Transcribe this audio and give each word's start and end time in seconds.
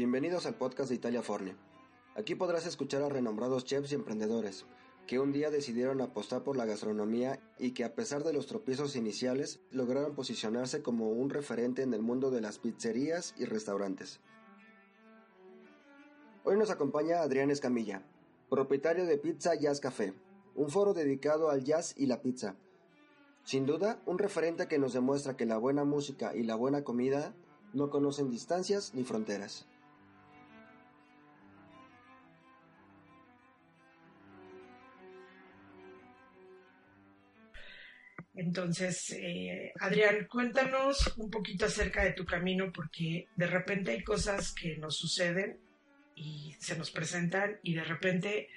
Bienvenidos 0.00 0.46
al 0.46 0.54
podcast 0.54 0.88
de 0.88 0.94
Italia 0.94 1.20
Forne. 1.20 1.56
Aquí 2.16 2.34
podrás 2.34 2.64
escuchar 2.64 3.02
a 3.02 3.10
renombrados 3.10 3.66
chefs 3.66 3.92
y 3.92 3.96
emprendedores 3.96 4.64
que 5.06 5.18
un 5.18 5.30
día 5.30 5.50
decidieron 5.50 6.00
apostar 6.00 6.42
por 6.42 6.56
la 6.56 6.64
gastronomía 6.64 7.38
y 7.58 7.72
que 7.72 7.84
a 7.84 7.94
pesar 7.94 8.24
de 8.24 8.32
los 8.32 8.46
tropiezos 8.46 8.96
iniciales 8.96 9.60
lograron 9.70 10.14
posicionarse 10.14 10.80
como 10.80 11.10
un 11.10 11.28
referente 11.28 11.82
en 11.82 11.92
el 11.92 12.00
mundo 12.00 12.30
de 12.30 12.40
las 12.40 12.58
pizzerías 12.58 13.34
y 13.36 13.44
restaurantes. 13.44 14.20
Hoy 16.44 16.56
nos 16.56 16.70
acompaña 16.70 17.20
Adrián 17.20 17.50
Escamilla, 17.50 18.02
propietario 18.48 19.04
de 19.04 19.18
Pizza 19.18 19.54
Jazz 19.54 19.80
Café, 19.80 20.14
un 20.54 20.70
foro 20.70 20.94
dedicado 20.94 21.50
al 21.50 21.62
jazz 21.62 21.92
y 21.98 22.06
la 22.06 22.22
pizza. 22.22 22.56
Sin 23.44 23.66
duda, 23.66 24.00
un 24.06 24.18
referente 24.18 24.66
que 24.66 24.78
nos 24.78 24.94
demuestra 24.94 25.36
que 25.36 25.44
la 25.44 25.58
buena 25.58 25.84
música 25.84 26.34
y 26.34 26.42
la 26.42 26.54
buena 26.54 26.84
comida 26.84 27.34
no 27.74 27.90
conocen 27.90 28.30
distancias 28.30 28.94
ni 28.94 29.04
fronteras. 29.04 29.66
Entonces, 38.40 39.12
eh, 39.12 39.70
Adrián, 39.80 40.26
cuéntanos 40.26 41.14
un 41.18 41.30
poquito 41.30 41.66
acerca 41.66 42.02
de 42.02 42.14
tu 42.14 42.24
camino, 42.24 42.72
porque 42.72 43.28
de 43.36 43.46
repente 43.46 43.90
hay 43.90 44.02
cosas 44.02 44.54
que 44.54 44.78
nos 44.78 44.96
suceden 44.96 45.58
y 46.14 46.56
se 46.58 46.78
nos 46.78 46.90
presentan 46.90 47.58
y 47.62 47.74
de 47.74 47.84
repente 47.84 48.48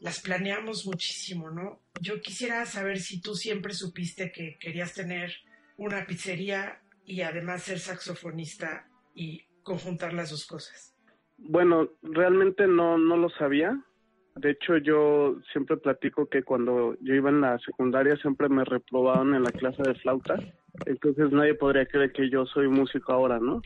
las 0.00 0.20
planeamos 0.20 0.86
muchísimo, 0.86 1.50
¿no? 1.50 1.82
Yo 2.00 2.22
quisiera 2.22 2.64
saber 2.64 3.00
si 3.00 3.20
tú 3.20 3.34
siempre 3.34 3.74
supiste 3.74 4.32
que 4.32 4.56
querías 4.58 4.94
tener 4.94 5.34
una 5.76 6.06
pizzería 6.06 6.80
y 7.04 7.20
además 7.20 7.64
ser 7.64 7.80
saxofonista 7.80 8.88
y 9.14 9.44
conjuntar 9.62 10.14
las 10.14 10.30
dos 10.30 10.46
cosas. 10.46 10.96
Bueno, 11.36 11.90
realmente 12.02 12.66
no, 12.66 12.96
no 12.96 13.18
lo 13.18 13.28
sabía. 13.28 13.78
De 14.38 14.50
hecho, 14.50 14.76
yo 14.76 15.36
siempre 15.52 15.76
platico 15.76 16.26
que 16.26 16.44
cuando 16.44 16.96
yo 17.00 17.14
iba 17.14 17.28
en 17.28 17.40
la 17.40 17.58
secundaria 17.58 18.16
siempre 18.16 18.48
me 18.48 18.64
reprobaban 18.64 19.34
en 19.34 19.42
la 19.42 19.50
clase 19.50 19.82
de 19.82 19.94
flauta. 19.96 20.36
Entonces 20.86 21.32
nadie 21.32 21.54
podría 21.54 21.86
creer 21.86 22.12
que 22.12 22.30
yo 22.30 22.46
soy 22.46 22.68
músico 22.68 23.12
ahora, 23.12 23.40
¿no? 23.40 23.62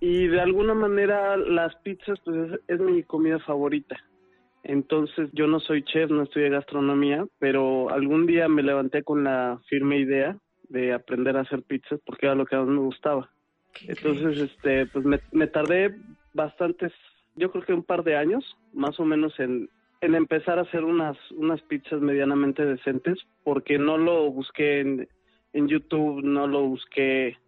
Y 0.00 0.26
de 0.26 0.40
alguna 0.40 0.74
manera 0.74 1.36
las 1.38 1.74
pizzas 1.76 2.18
pues 2.24 2.60
es, 2.66 2.80
mi 2.80 3.02
comida 3.04 3.38
favorita. 3.38 3.96
Entonces 4.64 5.30
yo 5.32 5.46
no 5.46 5.60
soy 5.60 5.82
chef, 5.82 6.10
no 6.10 6.24
estudié 6.24 6.50
gastronomía, 6.50 7.24
pero 7.38 7.88
algún 7.88 8.26
día 8.26 8.48
me 8.48 8.62
levanté 8.62 9.02
con 9.02 9.24
la 9.24 9.60
firme 9.68 9.96
idea 9.96 10.36
de 10.68 10.92
aprender 10.92 11.36
a 11.36 11.40
hacer 11.40 11.62
pizzas 11.62 12.00
porque 12.04 12.26
era 12.26 12.34
lo 12.34 12.44
que 12.44 12.56
más 12.56 12.68
me 12.68 12.80
gustaba. 12.80 13.30
Entonces, 13.88 14.50
este, 14.50 14.86
pues 14.86 15.06
me, 15.06 15.20
me 15.32 15.46
tardé 15.46 15.96
bastantes, 16.34 16.92
yo 17.36 17.50
creo 17.50 17.64
que 17.64 17.72
un 17.72 17.82
par 17.82 18.04
de 18.04 18.16
años, 18.16 18.44
más 18.74 19.00
o 19.00 19.04
menos 19.04 19.38
en, 19.40 19.70
en 20.02 20.16
empezar 20.16 20.58
a 20.58 20.62
hacer 20.62 20.84
unas, 20.84 21.16
unas 21.30 21.62
pizzas 21.62 22.00
medianamente 22.00 22.64
decentes, 22.64 23.18
porque 23.44 23.78
no 23.78 23.96
lo 23.96 24.30
busqué 24.30 24.80
en, 24.80 25.08
en 25.52 25.68
YouTube, 25.68 26.22
no 26.22 26.46
lo 26.48 26.62
busqué, 26.62 27.38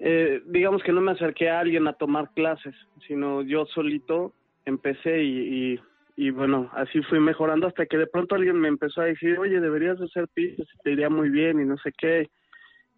eh, 0.00 0.42
digamos 0.46 0.82
que 0.82 0.92
no 0.92 1.00
me 1.00 1.12
acerqué 1.12 1.48
a 1.48 1.60
alguien 1.60 1.86
a 1.86 1.92
tomar 1.92 2.30
clases, 2.34 2.74
sino 3.06 3.42
yo 3.42 3.66
solito 3.66 4.34
empecé 4.64 5.22
y, 5.22 5.80
y, 6.16 6.30
bueno, 6.30 6.68
así 6.72 7.00
fui 7.02 7.20
mejorando 7.20 7.68
hasta 7.68 7.86
que 7.86 7.98
de 7.98 8.08
pronto 8.08 8.34
alguien 8.34 8.56
me 8.56 8.66
empezó 8.66 9.00
a 9.00 9.04
decir, 9.04 9.38
oye, 9.38 9.60
deberías 9.60 10.00
hacer 10.00 10.26
pizzas, 10.34 10.66
te 10.82 10.90
iría 10.90 11.08
muy 11.08 11.30
bien 11.30 11.60
y 11.60 11.64
no 11.64 11.76
sé 11.78 11.92
qué. 11.96 12.30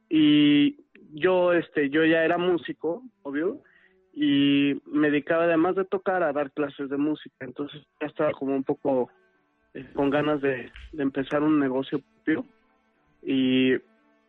Y 0.09 0.78
yo, 1.12 1.53
este, 1.53 1.91
yo 1.91 2.07
ya 2.07 2.25
era 2.25 2.39
músico, 2.39 3.03
obvio, 3.23 3.61
y 4.17 4.81
me 4.87 5.11
dedicaba 5.11 5.45
además 5.45 5.75
de 5.75 5.85
tocar 5.85 6.23
a 6.23 6.33
dar 6.33 6.53
clases 6.53 6.89
de 6.89 6.97
música, 6.97 7.37
entonces 7.41 7.83
ya 8.01 8.07
estaba 8.07 8.31
como 8.33 8.55
un 8.55 8.63
poco 8.63 9.11
eh, 9.75 9.87
con 9.93 10.11
ganas 10.11 10.41
de, 10.41 10.71
empezar 10.97 11.43
un 11.43 11.59
negocio 11.59 12.01
propio 12.01 12.47
y 13.23 13.75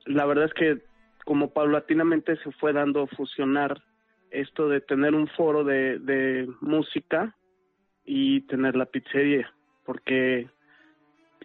la 0.05 0.25
verdad 0.25 0.45
es 0.45 0.53
que 0.53 0.81
como 1.23 1.51
paulatinamente 1.51 2.35
se 2.37 2.51
fue 2.53 2.73
dando 2.73 3.05
fusionar 3.07 3.81
esto 4.31 4.67
de 4.69 4.81
tener 4.81 5.13
un 5.13 5.27
foro 5.27 5.63
de, 5.63 5.99
de 5.99 6.49
música 6.61 7.35
y 8.05 8.41
tener 8.41 8.75
la 8.75 8.85
pizzería, 8.85 9.51
porque 9.85 10.49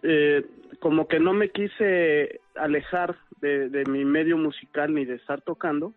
eh, 0.01 0.45
como 0.79 1.07
que 1.07 1.19
no 1.19 1.33
me 1.33 1.49
quise 1.49 2.41
alejar 2.55 3.17
de, 3.39 3.69
de 3.69 3.85
mi 3.85 4.03
medio 4.03 4.37
musical 4.37 4.93
ni 4.93 5.05
de 5.05 5.15
estar 5.15 5.41
tocando 5.41 5.93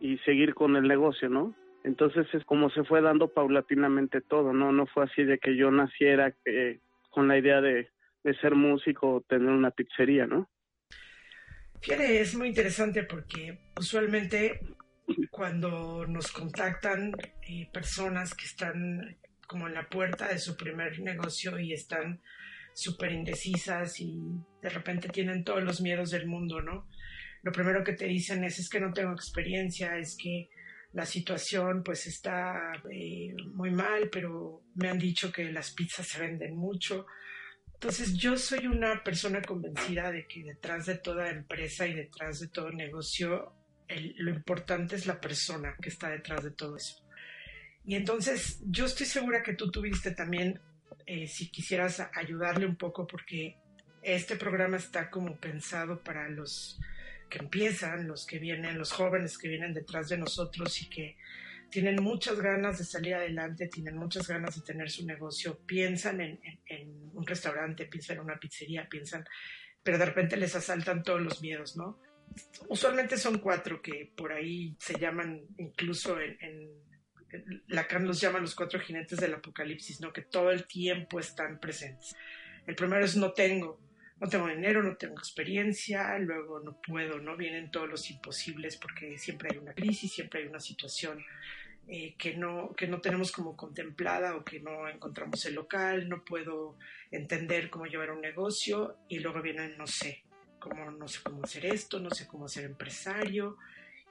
y 0.00 0.18
seguir 0.18 0.54
con 0.54 0.76
el 0.76 0.86
negocio, 0.86 1.28
¿no? 1.28 1.54
Entonces 1.84 2.26
es 2.32 2.42
como 2.46 2.70
se 2.70 2.82
fue 2.84 3.02
dando 3.02 3.28
paulatinamente 3.28 4.22
todo, 4.22 4.54
¿no? 4.54 4.72
No 4.72 4.86
fue 4.86 5.04
así 5.04 5.22
de 5.22 5.38
que 5.38 5.54
yo 5.54 5.70
naciera 5.70 6.34
eh, 6.46 6.80
con 7.10 7.28
la 7.28 7.38
idea 7.38 7.60
de, 7.60 7.90
ser 8.40 8.54
músico 8.54 9.16
o 9.16 9.20
tener 9.20 9.50
una 9.50 9.70
pizzería, 9.70 10.26
¿no? 10.26 10.48
Fíjate, 11.82 12.22
es 12.22 12.34
muy 12.34 12.48
interesante 12.48 13.04
porque 13.04 13.58
usualmente 13.78 14.60
cuando 15.30 16.06
nos 16.06 16.32
contactan 16.32 17.12
eh, 17.42 17.68
personas 17.70 18.34
que 18.34 18.46
están 18.46 19.18
como 19.46 19.68
en 19.68 19.74
la 19.74 19.86
puerta 19.90 20.28
de 20.28 20.38
su 20.38 20.56
primer 20.56 20.98
negocio 21.00 21.58
y 21.58 21.74
están 21.74 22.22
súper 22.72 23.12
indecisas 23.12 24.00
y 24.00 24.18
de 24.62 24.70
repente 24.70 25.10
tienen 25.10 25.44
todos 25.44 25.62
los 25.62 25.82
miedos 25.82 26.10
del 26.10 26.26
mundo, 26.26 26.62
¿no? 26.62 26.88
Lo 27.42 27.52
primero 27.52 27.84
que 27.84 27.92
te 27.92 28.06
dicen 28.06 28.42
es, 28.42 28.58
es 28.58 28.70
que 28.70 28.80
no 28.80 28.94
tengo 28.94 29.12
experiencia, 29.12 29.98
es 29.98 30.16
que 30.16 30.48
la 30.94 31.04
situación 31.04 31.82
pues 31.82 32.06
está 32.06 32.72
eh, 32.90 33.34
muy 33.52 33.70
mal, 33.72 34.08
pero 34.10 34.62
me 34.76 34.88
han 34.88 34.98
dicho 34.98 35.30
que 35.32 35.50
las 35.50 35.72
pizzas 35.72 36.06
se 36.06 36.20
venden 36.20 36.56
mucho. 36.56 37.06
Entonces 37.74 38.14
yo 38.14 38.36
soy 38.36 38.68
una 38.68 39.02
persona 39.02 39.42
convencida 39.42 40.12
de 40.12 40.26
que 40.26 40.44
detrás 40.44 40.86
de 40.86 40.96
toda 40.98 41.30
empresa 41.30 41.86
y 41.86 41.94
detrás 41.94 42.40
de 42.40 42.48
todo 42.48 42.70
negocio, 42.70 43.52
lo 43.88 44.30
importante 44.30 44.94
es 44.94 45.06
la 45.06 45.20
persona 45.20 45.76
que 45.82 45.88
está 45.88 46.08
detrás 46.08 46.44
de 46.44 46.52
todo 46.52 46.76
eso. 46.76 47.04
Y 47.84 47.96
entonces 47.96 48.60
yo 48.64 48.86
estoy 48.86 49.06
segura 49.06 49.42
que 49.42 49.54
tú 49.54 49.70
tuviste 49.70 50.12
también, 50.12 50.60
eh, 51.06 51.26
si 51.26 51.50
quisieras 51.50 52.08
ayudarle 52.14 52.66
un 52.66 52.76
poco, 52.76 53.06
porque 53.06 53.56
este 54.00 54.36
programa 54.36 54.76
está 54.76 55.10
como 55.10 55.36
pensado 55.38 56.02
para 56.02 56.28
los 56.28 56.78
que 57.34 57.40
empiezan, 57.40 58.06
los 58.06 58.26
que 58.26 58.38
vienen, 58.38 58.78
los 58.78 58.92
jóvenes 58.92 59.38
que 59.38 59.48
vienen 59.48 59.74
detrás 59.74 60.08
de 60.08 60.16
nosotros 60.16 60.80
y 60.82 60.88
que 60.88 61.16
tienen 61.68 62.00
muchas 62.00 62.38
ganas 62.38 62.78
de 62.78 62.84
salir 62.84 63.16
adelante, 63.16 63.66
tienen 63.66 63.96
muchas 63.96 64.28
ganas 64.28 64.54
de 64.54 64.62
tener 64.62 64.88
su 64.88 65.04
negocio, 65.04 65.58
piensan 65.66 66.20
en, 66.20 66.38
un 67.12 67.26
restaurante, 67.26 67.86
piensan 67.86 68.18
en 68.18 68.22
una 68.22 68.38
pizzería, 68.38 68.88
piensan, 68.88 69.24
pero 69.82 69.98
de 69.98 70.06
repente 70.06 70.36
les 70.36 70.54
asaltan 70.54 71.02
todos 71.02 71.20
los 71.20 71.42
miedos, 71.42 71.76
¿no? 71.76 71.98
Usualmente 72.68 73.16
son 73.16 73.40
cuatro 73.40 73.82
que 73.82 74.12
por 74.16 74.32
ahí 74.32 74.76
se 74.78 74.96
llaman 74.96 75.42
incluso 75.58 76.20
en, 76.20 76.36
en 76.40 76.84
Lacan 77.66 78.06
los 78.06 78.20
llama 78.20 78.38
los 78.38 78.54
cuatro 78.54 78.78
jinetes 78.78 79.18
del 79.18 79.34
apocalipsis, 79.34 80.00
¿no? 80.00 80.12
Que 80.12 80.22
todo 80.22 80.52
el 80.52 80.68
tiempo 80.68 81.18
están 81.18 81.58
presentes. 81.58 82.14
El 82.64 82.76
primero 82.76 83.04
es 83.04 83.16
no 83.16 83.32
tengo, 83.32 83.80
no 84.20 84.28
tengo 84.28 84.46
dinero, 84.48 84.82
no 84.82 84.96
tengo 84.96 85.14
experiencia, 85.14 86.18
luego 86.18 86.60
no 86.60 86.80
puedo, 86.80 87.18
¿no? 87.18 87.36
Vienen 87.36 87.70
todos 87.70 87.88
los 87.88 88.10
imposibles 88.10 88.76
porque 88.76 89.18
siempre 89.18 89.50
hay 89.52 89.58
una 89.58 89.74
crisis, 89.74 90.12
siempre 90.12 90.40
hay 90.42 90.46
una 90.46 90.60
situación 90.60 91.24
eh, 91.88 92.14
que, 92.16 92.34
no, 92.34 92.74
que 92.74 92.86
no 92.86 93.00
tenemos 93.00 93.32
como 93.32 93.56
contemplada 93.56 94.36
o 94.36 94.44
que 94.44 94.60
no 94.60 94.88
encontramos 94.88 95.44
el 95.44 95.54
local, 95.54 96.08
no 96.08 96.24
puedo 96.24 96.78
entender 97.10 97.70
cómo 97.70 97.86
llevar 97.86 98.10
un 98.12 98.20
negocio 98.20 98.96
y 99.08 99.18
luego 99.18 99.42
vienen, 99.42 99.76
no 99.76 99.86
sé, 99.86 100.24
cómo, 100.58 100.90
no 100.90 101.08
sé 101.08 101.20
cómo 101.22 101.44
hacer 101.44 101.66
esto, 101.66 102.00
no 102.00 102.10
sé 102.10 102.26
cómo 102.26 102.48
ser 102.48 102.64
empresario 102.64 103.58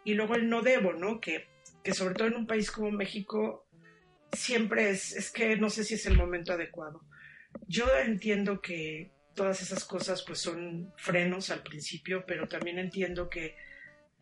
y 0.04 0.14
luego 0.14 0.36
el 0.36 0.50
no 0.50 0.62
debo, 0.62 0.94
¿no? 0.94 1.20
Que, 1.20 1.48
que 1.84 1.94
sobre 1.94 2.14
todo 2.14 2.28
en 2.28 2.36
un 2.36 2.48
país 2.48 2.70
como 2.70 2.92
México 2.92 3.66
siempre 4.32 4.90
es, 4.90 5.16
es 5.16 5.32
que 5.32 5.56
no 5.58 5.70
sé 5.70 5.84
si 5.84 5.96
es 5.96 6.06
el 6.06 6.18
momento 6.18 6.54
adecuado. 6.54 7.02
Yo 7.68 7.86
entiendo 7.98 8.62
que 8.62 9.12
todas 9.36 9.62
esas 9.62 9.84
cosas 9.86 10.24
pues 10.24 10.40
son 10.40 10.94
frenos 10.98 11.50
al 11.50 11.64
principio, 11.64 12.24
pero 12.26 12.48
también 12.48 12.80
entiendo 12.80 13.30
que 13.30 13.56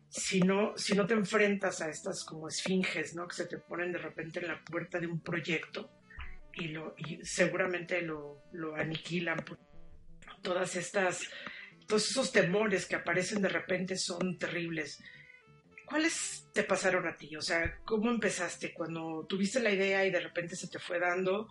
si 0.08 0.40
no, 0.40 0.76
si 0.76 0.94
no 0.94 1.06
te 1.06 1.14
enfrentas 1.14 1.80
a 1.80 1.88
estas 1.88 2.24
como 2.24 2.48
esfinges, 2.48 3.14
¿no? 3.14 3.26
Que 3.26 3.36
se 3.36 3.46
te 3.46 3.58
ponen 3.58 3.92
de 3.92 3.98
repente 3.98 4.40
en 4.40 4.48
la 4.48 4.62
puerta 4.62 4.98
de 4.98 5.06
un 5.06 5.20
proyecto 5.20 5.90
y, 6.54 6.68
lo, 6.68 6.94
y 6.98 7.24
seguramente 7.24 8.02
lo, 8.02 8.42
lo 8.52 8.76
aniquilan. 8.76 9.42
Todas 10.42 10.76
estas, 10.76 11.22
todos 11.86 12.10
esos 12.10 12.30
temores 12.30 12.86
que 12.86 12.96
aparecen 12.96 13.40
de 13.40 13.48
repente 13.48 13.96
son 13.96 14.38
terribles. 14.38 15.02
¿Cuáles 15.86 16.48
te 16.52 16.62
pasaron 16.62 17.06
a 17.06 17.16
ti? 17.16 17.34
O 17.36 17.42
sea, 17.42 17.78
¿cómo 17.84 18.10
empezaste 18.10 18.74
cuando 18.74 19.24
tuviste 19.26 19.60
la 19.60 19.70
idea 19.70 20.04
y 20.04 20.10
de 20.10 20.20
repente 20.20 20.56
se 20.56 20.68
te 20.68 20.78
fue 20.78 20.98
dando 20.98 21.48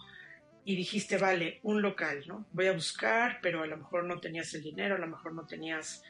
y 0.64 0.76
dijiste, 0.76 1.18
vale, 1.18 1.60
un 1.64 1.82
local, 1.82 2.24
¿no? 2.28 2.46
Voy 2.54 2.68
a 2.68 2.74
buscar, 2.74 3.40
pero 3.42 3.64
a 3.64 3.68
lo 3.68 3.78
mejor 3.78 4.04
no 4.04 4.20
tenías 4.20 4.54
el 4.54 4.62
dinero, 4.62 4.96
a 4.96 5.00
lo 5.00 5.08
mejor 5.08 5.34
no 5.34 5.46
tenías 5.46 6.04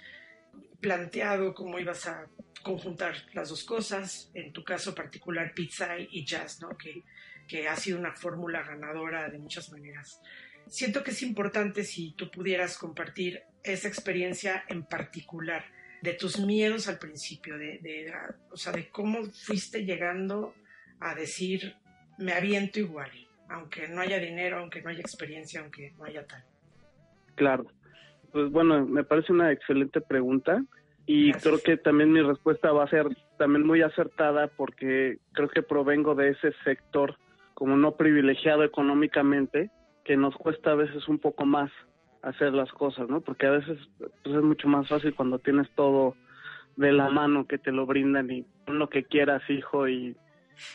planteado 0.79 1.53
cómo 1.53 1.79
ibas 1.79 2.07
a 2.07 2.27
conjuntar 2.63 3.15
las 3.33 3.49
dos 3.49 3.63
cosas, 3.63 4.29
en 4.33 4.51
tu 4.51 4.63
caso 4.63 4.93
particular 4.93 5.53
pizza 5.53 5.97
y 5.97 6.25
jazz, 6.25 6.61
¿no? 6.61 6.77
que, 6.77 7.03
que 7.47 7.67
ha 7.67 7.75
sido 7.75 7.97
una 7.97 8.13
fórmula 8.13 8.63
ganadora 8.63 9.29
de 9.29 9.39
muchas 9.39 9.71
maneras. 9.71 10.21
Siento 10.67 11.03
que 11.03 11.11
es 11.11 11.21
importante 11.23 11.83
si 11.83 12.11
tú 12.11 12.29
pudieras 12.29 12.77
compartir 12.77 13.43
esa 13.63 13.87
experiencia 13.87 14.65
en 14.67 14.83
particular, 14.83 15.65
de 16.01 16.13
tus 16.13 16.39
miedos 16.39 16.87
al 16.87 16.97
principio, 16.97 17.57
de, 17.57 17.77
de, 17.77 18.11
o 18.49 18.57
sea, 18.57 18.73
de 18.73 18.89
cómo 18.89 19.23
fuiste 19.31 19.85
llegando 19.85 20.55
a 20.99 21.13
decir, 21.13 21.75
me 22.17 22.33
aviento 22.33 22.79
igual, 22.79 23.11
aunque 23.51 23.87
no 23.87 24.01
haya 24.01 24.19
dinero, 24.19 24.59
aunque 24.59 24.81
no 24.81 24.89
haya 24.89 25.01
experiencia, 25.01 25.61
aunque 25.61 25.93
no 25.97 26.05
haya 26.05 26.25
tal. 26.25 26.43
Claro. 27.35 27.65
Pues 28.31 28.49
bueno, 28.49 28.85
me 28.85 29.03
parece 29.03 29.33
una 29.33 29.51
excelente 29.51 29.99
pregunta 29.99 30.63
y 31.05 31.33
creo 31.33 31.61
que 31.61 31.77
también 31.77 32.11
mi 32.11 32.21
respuesta 32.21 32.71
va 32.71 32.85
a 32.85 32.89
ser 32.89 33.07
también 33.37 33.65
muy 33.65 33.81
acertada 33.81 34.47
porque 34.47 35.17
creo 35.33 35.49
que 35.49 35.63
provengo 35.63 36.15
de 36.15 36.29
ese 36.29 36.53
sector 36.63 37.17
como 37.53 37.75
no 37.75 37.95
privilegiado 37.95 38.63
económicamente 38.63 39.69
que 40.05 40.15
nos 40.15 40.35
cuesta 40.35 40.71
a 40.71 40.75
veces 40.75 41.07
un 41.07 41.19
poco 41.19 41.45
más 41.45 41.69
hacer 42.21 42.53
las 42.53 42.71
cosas, 42.71 43.09
¿no? 43.09 43.21
Porque 43.21 43.47
a 43.47 43.51
veces 43.51 43.77
pues, 43.97 44.11
es 44.23 44.41
mucho 44.41 44.67
más 44.67 44.87
fácil 44.87 45.13
cuando 45.13 45.39
tienes 45.39 45.69
todo 45.75 46.15
de 46.77 46.91
la 46.93 47.09
mano 47.09 47.47
que 47.47 47.57
te 47.57 47.71
lo 47.71 47.85
brindan 47.85 48.31
y 48.31 48.45
lo 48.67 48.89
que 48.89 49.03
quieras, 49.03 49.41
hijo, 49.49 49.89
y, 49.89 50.15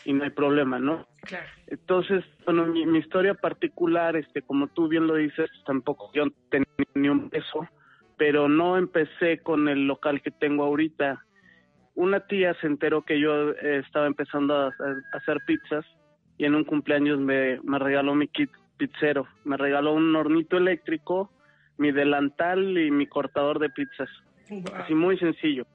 y 0.05 0.13
no 0.13 0.23
hay 0.23 0.29
problema, 0.29 0.79
¿no? 0.79 1.07
Claro. 1.21 1.45
Entonces, 1.67 2.23
bueno, 2.45 2.65
mi, 2.65 2.85
mi, 2.85 2.99
historia 2.99 3.33
particular, 3.33 4.15
este, 4.15 4.41
como 4.41 4.67
tú 4.67 4.87
bien 4.87 5.07
lo 5.07 5.15
dices, 5.15 5.49
tampoco 5.65 6.11
yo 6.13 6.25
tenía 6.49 6.67
ni 6.95 7.09
un 7.09 7.29
peso, 7.29 7.67
pero 8.17 8.47
no 8.47 8.77
empecé 8.77 9.39
con 9.39 9.67
el 9.67 9.87
local 9.87 10.21
que 10.21 10.31
tengo 10.31 10.63
ahorita. 10.63 11.23
Una 11.95 12.21
tía 12.21 12.53
se 12.61 12.67
enteró 12.67 13.03
que 13.03 13.19
yo 13.19 13.51
eh, 13.51 13.83
estaba 13.85 14.07
empezando 14.07 14.55
a, 14.55 14.67
a, 14.67 15.17
hacer 15.17 15.39
pizzas 15.45 15.85
y 16.37 16.45
en 16.45 16.55
un 16.55 16.63
cumpleaños 16.63 17.19
me, 17.19 17.59
me 17.63 17.79
regaló 17.79 18.15
mi 18.15 18.27
kit 18.27 18.51
pizzero. 18.77 19.27
Me 19.43 19.57
regaló 19.57 19.93
un 19.93 20.15
hornito 20.15 20.57
eléctrico, 20.57 21.31
mi 21.77 21.91
delantal 21.91 22.77
y 22.77 22.91
mi 22.91 23.07
cortador 23.07 23.59
de 23.59 23.69
pizzas. 23.69 24.09
Wow. 24.49 24.63
Así 24.75 24.93
muy 24.93 25.17
sencillo. 25.17 25.65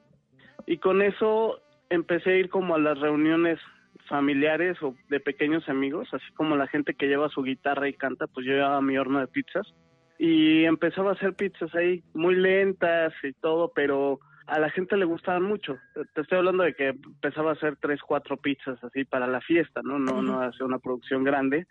Y 0.65 0.77
con 0.77 1.01
eso 1.01 1.61
empecé 1.89 2.31
a 2.31 2.37
ir 2.37 2.49
como 2.49 2.75
a 2.75 2.79
las 2.79 2.99
reuniones 2.99 3.59
familiares 4.07 4.81
o 4.81 4.95
de 5.09 5.19
pequeños 5.19 5.67
amigos, 5.69 6.09
así 6.13 6.31
como 6.33 6.55
la 6.55 6.67
gente 6.67 6.93
que 6.93 7.07
lleva 7.07 7.29
su 7.29 7.43
guitarra 7.43 7.87
y 7.87 7.93
canta, 7.93 8.27
pues 8.27 8.45
yo 8.45 8.53
llevaba 8.53 8.81
mi 8.81 8.97
horno 8.97 9.19
de 9.19 9.27
pizzas 9.27 9.73
y 10.17 10.65
empezaba 10.65 11.11
a 11.11 11.13
hacer 11.13 11.33
pizzas 11.33 11.73
ahí 11.75 12.03
muy 12.13 12.35
lentas 12.35 13.13
y 13.23 13.33
todo, 13.33 13.71
pero 13.73 14.19
a 14.47 14.59
la 14.59 14.69
gente 14.69 14.97
le 14.97 15.05
gustaban 15.05 15.43
mucho. 15.43 15.77
Te 16.13 16.21
estoy 16.21 16.37
hablando 16.37 16.63
de 16.63 16.73
que 16.73 16.89
empezaba 16.89 17.51
a 17.51 17.53
hacer 17.53 17.77
tres, 17.81 17.99
cuatro 18.01 18.37
pizzas 18.37 18.81
así 18.83 19.05
para 19.05 19.27
la 19.27 19.41
fiesta, 19.41 19.81
¿no? 19.83 19.99
No, 19.99 20.21
no 20.21 20.41
hacer 20.41 20.63
una 20.63 20.79
producción 20.79 21.23
grande. 21.23 21.65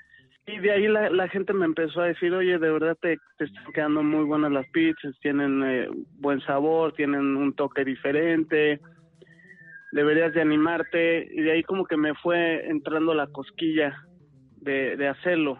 Y 0.47 0.59
de 0.59 0.73
ahí 0.73 0.89
la, 0.89 1.09
la, 1.09 1.29
gente 1.29 1.53
me 1.53 1.67
empezó 1.67 2.01
a 2.01 2.07
decir, 2.07 2.35
oye, 2.35 2.59
de 2.59 2.71
verdad 2.71 2.99
te, 3.01 3.17
te 3.39 3.45
están 3.45 3.73
quedando 3.73 4.03
muy 4.03 4.25
buenas 4.25 4.51
las 4.51 4.67
pizzas, 4.71 5.15
tienen 5.21 5.63
eh, 5.63 5.89
buen 6.19 6.41
sabor, 6.41 6.93
tienen 6.95 7.37
un 7.37 7.53
toque 7.53 7.85
diferente, 7.85 8.81
deberías 9.93 10.35
de 10.35 10.43
animarte. 10.43 11.29
Y 11.33 11.43
de 11.43 11.53
ahí 11.53 11.63
como 11.63 11.85
que 11.85 11.97
me 11.97 12.15
fue 12.15 12.69
entrando 12.69 13.15
la 13.15 13.29
cosquilla 13.29 13.97
de, 14.61 14.97
de 14.97 15.09
hacerlo. 15.09 15.59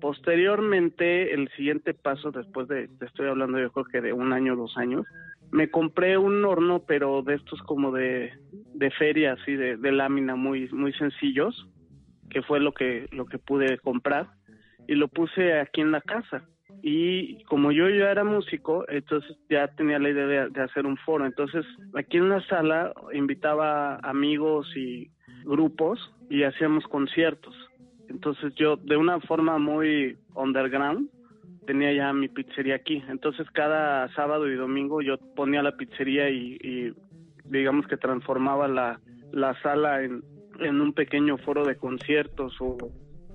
Posteriormente, 0.00 1.34
el 1.34 1.48
siguiente 1.50 1.92
paso, 1.94 2.30
después 2.30 2.68
de, 2.68 2.88
te 2.88 3.06
estoy 3.06 3.28
hablando 3.28 3.58
yo 3.58 3.70
creo 3.70 3.84
que 3.84 4.00
de 4.00 4.12
un 4.12 4.32
año, 4.32 4.56
dos 4.56 4.76
años, 4.78 5.06
me 5.50 5.70
compré 5.70 6.16
un 6.16 6.44
horno, 6.44 6.84
pero 6.86 7.22
de 7.22 7.34
estos 7.34 7.60
como 7.62 7.92
de, 7.92 8.32
de 8.74 8.90
feria, 8.92 9.34
así 9.34 9.54
de, 9.54 9.76
de 9.76 9.92
lámina, 9.92 10.36
muy, 10.36 10.68
muy 10.70 10.92
sencillos, 10.94 11.68
que 12.30 12.42
fue 12.42 12.60
lo 12.60 12.72
que, 12.72 13.08
lo 13.12 13.26
que 13.26 13.38
pude 13.38 13.78
comprar, 13.78 14.28
y 14.88 14.94
lo 14.94 15.08
puse 15.08 15.58
aquí 15.58 15.80
en 15.80 15.92
la 15.92 16.00
casa. 16.00 16.44
Y 16.82 17.44
como 17.44 17.72
yo 17.72 17.88
ya 17.88 18.10
era 18.10 18.24
músico, 18.24 18.84
entonces 18.88 19.36
ya 19.48 19.68
tenía 19.68 19.98
la 19.98 20.08
idea 20.10 20.48
de, 20.48 20.62
hacer 20.62 20.86
un 20.86 20.96
foro. 20.98 21.26
Entonces, 21.26 21.66
aquí 21.94 22.16
en 22.16 22.30
la 22.30 22.40
sala 22.46 22.92
invitaba 23.12 23.96
amigos 23.96 24.66
y 24.76 25.10
grupos 25.44 25.98
y 26.30 26.44
hacíamos 26.44 26.84
conciertos. 26.84 27.54
Entonces 28.08 28.54
yo 28.56 28.76
de 28.76 28.96
una 28.96 29.20
forma 29.20 29.58
muy 29.58 30.16
underground 30.34 31.08
tenía 31.66 31.92
ya 31.92 32.12
mi 32.12 32.28
pizzería 32.28 32.76
aquí. 32.76 33.02
Entonces 33.08 33.48
cada 33.52 34.12
sábado 34.14 34.48
y 34.48 34.56
domingo 34.56 35.00
yo 35.00 35.16
ponía 35.36 35.62
la 35.62 35.76
pizzería 35.76 36.28
y, 36.28 36.58
y 36.60 36.92
digamos 37.44 37.86
que 37.86 37.96
transformaba 37.96 38.66
la, 38.66 39.00
la 39.32 39.60
sala 39.62 40.02
en, 40.02 40.22
en 40.58 40.80
un 40.80 40.92
pequeño 40.92 41.38
foro 41.38 41.64
de 41.64 41.76
conciertos 41.76 42.54
o 42.60 42.76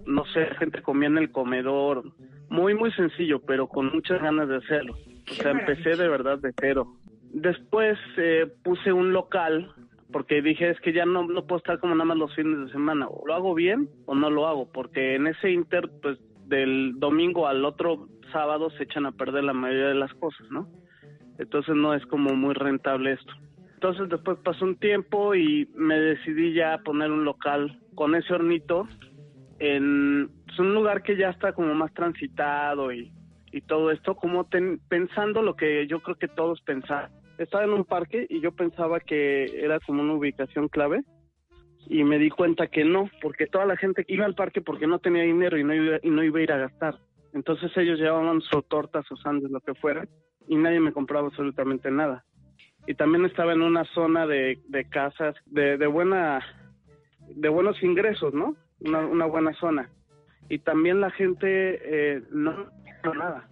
no 0.05 0.25
sé, 0.25 0.45
gente 0.59 0.81
comía 0.81 1.07
en 1.09 1.17
el 1.17 1.31
comedor. 1.31 2.03
Muy, 2.49 2.75
muy 2.75 2.91
sencillo, 2.91 3.39
pero 3.39 3.67
con 3.67 3.91
muchas 3.91 4.21
ganas 4.21 4.47
de 4.47 4.57
hacerlo. 4.57 4.95
O 5.29 5.33
sea, 5.33 5.51
empecé 5.51 5.95
de 5.95 6.07
verdad 6.07 6.39
de 6.39 6.53
cero. 6.59 6.87
Después 7.31 7.97
eh, 8.17 8.47
puse 8.63 8.93
un 8.93 9.11
local 9.11 9.73
porque 10.11 10.41
dije 10.41 10.69
es 10.69 10.79
que 10.79 10.93
ya 10.93 11.05
no, 11.05 11.27
no 11.27 11.45
puedo 11.45 11.57
estar 11.57 11.79
como 11.79 11.93
nada 11.93 12.05
más 12.05 12.17
los 12.17 12.33
fines 12.35 12.59
de 12.59 12.71
semana, 12.71 13.07
o 13.07 13.27
lo 13.27 13.33
hago 13.33 13.53
bien 13.53 13.89
o 14.05 14.15
no 14.15 14.29
lo 14.29 14.47
hago, 14.47 14.71
porque 14.71 15.15
en 15.15 15.27
ese 15.27 15.51
inter, 15.51 15.89
pues 16.01 16.17
del 16.45 16.93
domingo 16.99 17.47
al 17.47 17.65
otro 17.65 18.07
sábado 18.31 18.69
se 18.71 18.83
echan 18.83 19.05
a 19.05 19.11
perder 19.11 19.43
la 19.43 19.53
mayoría 19.53 19.87
de 19.87 19.95
las 19.95 20.13
cosas, 20.13 20.49
¿no? 20.51 20.69
Entonces 21.37 21.75
no 21.75 21.93
es 21.93 22.05
como 22.05 22.33
muy 22.35 22.53
rentable 22.53 23.13
esto. 23.13 23.33
Entonces 23.73 24.07
después 24.09 24.37
pasó 24.43 24.63
un 24.63 24.77
tiempo 24.77 25.35
y 25.35 25.67
me 25.75 25.99
decidí 25.99 26.53
ya 26.53 26.75
a 26.75 26.83
poner 26.83 27.11
un 27.11 27.25
local 27.25 27.79
con 27.95 28.15
ese 28.15 28.33
hornito 28.33 28.87
en 29.59 30.29
pues, 30.55 30.67
un 30.67 30.73
lugar 30.73 31.03
que 31.03 31.17
ya 31.17 31.29
está 31.29 31.53
como 31.53 31.73
más 31.73 31.93
transitado 31.93 32.91
y, 32.91 33.11
y 33.51 33.61
todo 33.61 33.91
esto, 33.91 34.15
como 34.15 34.47
pensando 34.89 35.41
lo 35.41 35.55
que 35.55 35.87
yo 35.87 36.01
creo 36.01 36.15
que 36.15 36.27
todos 36.27 36.61
pensaban 36.61 37.11
estaba 37.37 37.63
en 37.63 37.73
un 37.73 37.85
parque 37.85 38.25
y 38.29 38.39
yo 38.39 38.51
pensaba 38.51 38.99
que 38.99 39.45
era 39.63 39.79
como 39.79 40.01
una 40.01 40.13
ubicación 40.13 40.67
clave 40.67 41.03
y 41.87 42.03
me 42.03 42.17
di 42.17 42.29
cuenta 42.29 42.67
que 42.67 42.83
no, 42.83 43.09
porque 43.21 43.47
toda 43.47 43.65
la 43.65 43.77
gente 43.77 44.05
iba 44.07 44.25
al 44.25 44.35
parque 44.35 44.61
porque 44.61 44.87
no 44.87 44.99
tenía 44.99 45.23
dinero 45.23 45.57
y 45.57 45.63
no 45.63 45.73
iba, 45.73 45.97
y 46.01 46.09
no 46.09 46.23
iba 46.23 46.39
a 46.39 46.43
ir 46.43 46.51
a 46.51 46.57
gastar. 46.57 46.97
Entonces 47.33 47.71
ellos 47.77 47.99
llevaban 47.99 48.41
su 48.41 48.61
torta, 48.63 49.03
sus 49.03 49.23
andes, 49.25 49.51
lo 49.51 49.59
que 49.59 49.75
fuera, 49.75 50.07
y 50.47 50.55
nadie 50.55 50.79
me 50.79 50.93
compraba 50.93 51.27
absolutamente 51.27 51.91
nada. 51.91 52.23
Y 52.87 52.95
también 52.95 53.25
estaba 53.25 53.53
en 53.53 53.61
una 53.61 53.83
zona 53.93 54.25
de, 54.25 54.59
de 54.67 54.89
casas 54.89 55.35
de, 55.45 55.77
de, 55.77 55.87
buena, 55.87 56.41
de 57.27 57.49
buenos 57.49 57.81
ingresos, 57.83 58.33
¿no? 58.33 58.55
Una, 58.79 58.99
una 58.99 59.25
buena 59.25 59.53
zona. 59.53 59.89
Y 60.49 60.59
también 60.59 61.01
la 61.01 61.11
gente 61.11 61.47
eh, 62.17 62.23
no 62.31 62.67
hizo 62.85 63.13
nada 63.13 63.47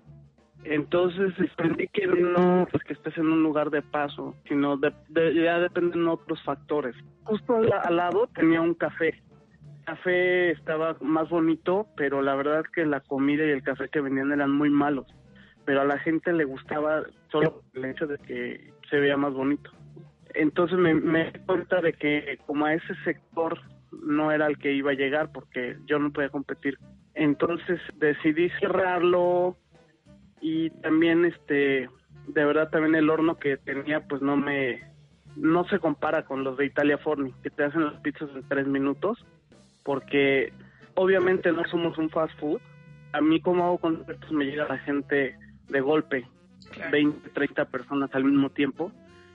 entonces 0.66 1.34
entendí 1.38 1.88
que 1.88 2.08
no 2.08 2.68
pues 2.72 2.84
que 2.84 2.94
estés 2.94 3.18
en 3.18 3.28
un 3.28 3.44
lugar 3.44 3.70
de 3.70 3.82
paso, 3.82 4.36
sino 4.48 4.78
de, 4.78 4.94
de, 5.10 5.34
ya 5.34 5.60
dependen 5.60 6.08
otros 6.08 6.42
factores. 6.44 6.96
Justo 7.24 7.56
al, 7.58 7.96
lado 7.96 8.30
tenía 8.34 8.62
un 8.62 8.74
café. 8.74 9.10
El 9.80 9.86
café 9.86 10.52
estaba 10.52 10.96
más 11.02 11.30
bonito, 11.30 11.88
pero 11.98 12.22
la 12.22 12.36
verdad 12.36 12.64
que 12.74 12.86
la 12.86 13.02
comida 13.02 13.46
y 13.46 13.50
el 13.50 13.64
café 13.64 13.90
que 13.90 14.00
vendían 14.00 14.32
eran 14.32 14.52
muy 14.52 14.70
malos. 14.70 15.08
Pero 15.66 15.82
a 15.82 15.86
la 15.86 16.00
gente 16.00 16.32
le 16.32 16.46
gustaba 16.46 17.04
solo 17.32 17.62
el 17.74 17.86
hecho 17.86 18.08
de 18.08 18.18
que 18.20 18.74
se 18.90 19.00
veía 19.00 19.18
más 19.18 19.34
bonito. 19.34 19.72
Entonces 20.34 20.78
me, 20.78 20.94
me 20.94 21.32
di 21.32 21.40
cuenta 21.40 21.82
de 21.82 21.94
que 21.94 22.40
como 22.46 22.66
a 22.66 22.74
ese 22.74 22.96
sector 23.04 23.60
no 24.02 24.32
era 24.32 24.48
el 24.48 24.58
que 24.58 24.74
iba 24.74 24.92
a 24.92 24.96
llegar 24.96 25.32
porque 25.32 25.78
yo 25.86 26.00
no 26.00 26.12
podía 26.12 26.30
competir. 26.30 26.78
Entonces 27.14 27.80
decidí 28.00 28.50
cerrarlo, 28.60 29.58
y 30.44 30.70
también 30.82 31.24
este 31.24 31.90
de 32.28 32.46
verdad 32.46 32.70
también 32.70 32.96
el 32.96 33.10
horno 33.10 33.40
que 33.40 33.56
tenía 33.56 34.02
pues 34.02 34.22
no 34.22 34.36
me 34.36 34.84
no 35.38 35.66
se 35.70 35.80
compara 35.80 36.26
con 36.26 36.44
los 36.44 36.58
de 36.58 36.66
Italia 36.66 36.98
Forni 36.98 37.34
que 37.42 37.50
te 37.50 37.64
hacen 37.64 37.86
las 37.86 38.00
pizzas 38.02 38.30
en 38.36 38.48
tres 38.50 38.68
minutos 38.68 39.26
porque 39.84 40.52
obviamente 40.96 41.52
no 41.54 41.64
somos 41.72 41.98
un 41.98 42.10
fast 42.10 42.38
food 42.40 42.60
a 43.14 43.22
mí 43.22 43.40
como 43.40 43.64
hago 43.64 43.78
conciertos 43.78 44.32
me 44.34 44.46
llega 44.46 44.68
la 44.68 44.80
gente 44.80 45.38
de 45.70 45.82
golpe 45.82 46.28
claro. 46.72 46.92
20 46.92 47.30
30 47.30 47.66
personas 47.66 48.14
al 48.14 48.26
mismo 48.26 48.50
tiempo 48.50 48.92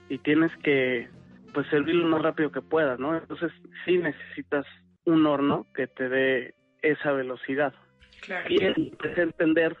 y 0.09 0.19
tienes 0.19 0.55
que 0.57 1.09
pues 1.53 1.67
servir 1.67 1.95
lo 1.95 2.07
más 2.07 2.21
rápido 2.21 2.51
que 2.51 2.61
puedas, 2.61 2.99
¿no? 2.99 3.15
Entonces 3.15 3.51
sí 3.85 3.97
necesitas 3.97 4.65
un 5.05 5.25
horno 5.25 5.65
que 5.73 5.87
te 5.87 6.09
dé 6.09 6.55
esa 6.81 7.11
velocidad. 7.11 7.73
Claro. 8.21 8.45
Y 8.49 8.63
es, 8.63 8.77
entender 9.17 9.77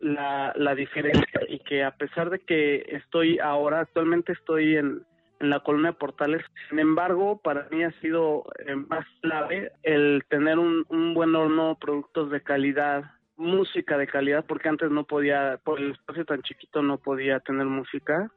la, 0.00 0.52
la 0.56 0.74
diferencia 0.74 1.40
y 1.48 1.58
que 1.60 1.82
a 1.84 1.92
pesar 1.92 2.30
de 2.30 2.40
que 2.40 2.84
estoy 2.88 3.38
ahora, 3.38 3.80
actualmente 3.80 4.32
estoy 4.32 4.76
en, 4.76 5.02
en 5.40 5.50
la 5.50 5.60
colonia 5.60 5.92
Portales, 5.92 6.44
sin 6.68 6.78
embargo, 6.78 7.40
para 7.42 7.68
mí 7.70 7.82
ha 7.84 7.92
sido 8.00 8.44
eh, 8.66 8.74
más 8.76 9.06
clave 9.20 9.72
el 9.82 10.24
tener 10.28 10.58
un, 10.58 10.84
un 10.88 11.14
buen 11.14 11.34
horno, 11.34 11.78
productos 11.78 12.30
de 12.30 12.42
calidad, 12.42 13.04
música 13.36 13.98
de 13.98 14.06
calidad, 14.06 14.44
porque 14.46 14.68
antes 14.68 14.90
no 14.90 15.04
podía, 15.04 15.58
por 15.64 15.80
el 15.80 15.92
espacio 15.92 16.24
tan 16.24 16.42
chiquito 16.42 16.82
no 16.82 16.98
podía 16.98 17.40
tener 17.40 17.66
música. 17.66 18.30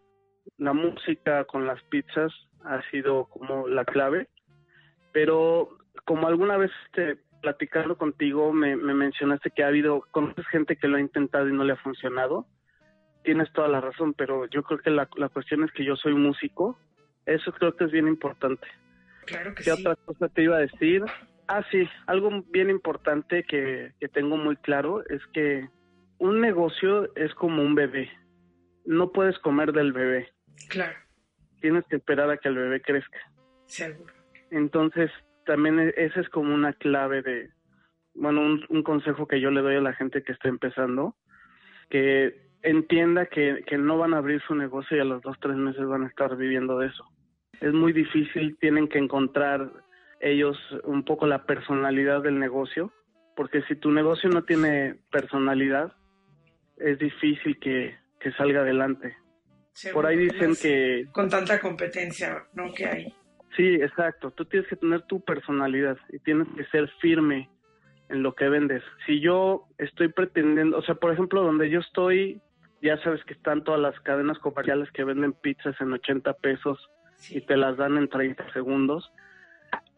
La 0.57 0.73
música 0.73 1.45
con 1.45 1.67
las 1.67 1.81
pizzas 1.83 2.33
ha 2.63 2.81
sido 2.89 3.25
como 3.25 3.67
la 3.67 3.85
clave, 3.85 4.27
pero 5.11 5.69
como 6.05 6.27
alguna 6.27 6.57
vez 6.57 6.71
este, 6.85 7.17
platicando 7.41 7.97
contigo 7.97 8.51
me, 8.53 8.75
me 8.75 8.93
mencionaste 8.93 9.51
que 9.51 9.63
ha 9.63 9.67
habido, 9.67 10.05
conoces 10.11 10.45
gente 10.47 10.75
que 10.75 10.87
lo 10.87 10.97
ha 10.97 11.01
intentado 11.01 11.47
y 11.47 11.53
no 11.53 11.63
le 11.63 11.73
ha 11.73 11.77
funcionado, 11.77 12.45
tienes 13.23 13.51
toda 13.53 13.67
la 13.67 13.81
razón, 13.81 14.13
pero 14.13 14.45
yo 14.45 14.63
creo 14.63 14.79
que 14.79 14.89
la, 14.89 15.07
la 15.17 15.29
cuestión 15.29 15.63
es 15.63 15.71
que 15.71 15.83
yo 15.83 15.95
soy 15.95 16.13
músico, 16.13 16.79
eso 17.25 17.51
creo 17.51 17.75
que 17.75 17.85
es 17.85 17.91
bien 17.91 18.07
importante. 18.07 18.67
Claro 19.25 19.53
que 19.53 19.63
¿Qué 19.63 19.71
sí. 19.71 19.81
otra 19.81 19.95
cosa 19.97 20.29
te 20.29 20.43
iba 20.43 20.55
a 20.55 20.61
decir? 20.61 21.03
Ah, 21.47 21.61
sí, 21.71 21.87
algo 22.05 22.43
bien 22.49 22.69
importante 22.69 23.43
que, 23.43 23.91
que 23.99 24.07
tengo 24.07 24.37
muy 24.37 24.55
claro 24.57 25.03
es 25.09 25.21
que 25.33 25.67
un 26.19 26.41
negocio 26.41 27.13
es 27.15 27.33
como 27.35 27.61
un 27.61 27.75
bebé. 27.75 28.09
No 28.85 29.11
puedes 29.11 29.37
comer 29.39 29.73
del 29.73 29.91
bebé. 29.91 30.29
Claro, 30.69 30.97
Tienes 31.61 31.85
que 31.89 31.95
esperar 31.95 32.29
a 32.29 32.37
que 32.37 32.49
el 32.49 32.55
bebé 32.55 32.81
crezca. 32.81 33.17
seguro. 33.65 34.13
Entonces, 34.51 35.11
también 35.45 35.79
e- 35.79 35.93
esa 35.97 36.21
es 36.21 36.29
como 36.29 36.53
una 36.53 36.73
clave 36.73 37.21
de, 37.21 37.49
bueno, 38.13 38.41
un, 38.41 38.65
un 38.69 38.83
consejo 38.83 39.27
que 39.27 39.41
yo 39.41 39.49
le 39.51 39.61
doy 39.61 39.75
a 39.75 39.81
la 39.81 39.93
gente 39.93 40.23
que 40.23 40.31
está 40.33 40.49
empezando, 40.49 41.15
que 41.89 42.47
entienda 42.63 43.25
que, 43.25 43.63
que 43.65 43.77
no 43.77 43.97
van 43.97 44.13
a 44.13 44.17
abrir 44.17 44.41
su 44.41 44.55
negocio 44.55 44.97
y 44.97 44.99
a 44.99 45.05
los 45.05 45.21
dos, 45.21 45.37
tres 45.39 45.55
meses 45.55 45.85
van 45.85 46.03
a 46.03 46.07
estar 46.07 46.35
viviendo 46.35 46.79
de 46.79 46.87
eso. 46.87 47.05
Es 47.59 47.73
muy 47.73 47.91
difícil, 47.93 48.57
tienen 48.59 48.87
que 48.87 48.99
encontrar 48.99 49.71
ellos 50.19 50.57
un 50.83 51.03
poco 51.03 51.27
la 51.27 51.45
personalidad 51.45 52.21
del 52.21 52.39
negocio, 52.39 52.91
porque 53.35 53.61
si 53.63 53.75
tu 53.75 53.91
negocio 53.91 54.29
no 54.29 54.43
tiene 54.43 54.95
personalidad, 55.11 55.93
es 56.77 56.99
difícil 56.99 57.59
que, 57.59 57.97
que 58.19 58.31
salga 58.33 58.61
adelante. 58.61 59.15
Seguro. 59.77 60.01
Por 60.01 60.05
ahí 60.09 60.17
dicen 60.17 60.49
Más 60.49 60.61
que 60.61 61.05
Con 61.11 61.29
tanta 61.29 61.59
competencia, 61.59 62.45
¿no? 62.53 62.73
Que 62.73 62.85
hay. 62.85 63.13
Sí, 63.55 63.75
exacto. 63.75 64.31
Tú 64.31 64.45
tienes 64.45 64.69
que 64.69 64.75
tener 64.75 65.01
tu 65.03 65.23
personalidad 65.23 65.97
y 66.09 66.19
tienes 66.19 66.47
que 66.55 66.65
ser 66.65 66.89
firme 67.01 67.49
en 68.09 68.23
lo 68.23 68.33
que 68.33 68.49
vendes. 68.49 68.83
Si 69.05 69.19
yo 69.19 69.67
estoy 69.77 70.09
pretendiendo, 70.09 70.77
o 70.77 70.81
sea, 70.83 70.95
por 70.95 71.11
ejemplo, 71.11 71.43
donde 71.43 71.69
yo 71.69 71.79
estoy, 71.79 72.41
ya 72.81 73.01
sabes 73.03 73.23
que 73.25 73.33
están 73.33 73.63
todas 73.63 73.81
las 73.81 73.99
cadenas 74.01 74.37
comerciales 74.39 74.89
que 74.91 75.03
venden 75.03 75.33
pizzas 75.33 75.75
en 75.81 75.93
80 75.93 76.33
pesos 76.33 76.79
y 77.29 77.41
te 77.41 77.57
las 77.57 77.77
dan 77.77 77.97
en 77.97 78.07
30 78.07 78.53
segundos. 78.53 79.11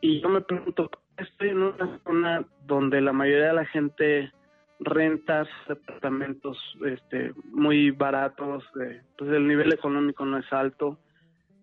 Y 0.02 0.22
yo 0.22 0.30
me 0.30 0.42
pregunto, 0.42 0.90
estoy 1.18 1.50
en 1.50 1.64
una 1.64 2.00
zona 2.04 2.46
donde 2.66 3.02
la 3.02 3.14
mayoría 3.14 3.48
de 3.48 3.54
la 3.54 3.66
gente 3.66 4.32
rentas 4.80 5.48
departamentos 5.68 6.58
este, 6.86 7.34
muy 7.52 7.92
baratos, 7.92 8.64
eh, 8.82 9.02
pues 9.18 9.32
el 9.32 9.48
nivel 9.48 9.74
económico 9.74 10.26
no 10.26 10.38
es 10.38 10.52
alto. 10.52 10.98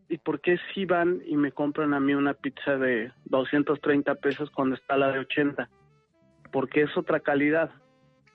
¿Y 0.09 0.19
por 0.19 0.41
qué 0.41 0.59
si 0.73 0.85
van 0.85 1.21
y 1.27 1.37
me 1.37 1.51
compran 1.51 1.93
a 1.95 2.01
mí 2.01 2.15
una 2.15 2.35
pizza 2.35 2.77
de 2.77 3.13
230 3.25 4.15
pesos 4.17 4.51
cuando 4.51 4.77
está 4.77 4.97
la 4.97 5.11
de 5.11 5.21
80? 5.21 5.69
Porque 6.53 6.83
es 6.83 6.97
otra 6.97 7.21
calidad 7.21 7.71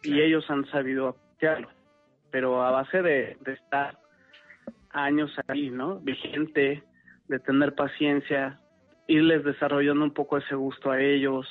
y 0.03 0.19
ellos 0.19 0.49
han 0.49 0.65
sabido 0.69 1.09
apreciarlo. 1.09 1.69
Pero 2.29 2.61
a 2.63 2.71
base 2.71 3.01
de, 3.01 3.37
de 3.41 3.53
estar 3.53 3.97
años 4.91 5.31
ahí, 5.47 5.69
¿no? 5.69 5.99
Vigente, 5.99 6.83
de 7.27 7.39
tener 7.39 7.75
paciencia, 7.75 8.59
irles 9.07 9.43
desarrollando 9.43 10.03
un 10.03 10.13
poco 10.13 10.37
ese 10.37 10.55
gusto 10.55 10.91
a 10.91 10.99
ellos. 10.99 11.47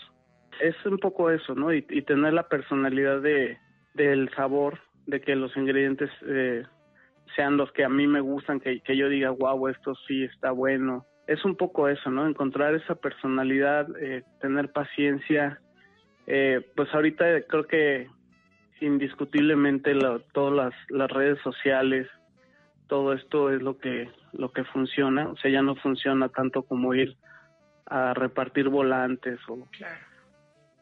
Es 0.61 0.77
un 0.85 0.99
poco 0.99 1.31
eso, 1.31 1.55
¿no? 1.55 1.73
Y, 1.73 1.83
tener 1.83 2.33
la 2.33 2.49
personalidad 2.49 3.21
de 3.21 3.59
del 3.95 4.31
sabor, 4.37 4.79
de 5.07 5.21
que 5.21 5.35
los 5.35 5.57
ingredientes 5.57 6.11
eh, 6.27 6.63
sean 7.35 7.57
los 7.57 7.73
que 7.73 7.85
a 7.85 7.89
mí 7.89 8.07
me 8.07 8.21
gustan, 8.21 8.61
que, 8.61 8.81
que 8.81 8.97
yo 8.97 9.09
diga, 9.09 9.31
wow, 9.31 9.69
esto 9.69 9.95
sí 10.07 10.25
está 10.25 10.53
bueno. 10.53 11.07
Es 11.27 11.45
un 11.45 11.57
poco 11.57 11.89
eso, 11.89 12.11
¿no? 12.11 12.27
Encontrar 12.27 12.75
esa 12.75 12.95
personalidad, 12.95 13.89
eh, 14.01 14.23
tener 14.41 14.71
paciencia. 14.71 15.61
Eh, 16.27 16.61
pues 16.77 16.93
ahorita 16.95 17.43
creo 17.49 17.67
que 17.67 18.09
indiscutiblemente 18.81 19.95
todas 20.33 20.55
las, 20.55 20.75
las 20.89 21.11
redes 21.11 21.41
sociales, 21.43 22.07
todo 22.87 23.13
esto 23.13 23.51
es 23.51 23.63
lo 23.63 23.79
que 23.79 24.09
lo 24.33 24.53
que 24.53 24.65
funciona, 24.65 25.29
o 25.29 25.37
sea, 25.37 25.51
ya 25.51 25.63
no 25.63 25.75
funciona 25.77 26.29
tanto 26.29 26.63
como 26.63 26.95
ir 26.95 27.17
a 27.87 28.15
repartir 28.15 28.69
volantes 28.69 29.41
o 29.49 29.67
claro. 29.71 30.10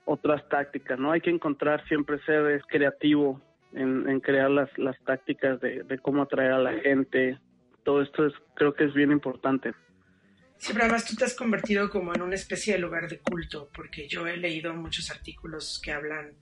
Otras 0.09 0.49
tácticas, 0.49 0.99
¿no? 0.99 1.13
Hay 1.13 1.21
que 1.21 1.31
encontrar 1.31 1.87
siempre 1.87 2.19
ser 2.25 2.63
creativo 2.67 3.41
en, 3.73 4.09
en 4.09 4.21
crear 4.21 4.51
las, 4.51 4.71
las 4.79 4.99
tácticas 5.05 5.61
de, 5.61 5.83
de 5.83 5.99
cómo 5.99 6.23
atraer 6.23 6.53
a 6.53 6.59
la 6.59 6.73
gente. 6.81 7.39
Todo 7.85 8.03
esto 8.03 8.27
es 8.27 8.33
creo 8.55 8.75
que 8.75 8.85
es 8.85 8.95
bien 8.95 9.13
importante. 9.13 9.75
Siempre 10.57 10.85
además 10.85 11.05
tú 11.05 11.15
te 11.15 11.25
has 11.25 11.35
convertido 11.35 11.89
como 11.91 12.15
en 12.15 12.23
una 12.23 12.35
especie 12.35 12.73
de 12.73 12.81
lugar 12.81 13.09
de 13.09 13.19
culto, 13.21 13.69
porque 13.73 14.09
yo 14.09 14.27
he 14.27 14.37
leído 14.37 14.73
muchos 14.75 15.11
artículos 15.11 15.81
que 15.85 15.93
hablan 15.93 16.33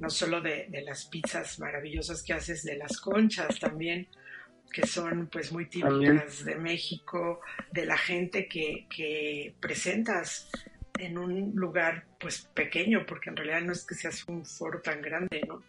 no 0.00 0.08
solo 0.08 0.40
de, 0.40 0.66
de 0.70 0.82
las 0.82 1.04
pizzas 1.04 1.60
maravillosas 1.60 2.22
que 2.22 2.32
haces, 2.32 2.64
de 2.64 2.78
las 2.78 2.98
conchas 2.98 3.60
también, 3.60 4.08
que 4.72 4.86
son 4.86 5.28
pues 5.30 5.52
muy 5.52 5.66
típicas 5.66 6.44
de 6.44 6.56
México, 6.56 7.40
de 7.70 7.84
la 7.84 7.98
gente 7.98 8.48
que, 8.48 8.86
que 8.88 9.54
presentas 9.60 10.50
en 11.04 11.18
un 11.18 11.52
lugar 11.54 12.06
pues 12.18 12.48
pequeño, 12.54 13.04
porque 13.06 13.30
en 13.30 13.36
realidad 13.36 13.62
no 13.62 13.72
es 13.72 13.86
que 13.86 13.94
seas 13.94 14.26
un 14.28 14.44
foro 14.44 14.80
tan 14.80 15.00
grande, 15.02 15.42
¿no? 15.46 15.62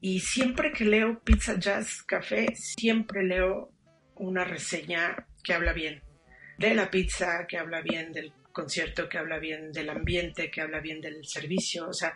Y 0.00 0.20
siempre 0.20 0.72
que 0.72 0.84
leo 0.84 1.20
Pizza 1.20 1.58
Jazz 1.58 2.02
Café, 2.02 2.54
siempre 2.54 3.24
leo 3.24 3.72
una 4.14 4.44
reseña 4.44 5.26
que 5.42 5.54
habla 5.54 5.72
bien 5.72 6.02
de 6.58 6.74
la 6.74 6.90
pizza, 6.90 7.46
que 7.48 7.58
habla 7.58 7.82
bien 7.82 8.12
del 8.12 8.32
concierto, 8.52 9.08
que 9.08 9.18
habla 9.18 9.38
bien 9.38 9.72
del 9.72 9.90
ambiente, 9.90 10.50
que 10.50 10.60
habla 10.60 10.80
bien 10.80 11.00
del 11.00 11.24
servicio. 11.24 11.88
O 11.88 11.92
sea, 11.92 12.14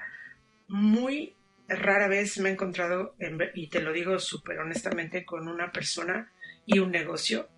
muy 0.69 1.37
rara 1.69 2.09
vez 2.09 2.38
me 2.38 2.49
he 2.49 2.52
encontrado, 2.52 3.14
y 3.55 3.69
te 3.69 3.81
lo 3.81 3.93
digo 3.93 4.19
súper 4.19 4.59
honestamente, 4.59 5.25
con 5.25 5.49
una 5.49 5.71
persona 5.71 6.33
y 6.67 6.79
un 6.79 6.91
negocio 6.91 7.49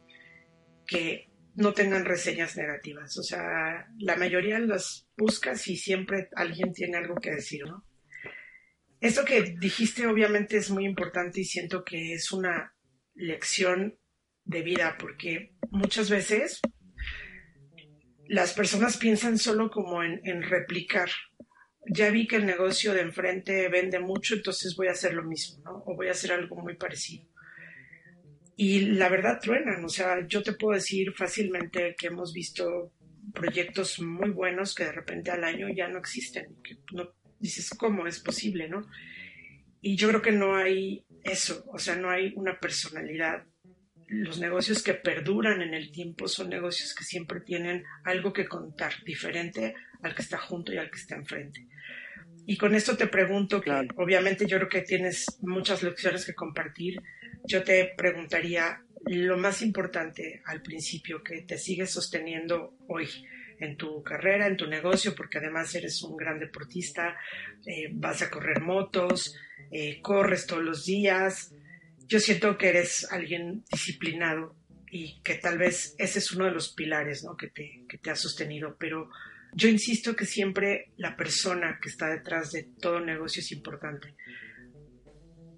que 0.86 1.28
no 1.56 1.72
tengan 1.72 2.04
reseñas 2.04 2.56
negativas. 2.56 3.16
O 3.18 3.22
sea, 3.22 3.86
la 3.98 4.16
mayoría 4.16 4.58
las 4.58 5.08
buscas 5.16 5.66
y 5.68 5.76
siempre 5.76 6.28
alguien 6.34 6.72
tiene 6.72 6.96
algo 6.96 7.16
que 7.16 7.30
decir, 7.30 7.64
¿no? 7.66 7.84
Esto 9.00 9.24
que 9.24 9.54
dijiste 9.60 10.06
obviamente 10.06 10.56
es 10.56 10.70
muy 10.70 10.86
importante 10.86 11.40
y 11.40 11.44
siento 11.44 11.84
que 11.84 12.14
es 12.14 12.32
una 12.32 12.74
lección 13.14 13.98
de 14.44 14.62
vida 14.62 14.96
porque 14.98 15.54
muchas 15.70 16.08
veces 16.08 16.60
las 18.26 18.54
personas 18.54 18.96
piensan 18.96 19.38
solo 19.38 19.70
como 19.70 20.02
en, 20.02 20.20
en 20.24 20.42
replicar. 20.42 21.10
Ya 21.86 22.10
vi 22.10 22.26
que 22.26 22.36
el 22.36 22.46
negocio 22.46 22.94
de 22.94 23.02
enfrente 23.02 23.68
vende 23.68 23.98
mucho, 23.98 24.34
entonces 24.34 24.74
voy 24.74 24.88
a 24.88 24.92
hacer 24.92 25.12
lo 25.12 25.22
mismo, 25.22 25.62
¿no? 25.64 25.84
O 25.86 25.94
voy 25.94 26.08
a 26.08 26.12
hacer 26.12 26.32
algo 26.32 26.56
muy 26.56 26.76
parecido. 26.76 27.28
Y 28.56 28.80
la 28.80 29.08
verdad 29.08 29.40
truenan, 29.42 29.84
o 29.84 29.88
sea, 29.88 30.26
yo 30.28 30.42
te 30.42 30.52
puedo 30.52 30.74
decir 30.74 31.12
fácilmente 31.12 31.96
que 31.98 32.06
hemos 32.06 32.32
visto 32.32 32.92
proyectos 33.32 34.00
muy 34.00 34.30
buenos 34.30 34.74
que 34.74 34.84
de 34.84 34.92
repente 34.92 35.30
al 35.30 35.42
año 35.44 35.68
ya 35.74 35.88
no 35.88 35.98
existen, 35.98 36.54
que 36.62 36.76
no 36.92 37.12
dices 37.40 37.70
cómo 37.70 38.06
es 38.06 38.20
posible, 38.20 38.68
¿no? 38.68 38.86
Y 39.80 39.96
yo 39.96 40.08
creo 40.08 40.22
que 40.22 40.32
no 40.32 40.56
hay 40.56 41.04
eso, 41.24 41.64
o 41.68 41.78
sea, 41.78 41.96
no 41.96 42.10
hay 42.10 42.32
una 42.36 42.58
personalidad. 42.58 43.44
Los 44.06 44.38
negocios 44.38 44.82
que 44.82 44.94
perduran 44.94 45.60
en 45.60 45.74
el 45.74 45.90
tiempo 45.90 46.28
son 46.28 46.48
negocios 46.48 46.94
que 46.94 47.04
siempre 47.04 47.40
tienen 47.40 47.84
algo 48.04 48.32
que 48.32 48.46
contar, 48.46 48.92
diferente 49.04 49.74
al 50.02 50.14
que 50.14 50.22
está 50.22 50.38
junto 50.38 50.72
y 50.72 50.78
al 50.78 50.90
que 50.90 50.98
está 50.98 51.16
enfrente. 51.16 51.66
Y 52.46 52.56
con 52.56 52.74
esto 52.74 52.96
te 52.96 53.06
pregunto, 53.06 53.60
que 53.60 53.70
Claro. 53.70 53.88
obviamente 53.96 54.46
yo 54.46 54.58
creo 54.58 54.68
que 54.68 54.82
tienes 54.82 55.26
muchas 55.40 55.82
lecciones 55.82 56.24
que 56.24 56.34
compartir. 56.34 57.00
Yo 57.46 57.62
te 57.62 57.92
preguntaría 57.96 58.82
lo 59.06 59.36
más 59.36 59.60
importante 59.60 60.42
al 60.46 60.62
principio 60.62 61.22
que 61.22 61.42
te 61.42 61.58
sigues 61.58 61.90
sosteniendo 61.90 62.74
hoy 62.88 63.06
en 63.60 63.76
tu 63.76 64.02
carrera, 64.02 64.46
en 64.46 64.56
tu 64.56 64.66
negocio, 64.66 65.14
porque 65.14 65.38
además 65.38 65.74
eres 65.74 66.02
un 66.02 66.16
gran 66.16 66.38
deportista, 66.38 67.16
eh, 67.66 67.90
vas 67.92 68.22
a 68.22 68.30
correr 68.30 68.62
motos, 68.62 69.36
eh, 69.70 70.00
corres 70.00 70.46
todos 70.46 70.62
los 70.62 70.86
días. 70.86 71.52
Yo 72.06 72.18
siento 72.18 72.56
que 72.56 72.70
eres 72.70 73.06
alguien 73.12 73.62
disciplinado 73.70 74.56
y 74.90 75.20
que 75.22 75.34
tal 75.34 75.58
vez 75.58 75.94
ese 75.98 76.20
es 76.20 76.32
uno 76.32 76.46
de 76.46 76.52
los 76.52 76.72
pilares 76.72 77.24
¿no? 77.24 77.36
que, 77.36 77.48
te, 77.48 77.84
que 77.86 77.98
te 77.98 78.10
ha 78.10 78.16
sostenido, 78.16 78.76
pero 78.78 79.10
yo 79.52 79.68
insisto 79.68 80.16
que 80.16 80.24
siempre 80.24 80.92
la 80.96 81.14
persona 81.14 81.78
que 81.80 81.90
está 81.90 82.08
detrás 82.08 82.52
de 82.52 82.64
todo 82.80 83.00
negocio 83.00 83.40
es 83.40 83.52
importante. 83.52 84.14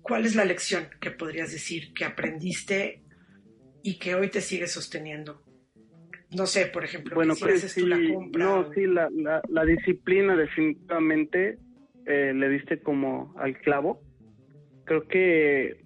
¿Cuál 0.06 0.24
es 0.24 0.36
la 0.36 0.44
lección 0.44 0.86
que 1.00 1.10
podrías 1.10 1.50
decir 1.50 1.92
que 1.92 2.04
aprendiste 2.04 3.02
y 3.82 3.98
que 3.98 4.14
hoy 4.14 4.28
te 4.28 4.40
sigue 4.40 4.68
sosteniendo? 4.68 5.42
No 6.30 6.46
sé, 6.46 6.66
por 6.66 6.84
ejemplo, 6.84 7.16
bueno, 7.16 7.34
si 7.34 7.44
haces 7.44 7.74
tú 7.74 7.88
la 7.88 7.98
compra. 8.14 8.44
No, 8.44 8.72
sí, 8.72 8.86
la, 8.86 9.08
la, 9.48 9.64
disciplina 9.64 10.36
definitivamente 10.36 11.58
eh, 12.04 12.32
le 12.34 12.48
diste 12.50 12.78
como 12.80 13.34
al 13.36 13.58
clavo. 13.58 14.00
Creo 14.84 15.08
que 15.08 15.84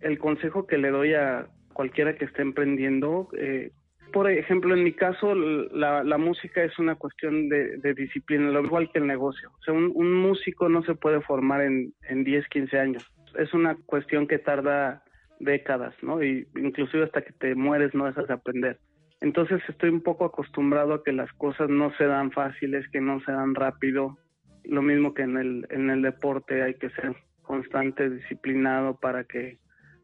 el 0.00 0.18
consejo 0.18 0.66
que 0.66 0.78
le 0.78 0.90
doy 0.90 1.12
a 1.12 1.46
cualquiera 1.74 2.16
que 2.16 2.24
esté 2.24 2.40
emprendiendo, 2.40 3.28
eh, 3.36 3.72
por 4.10 4.30
ejemplo, 4.30 4.74
en 4.74 4.84
mi 4.84 4.92
caso, 4.92 5.34
la, 5.34 6.02
la 6.02 6.18
música 6.18 6.64
es 6.64 6.78
una 6.78 6.94
cuestión 6.94 7.48
de, 7.50 7.94
disciplina, 7.94 8.50
lo 8.50 8.64
igual 8.64 8.90
que 8.90 9.00
el 9.00 9.06
negocio. 9.06 9.50
O 9.50 9.62
sea, 9.62 9.74
un, 9.74 9.92
un 9.94 10.14
músico 10.14 10.68
no 10.68 10.82
se 10.82 10.94
puede 10.94 11.20
formar 11.20 11.60
en, 11.62 11.92
en 12.08 12.24
10, 12.24 12.48
15 12.48 12.78
años. 12.78 13.10
Es 13.38 13.52
una 13.54 13.76
cuestión 13.86 14.26
que 14.26 14.38
tarda 14.38 15.02
décadas, 15.40 15.94
¿no? 16.02 16.22
Y 16.22 16.46
inclusive 16.56 17.04
hasta 17.04 17.22
que 17.22 17.32
te 17.32 17.54
mueres 17.54 17.94
no 17.94 18.06
dejas 18.06 18.28
de 18.28 18.34
aprender. 18.34 18.78
Entonces 19.20 19.60
estoy 19.68 19.90
un 19.90 20.02
poco 20.02 20.24
acostumbrado 20.24 20.94
a 20.94 21.02
que 21.02 21.12
las 21.12 21.30
cosas 21.34 21.68
no 21.68 21.92
se 21.96 22.04
dan 22.04 22.30
fáciles, 22.30 22.88
que 22.88 23.00
no 23.00 23.20
se 23.20 23.32
dan 23.32 23.54
rápido. 23.54 24.16
Lo 24.64 24.82
mismo 24.82 25.14
que 25.14 25.22
en 25.22 25.36
el, 25.36 25.66
en 25.70 25.90
el 25.90 26.02
deporte 26.02 26.62
hay 26.62 26.74
que 26.74 26.90
ser 26.90 27.14
constante, 27.42 28.08
disciplinado 28.08 28.98
para 28.98 29.24
que 29.24 29.58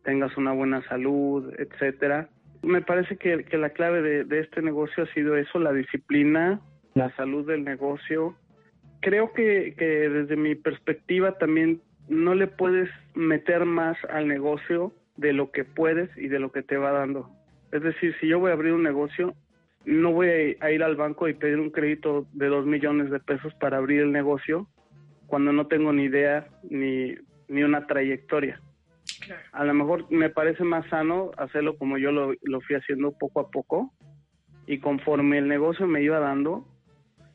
tengas 0.04 0.36
una 0.36 0.52
buena 0.52 0.86
salud, 0.88 1.52
etcétera. 1.58 2.28
Me 2.62 2.82
parece 2.82 3.16
que, 3.16 3.44
que 3.44 3.58
la 3.58 3.70
clave 3.70 4.02
de, 4.02 4.24
de, 4.24 4.40
este 4.40 4.60
negocio 4.60 5.04
ha 5.04 5.14
sido 5.14 5.36
eso, 5.36 5.58
la 5.58 5.72
disciplina, 5.72 6.60
la 6.94 7.14
salud 7.16 7.46
del 7.46 7.64
negocio. 7.64 8.36
Creo 9.00 9.32
que, 9.32 9.74
que 9.78 10.08
desde 10.08 10.36
mi 10.36 10.54
perspectiva 10.54 11.38
también 11.38 11.80
no 12.08 12.34
le 12.34 12.46
puedes 12.46 12.88
meter 13.14 13.64
más 13.64 13.96
al 14.10 14.28
negocio 14.28 14.92
de 15.16 15.32
lo 15.32 15.50
que 15.50 15.64
puedes 15.64 16.10
y 16.16 16.28
de 16.28 16.38
lo 16.38 16.52
que 16.52 16.62
te 16.62 16.76
va 16.76 16.92
dando. 16.92 17.30
Es 17.72 17.82
decir, 17.82 18.14
si 18.20 18.28
yo 18.28 18.38
voy 18.38 18.50
a 18.50 18.54
abrir 18.54 18.72
un 18.72 18.82
negocio, 18.82 19.34
no 19.84 20.12
voy 20.12 20.56
a 20.60 20.70
ir 20.70 20.82
al 20.82 20.96
banco 20.96 21.28
y 21.28 21.34
pedir 21.34 21.58
un 21.58 21.70
crédito 21.70 22.26
de 22.32 22.46
dos 22.46 22.66
millones 22.66 23.10
de 23.10 23.20
pesos 23.20 23.54
para 23.54 23.78
abrir 23.78 24.02
el 24.02 24.12
negocio 24.12 24.68
cuando 25.26 25.52
no 25.52 25.66
tengo 25.66 25.92
ni 25.92 26.04
idea 26.04 26.48
ni, 26.68 27.14
ni 27.48 27.62
una 27.62 27.86
trayectoria. 27.86 28.60
A 29.52 29.64
lo 29.64 29.74
mejor 29.74 30.10
me 30.10 30.30
parece 30.30 30.64
más 30.64 30.86
sano 30.88 31.30
hacerlo 31.36 31.76
como 31.76 31.98
yo 31.98 32.12
lo, 32.12 32.32
lo 32.42 32.60
fui 32.60 32.76
haciendo 32.76 33.12
poco 33.12 33.40
a 33.40 33.50
poco 33.50 33.92
y 34.66 34.78
conforme 34.78 35.38
el 35.38 35.48
negocio 35.48 35.86
me 35.86 36.02
iba 36.02 36.18
dando, 36.18 36.66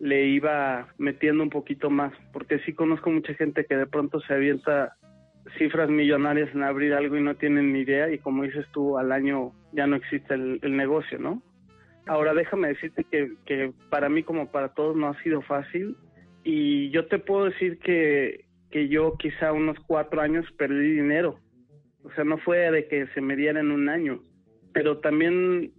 le 0.01 0.25
iba 0.25 0.87
metiendo 0.97 1.43
un 1.43 1.51
poquito 1.51 1.91
más, 1.91 2.11
porque 2.33 2.59
sí 2.59 2.73
conozco 2.73 3.11
mucha 3.11 3.35
gente 3.35 3.65
que 3.65 3.77
de 3.77 3.85
pronto 3.85 4.19
se 4.21 4.33
avienta 4.33 4.95
cifras 5.59 5.89
millonarias 5.89 6.49
en 6.55 6.63
abrir 6.63 6.93
algo 6.93 7.17
y 7.17 7.21
no 7.21 7.35
tienen 7.35 7.71
ni 7.71 7.81
idea 7.81 8.11
y 8.11 8.17
como 8.17 8.43
dices 8.43 8.65
tú, 8.73 8.97
al 8.97 9.11
año 9.11 9.51
ya 9.73 9.85
no 9.85 9.95
existe 9.95 10.33
el, 10.33 10.75
negocio, 10.75 11.19
¿no? 11.19 11.43
Ahora 12.07 12.33
déjame 12.33 12.69
decirte 12.69 13.05
que, 13.11 13.31
que 13.45 13.73
para 13.91 14.09
mí 14.09 14.23
como 14.23 14.51
para 14.51 14.69
todos 14.69 14.95
no 14.95 15.07
ha 15.07 15.21
sido 15.21 15.43
fácil 15.43 15.95
y 16.43 16.89
yo 16.89 17.05
te 17.05 17.19
puedo 17.19 17.45
decir 17.45 17.77
que, 17.77 18.45
que 18.71 18.87
yo 18.87 19.15
quizá 19.19 19.53
unos 19.53 19.77
cuatro 19.85 20.21
años 20.21 20.45
perdí 20.57 20.93
dinero. 20.93 21.37
O 22.03 22.11
sea, 22.13 22.23
no 22.23 22.39
fue 22.39 22.71
de 22.71 22.87
que 22.87 23.05
se 23.13 23.21
me 23.21 23.35
diera 23.35 23.59
en 23.59 23.69
un 23.69 23.87
año, 23.87 24.23
pero 24.73 24.97
también 24.97 25.73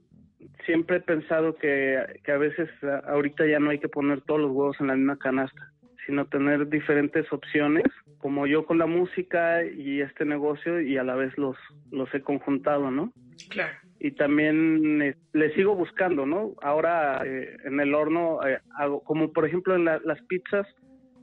siempre 0.66 0.99
he 0.99 1.00
pensado 1.00 1.56
que, 1.56 1.99
que 2.25 2.32
a 2.32 2.38
veces 2.38 2.68
ahorita 3.06 3.46
ya 3.46 3.58
no 3.58 3.70
hay 3.70 3.78
que 3.78 3.88
poner 3.88 4.20
todos 4.22 4.40
los 4.40 4.50
huevos 4.50 4.76
en 4.80 4.88
la 4.88 4.96
misma 4.96 5.18
canasta, 5.18 5.72
sino 6.06 6.26
tener 6.26 6.68
diferentes 6.68 7.32
opciones 7.32 7.84
como 8.18 8.46
yo 8.46 8.64
con 8.64 8.78
la 8.78 8.86
música 8.86 9.64
y 9.64 10.00
este 10.00 10.25
negocio 10.25 10.80
y 10.80 10.97
a 10.97 11.02
la 11.02 11.17
vez 11.17 11.36
los, 11.36 11.56
los 11.90 12.12
he 12.14 12.21
conjuntado, 12.21 12.90
¿no? 12.90 13.12
Claro. 13.50 13.73
Y 13.99 14.12
también 14.12 15.02
eh, 15.02 15.17
le 15.32 15.52
sigo 15.54 15.75
buscando, 15.75 16.25
¿no? 16.25 16.54
Ahora 16.62 17.23
eh, 17.25 17.56
en 17.64 17.80
el 17.80 17.95
horno 17.95 18.38
eh, 18.47 18.60
hago, 18.78 19.02
como 19.02 19.32
por 19.32 19.45
ejemplo 19.45 19.75
en 19.75 19.84
las 19.84 20.23
pizzas, 20.28 20.67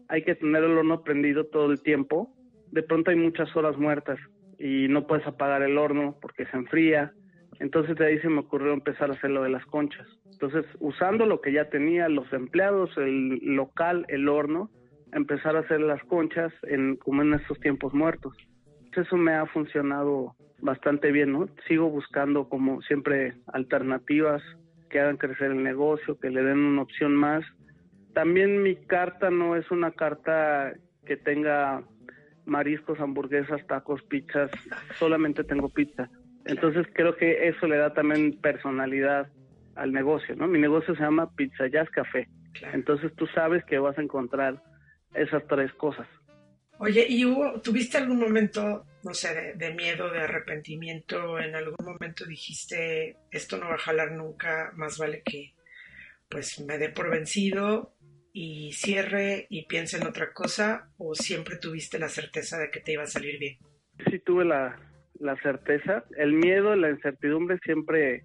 hay 0.09 0.23
que 0.23 0.35
tener 0.35 0.63
el 0.63 0.77
horno 0.77 1.01
prendido 1.03 1.45
todo 1.45 1.71
el 1.71 1.81
tiempo. 1.81 2.33
De 2.71 2.83
pronto 2.83 3.11
hay 3.11 3.17
muchas 3.17 3.55
horas 3.55 3.77
muertas 3.77 4.19
y 4.59 4.87
no 4.89 5.07
puedes 5.07 5.25
apagar 5.25 5.61
el 5.61 5.77
horno 5.77 6.17
porque 6.21 6.45
se 6.47 6.57
enfría. 6.57 7.13
Entonces 7.59 7.95
de 7.97 8.05
ahí 8.05 8.19
se 8.19 8.29
me 8.29 8.39
ocurrió 8.39 8.73
empezar 8.73 9.09
a 9.09 9.13
hacer 9.13 9.31
lo 9.31 9.43
de 9.43 9.49
las 9.49 9.65
conchas. 9.65 10.07
Entonces, 10.31 10.65
usando 10.79 11.25
lo 11.25 11.41
que 11.41 11.51
ya 11.51 11.69
tenía, 11.69 12.07
los 12.07 12.31
empleados, 12.31 12.89
el 12.97 13.39
local, 13.55 14.05
el 14.07 14.29
horno, 14.29 14.69
empezar 15.11 15.55
a 15.55 15.59
hacer 15.59 15.81
las 15.81 16.01
conchas 16.03 16.53
en 16.63 16.95
como 16.95 17.21
en 17.21 17.33
estos 17.33 17.59
tiempos 17.59 17.93
muertos. 17.93 18.35
Eso 18.95 19.17
me 19.17 19.33
ha 19.33 19.45
funcionado 19.45 20.35
bastante 20.61 21.11
bien, 21.11 21.33
¿no? 21.33 21.47
Sigo 21.67 21.89
buscando 21.89 22.47
como 22.49 22.81
siempre 22.81 23.35
alternativas 23.47 24.41
que 24.89 24.99
hagan 24.99 25.17
crecer 25.17 25.51
el 25.51 25.63
negocio, 25.63 26.19
que 26.19 26.29
le 26.29 26.43
den 26.43 26.59
una 26.59 26.81
opción 26.81 27.15
más. 27.15 27.43
También 28.13 28.63
mi 28.63 28.75
carta 28.75 29.29
no 29.29 29.55
es 29.55 29.69
una 29.71 29.91
carta 29.91 30.73
que 31.05 31.15
tenga 31.17 31.83
mariscos, 32.45 32.99
hamburguesas, 32.99 33.65
tacos, 33.67 34.01
pizzas, 34.03 34.49
solamente 34.95 35.43
tengo 35.43 35.69
pizza. 35.69 36.09
Entonces 36.49 36.87
creo 36.93 37.15
que 37.15 37.47
eso 37.47 37.67
le 37.67 37.77
da 37.77 37.93
también 37.93 38.39
personalidad 38.41 39.29
al 39.75 39.93
negocio, 39.93 40.35
¿no? 40.35 40.47
Mi 40.47 40.59
negocio 40.59 40.95
se 40.95 41.01
llama 41.01 41.33
Pizza 41.35 41.67
Jazz 41.67 41.89
Café. 41.91 42.27
Entonces 42.73 43.13
tú 43.15 43.27
sabes 43.27 43.63
que 43.65 43.77
vas 43.77 43.97
a 43.97 44.01
encontrar 44.01 44.61
esas 45.13 45.45
tres 45.47 45.71
cosas. 45.73 46.07
Oye, 46.79 47.05
¿y 47.07 47.25
hubo, 47.25 47.61
tuviste 47.61 47.97
algún 47.97 48.19
momento, 48.19 48.85
no 49.03 49.13
sé, 49.13 49.53
de, 49.55 49.73
miedo, 49.73 50.09
de 50.09 50.21
arrepentimiento? 50.21 51.37
¿En 51.39 51.53
algún 51.55 51.85
momento 51.85 52.25
dijiste, 52.25 53.17
esto 53.31 53.57
no 53.57 53.67
va 53.67 53.75
a 53.75 53.79
jalar 53.79 54.13
nunca, 54.13 54.71
más 54.75 54.97
vale 54.97 55.21
que 55.23 55.53
pues 56.29 56.59
me 56.61 56.77
dé 56.77 56.89
por 56.89 57.09
vencido 57.09 57.95
y 58.33 58.71
cierre 58.73 59.47
y 59.49 59.65
piense 59.65 59.97
en 59.97 60.07
otra 60.07 60.33
cosa? 60.33 60.89
¿O 60.97 61.13
siempre 61.13 61.57
tuviste 61.57 61.99
la 61.99 62.09
certeza 62.09 62.57
de 62.57 62.71
que 62.71 62.79
te 62.79 62.93
iba 62.93 63.03
a 63.03 63.07
salir 63.07 63.37
bien? 63.37 63.57
Sí, 64.09 64.19
tuve 64.19 64.45
la, 64.45 64.79
la 65.19 65.35
certeza. 65.37 66.03
El 66.17 66.33
miedo, 66.33 66.75
la 66.75 66.89
incertidumbre 66.89 67.59
siempre 67.63 68.23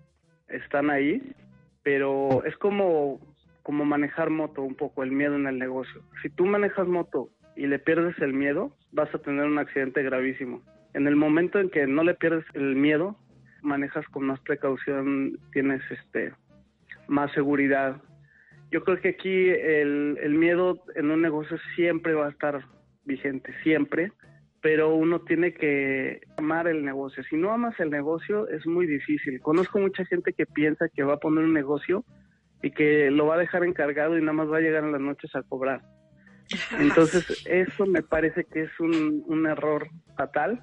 están 0.49 0.91
ahí, 0.91 1.35
pero 1.83 2.45
es 2.45 2.57
como 2.57 3.21
como 3.65 3.87
manejar 3.87 4.29
moto 4.29 4.63
un 4.63 4.75
poco, 4.75 5.03
el 5.03 5.11
miedo 5.11 5.37
en 5.37 5.47
el 5.47 5.59
negocio. 5.59 6.03
Si 6.23 6.29
tú 6.29 6.45
manejas 6.45 6.87
moto 6.87 7.31
y 7.57 7.67
le 7.67 7.79
pierdes 7.79 8.17
el 8.21 8.35
miedo, 8.35 8.77
vas 8.93 9.13
a 9.15 9.19
tener 9.19 9.47
un 9.47 9.59
accidente 9.59 10.03
gravísimo. 10.03 10.63
En 10.93 11.09
el 11.09 11.17
momento 11.17 11.59
en 11.59 11.71
que 11.71 11.87
no 11.87 12.05
le 12.05 12.15
pierdes 12.15 12.45
el 12.53 12.77
miedo, 12.77 13.17
manejas 13.63 14.07
con 14.09 14.27
más 14.27 14.39
precaución, 14.41 15.39
tienes 15.53 15.81
este 15.91 16.35
más 17.09 17.33
seguridad. 17.33 18.03
Yo 18.71 18.85
creo 18.85 19.01
que 19.01 19.09
aquí 19.09 19.49
el, 19.49 20.19
el 20.21 20.35
miedo 20.35 20.83
en 20.95 21.11
un 21.11 21.23
negocio 21.23 21.57
siempre 21.75 22.13
va 22.13 22.27
a 22.27 22.31
estar 22.31 22.67
vigente, 23.07 23.55
siempre, 23.63 24.13
pero 24.65 24.95
uno 24.95 25.21
tiene 25.21 25.53
que 25.53 26.23
amar 26.39 26.69
el 26.69 26.87
negocio. 26.87 27.23
Si 27.25 27.37
no 27.37 27.53
amas 27.53 27.79
el 27.81 27.91
negocio 27.91 28.49
es 28.49 28.67
muy 28.67 28.87
difícil. 28.87 29.39
Conozco 29.43 29.79
mucha 29.79 30.07
gente 30.07 30.33
que 30.33 30.47
piensa 30.47 30.89
que 30.89 31.03
va 31.03 31.15
a 31.15 31.21
poner 31.21 31.45
un 31.45 31.53
negocio 31.53 32.03
y 32.63 32.71
que 32.71 33.11
lo 33.11 33.27
va 33.27 33.35
a 33.35 33.39
dejar 33.41 33.63
encargado 33.65 34.17
y 34.17 34.23
nada 34.23 34.33
más 34.33 34.51
va 34.51 34.57
a 34.57 34.63
llegar 34.63 34.85
en 34.85 34.93
las 34.93 35.03
noches 35.03 35.37
a 35.37 35.43
cobrar. 35.43 35.83
Entonces, 36.81 37.45
eso 37.47 37.85
me 37.85 38.03
parece 38.03 38.45
que 38.45 38.63
es 38.63 38.81
un, 38.81 39.23
un 39.27 39.47
error 39.47 39.87
fatal, 40.17 40.63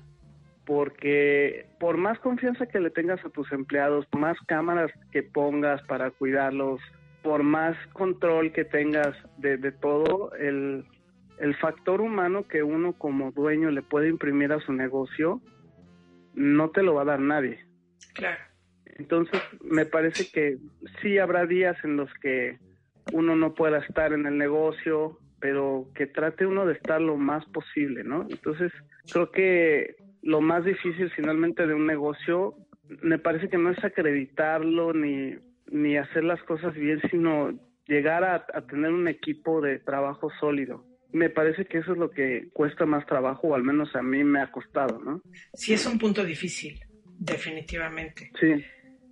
porque 0.66 1.68
por 1.80 1.98
más 1.98 2.18
confianza 2.22 2.66
que 2.66 2.80
le 2.80 2.90
tengas 2.90 3.24
a 3.24 3.30
tus 3.30 3.52
empleados, 3.52 4.08
más 4.18 4.36
cámaras 4.48 4.92
que 5.12 5.22
pongas 5.22 5.80
para 5.84 6.10
cuidarlos, 6.10 6.82
por 7.22 7.44
más 7.44 7.78
control 7.94 8.52
que 8.52 8.66
tengas 8.66 9.16
de, 9.38 9.58
de 9.58 9.72
todo, 9.72 10.34
el, 10.40 10.86
el 11.42 11.56
factor 11.56 12.02
humano 12.02 12.48
que 12.48 12.62
uno 12.62 12.94
como 12.94 13.32
dueño 13.32 13.72
le 13.72 13.82
puede 13.82 14.10
imprimir 14.10 14.54
a 14.54 14.60
su 14.60 14.74
negocio, 14.74 15.42
no 16.36 16.70
te 16.70 16.84
lo 16.84 16.94
va 16.94 17.02
a 17.02 17.06
dar 17.06 17.20
nadie. 17.20 17.66
Claro. 18.14 18.40
Entonces, 18.86 19.42
me 19.64 19.88
parece 19.88 20.30
que 20.32 20.58
sí 21.02 21.18
habrá 21.18 21.48
días 21.48 21.76
en 21.84 21.98
los 21.98 22.14
que 22.22 22.60
uno 23.12 23.36
no 23.36 23.56
pueda 23.56 23.80
estar 23.80 24.14
en 24.14 24.28
el 24.28 24.38
negocio, 24.38 25.18
pero 25.40 25.88
que 25.96 26.06
trate 26.06 26.46
uno 26.46 26.68
de 26.68 26.74
estar 26.74 27.02
lo 27.02 27.18
más 27.18 27.44
posible, 27.48 28.04
¿no? 28.04 28.28
Entonces, 28.30 28.72
creo 29.12 29.32
que 29.32 29.96
lo 30.22 30.42
más 30.42 30.64
difícil 30.64 31.10
finalmente 31.10 31.66
de 31.66 31.74
un 31.74 31.88
negocio, 31.88 32.54
me 33.02 33.18
parece 33.18 33.50
que 33.50 33.58
no 33.58 33.72
es 33.72 33.84
acreditarlo 33.84 34.94
ni, 34.94 35.38
ni 35.72 35.98
hacer 35.98 36.24
las 36.24 36.44
cosas 36.44 36.76
bien, 36.76 37.02
sino 37.10 37.52
llegar 37.88 38.24
a, 38.24 38.46
a 38.54 38.62
tener 38.68 38.92
un 38.92 39.08
equipo 39.08 39.60
de 39.60 39.80
trabajo 39.80 40.30
sólido. 40.40 40.91
Me 41.14 41.30
parece 41.30 41.66
que 41.66 41.80
eso 41.80 41.92
es 41.94 41.98
lo 41.98 42.12
que 42.12 42.50
cuesta 42.54 42.86
más 42.86 43.06
trabajo, 43.06 43.50
o 43.50 43.56
al 43.56 43.64
menos 43.64 43.96
a 43.96 44.02
mí 44.02 44.24
me 44.24 44.42
ha 44.42 44.52
costado, 44.52 45.00
¿no? 45.00 45.22
Sí, 45.54 45.74
es 45.74 45.86
un 45.86 46.00
punto 46.00 46.24
difícil, 46.24 46.80
definitivamente. 47.20 48.32
Sí. 48.40 48.64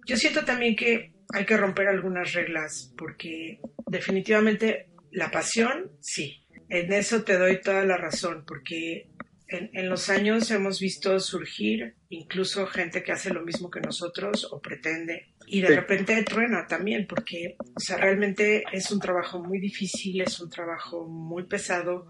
Yo 0.05 0.15
siento 0.15 0.43
también 0.45 0.75
que 0.75 1.13
hay 1.33 1.45
que 1.45 1.57
romper 1.57 1.87
algunas 1.87 2.33
reglas 2.33 2.93
porque 2.97 3.59
definitivamente 3.85 4.87
la 5.11 5.29
pasión, 5.29 5.91
sí, 5.99 6.43
en 6.69 6.93
eso 6.93 7.23
te 7.23 7.37
doy 7.37 7.61
toda 7.61 7.83
la 7.83 7.97
razón 7.97 8.43
porque 8.47 9.07
en, 9.49 9.89
los 9.89 10.09
años 10.09 10.49
hemos 10.51 10.79
visto 10.79 11.19
surgir 11.19 11.95
incluso 12.09 12.67
gente 12.67 13.03
que 13.03 13.11
hace 13.11 13.33
lo 13.33 13.43
mismo 13.43 13.69
que 13.69 13.79
nosotros 13.79 14.47
o 14.51 14.61
pretende 14.61 15.33
y 15.47 15.61
de 15.61 15.75
repente 15.75 16.21
truena 16.23 16.67
también 16.67 17.07
porque 17.07 17.55
o 17.75 17.79
sea, 17.79 17.97
realmente 17.97 18.63
es 18.71 18.91
un 18.91 18.99
trabajo 18.99 19.43
muy 19.43 19.59
difícil, 19.59 20.21
es 20.21 20.39
un 20.39 20.49
trabajo 20.49 21.07
muy 21.07 21.43
pesado, 21.45 22.07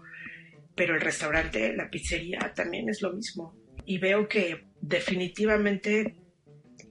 pero 0.74 0.94
el 0.94 1.00
restaurante, 1.00 1.74
la 1.74 1.90
pizzería 1.90 2.52
también 2.54 2.88
es 2.88 3.02
lo 3.02 3.12
mismo. 3.12 3.56
Y 3.86 3.98
veo 3.98 4.28
que 4.28 4.66
definitivamente 4.80 6.16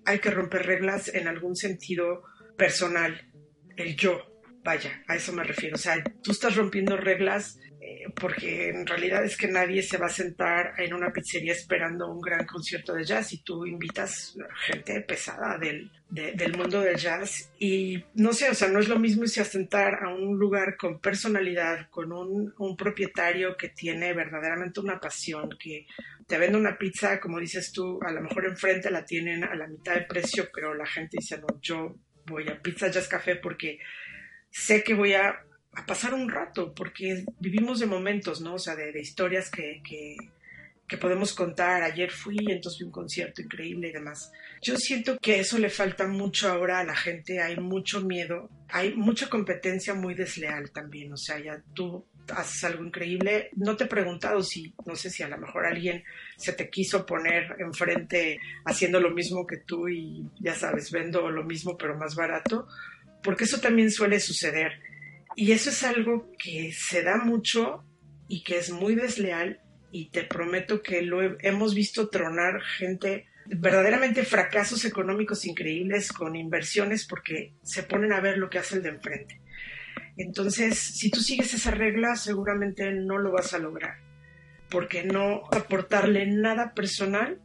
hay 0.05 0.19
que 0.19 0.31
romper 0.31 0.65
reglas 0.65 1.13
en 1.13 1.27
algún 1.27 1.55
sentido 1.55 2.23
personal, 2.57 3.29
el 3.77 3.95
yo, 3.95 4.21
vaya, 4.63 5.03
a 5.07 5.15
eso 5.15 5.31
me 5.33 5.43
refiero, 5.43 5.75
o 5.75 5.79
sea, 5.79 6.03
tú 6.23 6.31
estás 6.31 6.55
rompiendo 6.55 6.97
reglas 6.97 7.59
porque 8.15 8.69
en 8.69 8.85
realidad 8.85 9.23
es 9.23 9.37
que 9.37 9.47
nadie 9.47 9.81
se 9.81 9.97
va 9.97 10.07
a 10.07 10.09
sentar 10.09 10.73
en 10.77 10.93
una 10.93 11.11
pizzería 11.11 11.53
esperando 11.53 12.11
un 12.11 12.21
gran 12.21 12.45
concierto 12.45 12.93
de 12.93 13.03
jazz 13.03 13.33
y 13.33 13.43
tú 13.43 13.65
invitas 13.65 14.37
gente 14.65 15.01
pesada 15.01 15.57
del, 15.57 15.91
del 16.09 16.57
mundo 16.57 16.81
del 16.81 16.97
jazz 16.97 17.51
y 17.59 18.03
no 18.15 18.33
sé, 18.33 18.49
o 18.49 18.53
sea, 18.53 18.67
no 18.67 18.79
es 18.79 18.87
lo 18.87 18.99
mismo 18.99 19.23
irse 19.23 19.41
a 19.41 19.45
sentar 19.45 20.03
a 20.03 20.09
un 20.09 20.37
lugar 20.37 20.77
con 20.77 20.99
personalidad, 20.99 21.89
con 21.89 22.11
un, 22.11 22.53
un 22.57 22.75
propietario 22.75 23.55
que 23.55 23.69
tiene 23.69 24.13
verdaderamente 24.13 24.79
una 24.79 24.99
pasión, 24.99 25.49
que 25.59 25.85
te 26.27 26.37
vende 26.37 26.57
una 26.57 26.77
pizza, 26.77 27.19
como 27.19 27.39
dices 27.39 27.71
tú, 27.71 27.99
a 28.05 28.11
lo 28.11 28.21
mejor 28.21 28.45
enfrente 28.45 28.91
la 28.91 29.05
tienen 29.05 29.43
a 29.43 29.55
la 29.55 29.67
mitad 29.67 29.95
de 29.95 30.01
precio, 30.01 30.49
pero 30.53 30.73
la 30.73 30.85
gente 30.85 31.17
dice, 31.19 31.39
no, 31.39 31.47
yo 31.61 31.95
voy 32.25 32.47
a 32.47 32.61
Pizza 32.61 32.89
Jazz 32.89 33.07
Café 33.07 33.35
porque 33.35 33.79
sé 34.49 34.83
que 34.83 34.93
voy 34.93 35.13
a 35.13 35.43
a 35.73 35.85
pasar 35.85 36.13
un 36.13 36.29
rato, 36.29 36.73
porque 36.73 37.25
vivimos 37.39 37.79
de 37.79 37.85
momentos, 37.85 38.41
¿no? 38.41 38.55
O 38.55 38.59
sea, 38.59 38.75
de, 38.75 38.99
historias 38.99 39.49
que, 39.49 39.81
que, 39.83 40.17
podemos 40.97 41.33
contar. 41.33 41.83
Ayer 41.83 42.09
fui, 42.11 42.37
entonces 42.49 42.79
vi 42.79 42.85
un 42.85 42.91
concierto 42.91 43.41
increíble 43.41 43.89
y 43.89 43.91
demás. 43.91 44.31
Yo 44.61 44.75
siento 44.75 45.17
que 45.19 45.39
eso 45.39 45.57
le 45.59 45.69
falta 45.69 46.07
mucho 46.07 46.49
ahora 46.49 46.79
a 46.79 46.83
la 46.83 46.95
gente, 46.95 47.39
hay 47.39 47.57
mucho 47.57 48.01
miedo, 48.01 48.49
hay 48.69 48.95
mucha 48.95 49.29
competencia 49.29 49.93
muy 49.93 50.15
desleal 50.15 50.71
también, 50.71 51.13
o 51.13 51.17
sea, 51.17 51.39
ya 51.39 51.61
tú 51.73 52.03
haces 52.35 52.63
algo 52.63 52.83
increíble. 52.83 53.49
No 53.55 53.77
te 53.77 53.83
he 53.83 53.87
preguntado 53.87 54.41
si, 54.41 54.73
no 54.85 54.95
sé 54.95 55.09
si 55.09 55.23
a 55.23 55.29
lo 55.29 55.37
mejor 55.37 55.65
alguien 55.65 56.03
se 56.37 56.53
te 56.53 56.69
quiso 56.69 57.05
poner 57.05 57.55
enfrente 57.59 58.39
haciendo 58.65 58.99
lo 58.99 59.11
mismo 59.11 59.45
que 59.45 59.57
tú 59.57 59.87
y 59.87 60.25
ya 60.39 60.55
sabes, 60.55 60.91
vendo 60.91 61.29
lo 61.29 61.43
mismo 61.43 61.77
pero 61.77 61.97
más 61.97 62.15
barato, 62.15 62.67
porque 63.23 63.43
eso 63.43 63.59
también 63.59 63.91
suele 63.91 64.19
suceder 64.19 64.88
y 65.39 65.53
eso 65.53 65.69
es 65.69 65.83
algo 65.83 66.29
que 66.37 66.73
se 66.73 67.01
da 67.01 67.15
mucho 67.15 67.85
y 68.27 68.43
que 68.43 68.57
es 68.57 68.71
muy 68.71 68.95
desleal 68.95 69.61
y 69.89 70.09
te 70.09 70.25
prometo 70.25 70.81
que 70.81 71.01
lo 71.01 71.21
hemos 71.39 71.73
visto 71.73 72.09
tronar 72.09 72.61
gente 72.61 73.25
verdaderamente 73.45 74.25
fracasos 74.25 74.83
económicos 74.83 75.45
increíbles 75.45 76.11
con 76.11 76.35
inversiones 76.35 77.07
porque 77.07 77.53
se 77.63 77.83
ponen 77.83 78.11
a 78.11 78.19
ver 78.19 78.37
lo 78.37 78.49
que 78.49 78.59
hace 78.59 78.75
el 78.75 78.83
de 78.83 78.89
enfrente. 78.89 79.41
Entonces, 80.17 80.77
si 80.77 81.09
tú 81.09 81.21
sigues 81.21 81.53
esa 81.53 81.71
regla, 81.71 82.17
seguramente 82.17 82.91
no 82.91 83.17
lo 83.17 83.31
vas 83.31 83.53
a 83.53 83.59
lograr, 83.59 83.95
porque 84.69 85.05
no 85.05 85.43
aportarle 85.53 86.27
nada 86.27 86.73
personal 86.73 87.41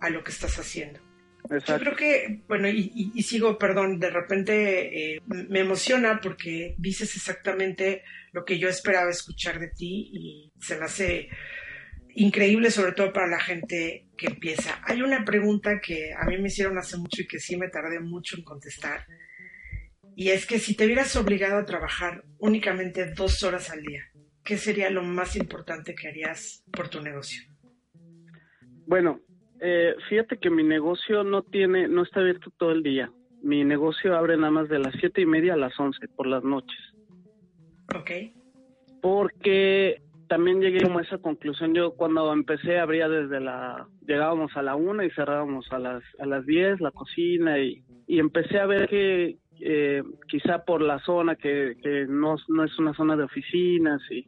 a 0.00 0.08
lo 0.08 0.24
que 0.24 0.30
estás 0.30 0.58
haciendo. 0.58 1.07
Yo 1.50 1.78
creo 1.78 1.96
que, 1.96 2.42
bueno, 2.46 2.68
y, 2.68 3.22
sigo, 3.22 3.58
perdón, 3.58 3.98
de 3.98 4.10
repente 4.10 5.14
eh, 5.14 5.22
me 5.26 5.60
emociona 5.60 6.20
porque 6.20 6.74
dices 6.78 7.16
exactamente 7.16 8.02
lo 8.32 8.44
que 8.44 8.58
yo 8.58 8.68
esperaba 8.68 9.10
escuchar 9.10 9.58
de 9.58 9.68
ti 9.68 10.10
y 10.12 10.52
se 10.60 10.76
me 10.78 10.84
hace 10.84 11.28
increíble, 12.14 12.70
sobre 12.70 12.92
todo 12.92 13.12
para 13.12 13.28
la 13.28 13.40
gente 13.40 14.08
que 14.16 14.26
empieza. 14.26 14.80
Hay 14.84 15.02
una 15.02 15.24
pregunta 15.24 15.80
que 15.80 16.12
a 16.12 16.24
mí 16.26 16.36
me 16.38 16.48
hicieron 16.48 16.76
hace 16.76 16.96
mucho 16.98 17.22
y 17.22 17.26
que 17.26 17.38
sí 17.38 17.56
me 17.56 17.68
tardé 17.68 18.00
mucho 18.00 18.36
en 18.36 18.44
contestar. 18.44 19.06
Y 20.16 20.30
es 20.30 20.44
que 20.46 20.58
si 20.58 20.74
te 20.74 20.86
vieras 20.86 21.14
obligado 21.16 21.58
a 21.58 21.64
trabajar 21.64 22.24
únicamente 22.38 23.12
dos 23.12 23.42
horas 23.44 23.70
al 23.70 23.82
día, 23.82 24.02
¿qué 24.42 24.58
sería 24.58 24.90
lo 24.90 25.02
más 25.02 25.36
importante 25.36 25.94
que 25.94 26.08
harías 26.08 26.64
por 26.72 26.88
tu 26.88 27.00
negocio? 27.00 27.42
Bueno, 28.86 29.20
eh, 29.60 29.94
fíjate 30.08 30.38
que 30.38 30.50
mi 30.50 30.62
negocio 30.62 31.24
no 31.24 31.42
tiene, 31.42 31.88
no 31.88 32.02
está 32.02 32.20
abierto 32.20 32.50
todo 32.56 32.72
el 32.72 32.82
día. 32.82 33.10
Mi 33.42 33.64
negocio 33.64 34.16
abre 34.16 34.36
nada 34.36 34.50
más 34.50 34.68
de 34.68 34.78
las 34.78 34.94
siete 34.98 35.20
y 35.20 35.26
media 35.26 35.54
a 35.54 35.56
las 35.56 35.78
once 35.78 36.06
por 36.08 36.26
las 36.26 36.42
noches. 36.44 36.78
Ok. 37.94 38.10
Porque 39.00 40.02
también 40.28 40.60
llegué 40.60 40.82
como 40.82 40.98
a 40.98 41.02
esa 41.02 41.18
conclusión. 41.18 41.74
Yo 41.74 41.92
cuando 41.92 42.32
empecé 42.32 42.78
abría 42.78 43.08
desde 43.08 43.40
la, 43.40 43.88
llegábamos 44.06 44.56
a 44.56 44.62
la 44.62 44.74
una 44.74 45.04
y 45.04 45.10
cerrábamos 45.10 45.70
a 45.72 45.78
las 45.78 46.02
a 46.18 46.26
las 46.26 46.44
diez 46.46 46.80
la 46.80 46.90
cocina 46.90 47.58
y, 47.58 47.82
y 48.06 48.18
empecé 48.18 48.58
a 48.58 48.66
ver 48.66 48.88
que 48.88 49.38
eh, 49.60 50.02
quizá 50.28 50.64
por 50.64 50.82
la 50.82 50.98
zona 51.00 51.36
que, 51.36 51.76
que 51.82 52.06
no, 52.08 52.36
no 52.48 52.64
es 52.64 52.78
una 52.78 52.94
zona 52.94 53.16
de 53.16 53.24
oficinas 53.24 54.00
y 54.10 54.26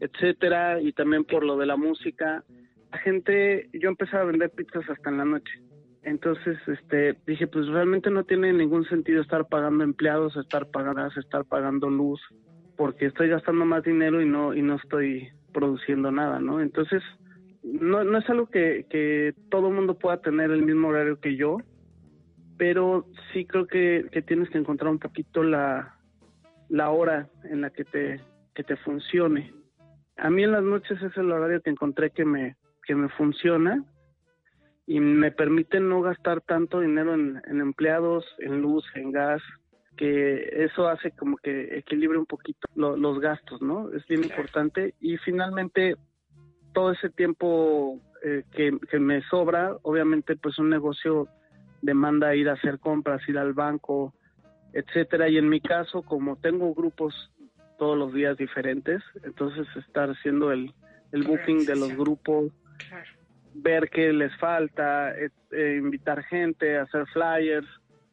etcétera 0.00 0.80
y 0.80 0.92
también 0.92 1.24
por 1.24 1.44
lo 1.44 1.56
de 1.56 1.66
la 1.66 1.76
música 1.76 2.42
la 2.92 2.98
gente, 2.98 3.68
yo 3.72 3.88
empecé 3.88 4.16
a 4.16 4.24
vender 4.24 4.50
pizzas 4.50 4.88
hasta 4.88 5.10
en 5.10 5.18
la 5.18 5.24
noche. 5.24 5.52
Entonces, 6.02 6.56
este, 6.66 7.16
dije, 7.26 7.46
pues 7.46 7.66
realmente 7.68 8.10
no 8.10 8.24
tiene 8.24 8.52
ningún 8.52 8.84
sentido 8.86 9.20
estar 9.20 9.46
pagando 9.48 9.84
empleados, 9.84 10.36
estar 10.36 10.66
pagando, 10.70 11.06
estar 11.06 11.44
pagando 11.44 11.90
luz, 11.90 12.20
porque 12.76 13.06
estoy 13.06 13.28
gastando 13.28 13.64
más 13.64 13.84
dinero 13.84 14.22
y 14.22 14.26
no 14.26 14.54
y 14.54 14.62
no 14.62 14.76
estoy 14.76 15.28
produciendo 15.52 16.10
nada, 16.10 16.40
¿no? 16.40 16.60
Entonces, 16.60 17.02
no, 17.62 18.02
no 18.04 18.18
es 18.18 18.30
algo 18.30 18.46
que, 18.46 18.86
que 18.88 19.34
todo 19.50 19.70
mundo 19.70 19.98
pueda 19.98 20.20
tener 20.22 20.50
el 20.50 20.62
mismo 20.62 20.88
horario 20.88 21.20
que 21.20 21.36
yo, 21.36 21.58
pero 22.56 23.06
sí 23.32 23.44
creo 23.44 23.66
que, 23.66 24.06
que 24.10 24.22
tienes 24.22 24.48
que 24.48 24.58
encontrar 24.58 24.90
un 24.90 24.98
poquito 24.98 25.42
la, 25.42 25.96
la 26.70 26.90
hora 26.90 27.28
en 27.44 27.60
la 27.60 27.70
que 27.70 27.84
te, 27.84 28.20
que 28.54 28.64
te 28.64 28.76
funcione. 28.76 29.52
A 30.16 30.30
mí 30.30 30.44
en 30.44 30.52
las 30.52 30.62
noches 30.62 31.00
es 31.02 31.16
el 31.16 31.30
horario 31.30 31.60
que 31.60 31.70
encontré 31.70 32.10
que 32.10 32.24
me, 32.24 32.56
que 32.90 32.96
me 32.96 33.08
funciona 33.10 33.84
y 34.84 34.98
me 34.98 35.30
permite 35.30 35.78
no 35.78 36.02
gastar 36.02 36.40
tanto 36.40 36.80
dinero 36.80 37.14
en, 37.14 37.40
empleados, 37.46 38.24
en 38.38 38.60
luz, 38.60 38.84
en 38.96 39.12
gas, 39.12 39.40
que 39.96 40.64
eso 40.64 40.88
hace 40.88 41.12
como 41.12 41.36
que 41.36 41.78
equilibre 41.78 42.18
un 42.18 42.26
poquito 42.26 42.66
los 42.74 43.20
gastos, 43.20 43.62
¿no? 43.62 43.92
Es 43.92 44.04
bien 44.08 44.24
importante. 44.24 44.96
Y 44.98 45.18
finalmente 45.18 45.94
todo 46.72 46.90
ese 46.90 47.10
tiempo 47.10 48.00
eh, 48.24 48.42
que, 48.50 48.76
que, 48.90 48.98
me 48.98 49.22
sobra, 49.28 49.76
obviamente 49.82 50.34
pues 50.34 50.58
un 50.58 50.68
negocio 50.68 51.28
demanda 51.82 52.34
ir 52.34 52.48
a 52.48 52.54
hacer 52.54 52.80
compras, 52.80 53.22
ir 53.28 53.38
al 53.38 53.52
banco, 53.52 54.14
etcétera. 54.72 55.28
Y 55.28 55.38
en 55.38 55.48
mi 55.48 55.60
caso 55.60 56.02
como 56.02 56.38
tengo 56.38 56.74
grupos 56.74 57.14
todos 57.78 57.96
los 57.96 58.12
días 58.12 58.36
diferentes, 58.36 59.00
entonces 59.22 59.68
estar 59.76 60.10
haciendo 60.10 60.50
el, 60.50 60.74
el 61.12 61.22
booking 61.22 61.64
de 61.66 61.76
los 61.76 61.96
grupos, 61.96 62.52
ver 63.54 63.90
qué 63.90 64.12
les 64.12 64.34
falta, 64.38 65.16
eh, 65.18 65.30
eh, 65.52 65.76
invitar 65.78 66.22
gente, 66.24 66.78
hacer 66.78 67.06
flyers, 67.08 67.66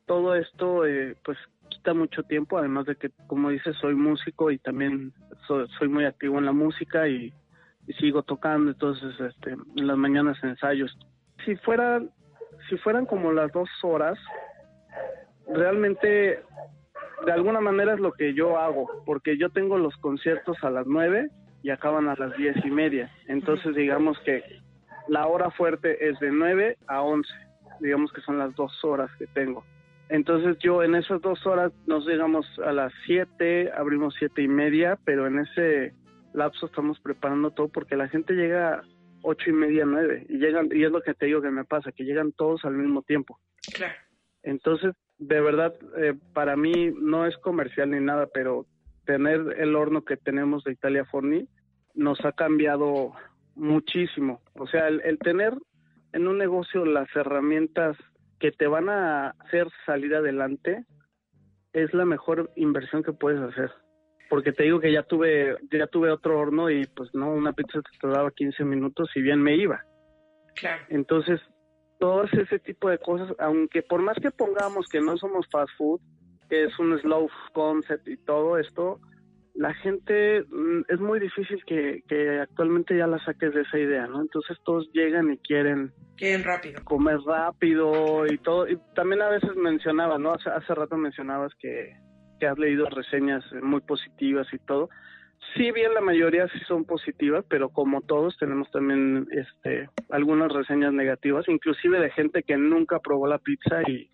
todo 0.05 0.35
esto 0.35 0.85
eh, 0.85 1.15
pues 1.23 1.37
quita 1.69 1.93
mucho 1.93 2.23
tiempo, 2.23 2.57
además 2.57 2.85
de 2.85 2.95
que 2.95 3.09
como 3.27 3.49
dices 3.49 3.75
soy 3.77 3.93
músico 3.93 4.51
y 4.51 4.57
también 4.57 5.13
soy, 5.47 5.87
muy 5.87 6.05
activo 6.05 6.39
en 6.39 6.45
la 6.45 6.53
música 6.53 7.07
y, 7.07 7.33
sigo 7.99 8.21
tocando, 8.21 8.71
entonces 8.71 9.17
este, 9.17 9.51
en 9.51 9.87
las 9.87 9.95
mañanas 9.95 10.37
ensayos. 10.43 10.97
Si 11.45 11.55
si 11.55 12.77
fueran 12.77 13.05
como 13.05 13.31
las 13.31 13.49
dos 13.53 13.69
horas, 13.81 14.19
realmente 15.47 16.43
de 17.25 17.31
alguna 17.31 17.61
manera 17.61 17.93
es 17.93 17.99
lo 18.01 18.11
que 18.11 18.33
yo 18.33 18.57
hago, 18.57 19.03
porque 19.05 19.37
yo 19.37 19.49
tengo 19.49 19.77
los 19.77 19.95
conciertos 19.97 20.57
a 20.63 20.69
las 20.69 20.85
nueve 20.85 21.29
y 21.67 21.69
acaban 21.69 22.07
a 22.07 22.15
las 22.15 22.33
diez 22.37 22.55
y 22.63 22.71
media. 22.71 23.11
Entonces, 23.27 23.75
digamos 23.75 24.17
que 24.19 24.41
la 25.09 25.27
hora 25.27 25.51
fuerte 25.51 26.07
es 26.07 26.17
de 26.21 26.31
9 26.31 26.77
a 26.87 27.01
11, 27.01 27.29
digamos 27.81 28.13
que 28.13 28.21
son 28.21 28.39
las 28.39 28.55
dos 28.55 28.71
horas 28.85 29.11
que 29.19 29.27
tengo. 29.27 29.65
Entonces 30.07 30.57
yo 30.59 30.81
en 30.81 30.95
esas 30.95 31.19
dos 31.21 31.45
horas 31.45 31.73
nos 31.85 32.07
llegamos 32.07 32.45
a 32.65 32.71
las 32.71 32.93
7, 33.05 33.73
abrimos 33.75 34.15
siete 34.17 34.43
y 34.43 34.47
media, 34.47 34.97
pero 35.03 35.27
en 35.27 35.39
ese 35.39 35.93
lapso 36.33 36.67
estamos 36.67 37.01
preparando 37.01 37.51
todo 37.51 37.67
porque 37.67 37.97
la 37.97 38.07
gente 38.07 38.33
llega 38.33 38.83
ocho 39.21 39.49
y 39.49 39.53
media, 39.53 39.83
nueve, 39.85 40.25
y 40.29 40.37
llegan, 40.37 40.69
y 40.71 40.85
es 40.85 40.91
lo 40.91 41.01
que 41.01 41.15
te 41.15 41.25
digo 41.25 41.41
que 41.41 41.51
me 41.51 41.65
pasa, 41.65 41.91
que 41.91 42.05
llegan 42.05 42.31
todos 42.31 42.63
al 42.63 42.75
mismo 42.75 43.01
tiempo. 43.01 43.41
Claro. 43.73 43.93
Entonces, 44.41 44.93
de 45.17 45.41
verdad, 45.41 45.75
eh, 45.97 46.13
para 46.31 46.55
mí 46.55 46.93
no 46.97 47.25
es 47.25 47.35
comercial 47.39 47.91
ni 47.91 47.99
nada, 47.99 48.29
pero 48.33 48.65
tener 49.05 49.55
el 49.57 49.75
horno 49.75 50.05
que 50.05 50.15
tenemos 50.15 50.63
de 50.63 50.71
Italia 50.71 51.03
Forni 51.03 51.45
nos 51.97 52.23
ha 52.23 52.31
cambiado 52.31 53.13
muchísimo. 53.55 54.41
O 54.53 54.67
sea, 54.67 54.87
el, 54.87 55.19
tener 55.19 55.53
en 56.13 56.27
un 56.27 56.37
negocio 56.37 56.85
las 56.85 57.13
herramientas 57.15 57.97
que 58.39 58.51
te 58.51 58.67
van 58.67 58.87
a 58.87 59.31
hacer 59.39 59.67
salir 59.85 60.15
adelante, 60.15 60.85
es 61.73 61.93
la 61.93 62.05
mejor 62.05 62.51
inversión 62.55 63.03
que 63.03 63.13
puedes 63.13 63.41
hacer. 63.41 63.71
Porque 64.29 64.51
te 64.51 64.63
digo 64.63 64.79
que 64.79 64.91
ya 64.91 65.03
tuve, 65.03 65.57
ya 65.71 65.87
tuve 65.87 66.11
otro 66.11 66.39
horno 66.39 66.69
y 66.69 66.85
pues 66.85 67.09
no, 67.13 67.31
una 67.31 67.53
pizza 67.53 67.81
te 67.81 67.97
tardaba 67.99 68.31
15 68.31 68.63
minutos 68.63 69.09
y 69.15 69.21
bien 69.21 69.41
me 69.41 69.55
iba. 69.55 69.83
Claro. 70.55 70.83
Entonces, 70.89 71.41
todo 71.99 72.23
ese 72.25 72.59
tipo 72.59 72.89
de 72.89 72.99
cosas, 72.99 73.33
aunque 73.39 73.81
por 73.81 74.01
más 74.01 74.17
que 74.21 74.31
pongamos 74.31 74.87
que 74.87 75.01
no 75.01 75.17
somos 75.17 75.47
fast 75.51 75.71
food, 75.77 75.99
que 76.49 76.65
es 76.65 76.79
un 76.79 76.97
slow 76.99 77.27
concept 77.53 78.07
y 78.07 78.17
todo 78.17 78.57
esto, 78.57 78.99
la 79.57 79.73
gente 79.73 80.43
mm, 80.49 80.81
es 80.87 80.99
muy 80.99 81.19
difícil 81.19 81.63
que, 81.65 82.03
que 82.07 82.39
actualmente 82.39 82.95
ya 82.95 83.07
la 83.07 83.23
saques 83.25 83.53
de 83.53 83.61
esa 83.61 83.79
idea, 83.79 84.05
¿no? 84.05 84.21
Entonces 84.21 84.57
todos 84.63 84.87
llegan 84.93 85.33
y 85.33 85.37
quieren 85.39 85.91
quieren 86.15 86.43
rápido 86.43 86.83
comer 86.83 87.19
rápido 87.25 88.25
y 88.27 88.37
todo 88.37 88.67
y 88.67 88.77
también 88.95 89.21
a 89.23 89.29
veces 89.29 89.55
mencionaba, 89.55 90.19
¿no? 90.19 90.33
Hace, 90.33 90.49
hace 90.49 90.75
rato 90.75 90.95
mencionabas 90.95 91.53
que, 91.59 91.95
que 92.39 92.45
has 92.45 92.57
leído 92.59 92.87
reseñas 92.89 93.43
muy 93.63 93.81
positivas 93.81 94.47
y 94.53 94.59
todo. 94.59 94.89
Sí, 95.55 95.71
bien, 95.71 95.93
la 95.93 96.01
mayoría 96.01 96.47
sí 96.49 96.59
son 96.67 96.85
positivas, 96.85 97.43
pero 97.49 97.69
como 97.69 98.01
todos 98.01 98.37
tenemos 98.37 98.69
también 98.69 99.27
este 99.31 99.89
algunas 100.09 100.51
reseñas 100.51 100.93
negativas, 100.93 101.47
inclusive 101.47 101.99
de 101.99 102.11
gente 102.11 102.43
que 102.43 102.57
nunca 102.57 102.99
probó 102.99 103.25
la 103.27 103.39
pizza 103.39 103.81
y, 103.87 104.11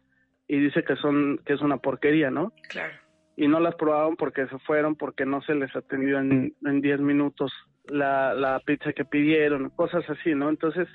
y 0.47 0.59
dice 0.59 0.83
que 0.83 0.95
son 0.95 1.39
que 1.45 1.53
es 1.53 1.61
una 1.61 1.77
porquería, 1.77 2.31
¿no? 2.31 2.53
Claro. 2.69 3.02
Y 3.35 3.47
no 3.47 3.59
las 3.59 3.75
probaron 3.75 4.15
porque 4.15 4.47
se 4.47 4.59
fueron, 4.59 4.95
porque 4.95 5.25
no 5.25 5.41
se 5.41 5.55
les 5.55 5.75
atendió 5.75 6.19
en 6.19 6.53
10 6.61 6.99
minutos 7.01 7.51
la, 7.85 8.33
la 8.33 8.59
pizza 8.59 8.93
que 8.93 9.05
pidieron, 9.05 9.69
cosas 9.71 10.07
así, 10.09 10.35
¿no? 10.35 10.49
Entonces, 10.49 10.87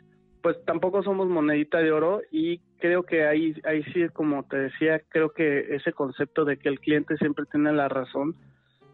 pues 0.43 0.57
tampoco 0.65 1.03
somos 1.03 1.29
monedita 1.29 1.79
de 1.79 1.93
oro 1.93 2.21
y 2.31 2.61
creo 2.81 3.03
que 3.03 3.27
ahí, 3.27 3.55
ahí 3.65 3.83
sí, 3.93 4.09
como 4.13 4.45
te 4.45 4.57
decía, 4.57 5.03
creo 5.09 5.33
que 5.33 5.75
ese 5.75 5.93
concepto 5.93 6.45
de 6.45 6.59
que 6.59 6.69
el 6.69 6.81
cliente 6.81 7.17
siempre 7.17 7.45
tiene 7.51 7.73
la 7.73 7.89
razón 7.89 8.35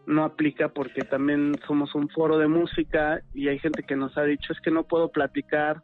no 0.07 0.23
aplica 0.23 0.69
porque 0.69 1.01
también 1.01 1.55
somos 1.65 1.95
un 1.95 2.09
foro 2.09 2.37
de 2.37 2.47
música 2.47 3.21
y 3.33 3.47
hay 3.47 3.57
gente 3.59 3.83
que 3.83 3.95
nos 3.95 4.15
ha 4.17 4.23
dicho 4.23 4.53
es 4.53 4.59
que 4.61 4.69
no 4.69 4.83
puedo 4.83 5.09
platicar 5.09 5.81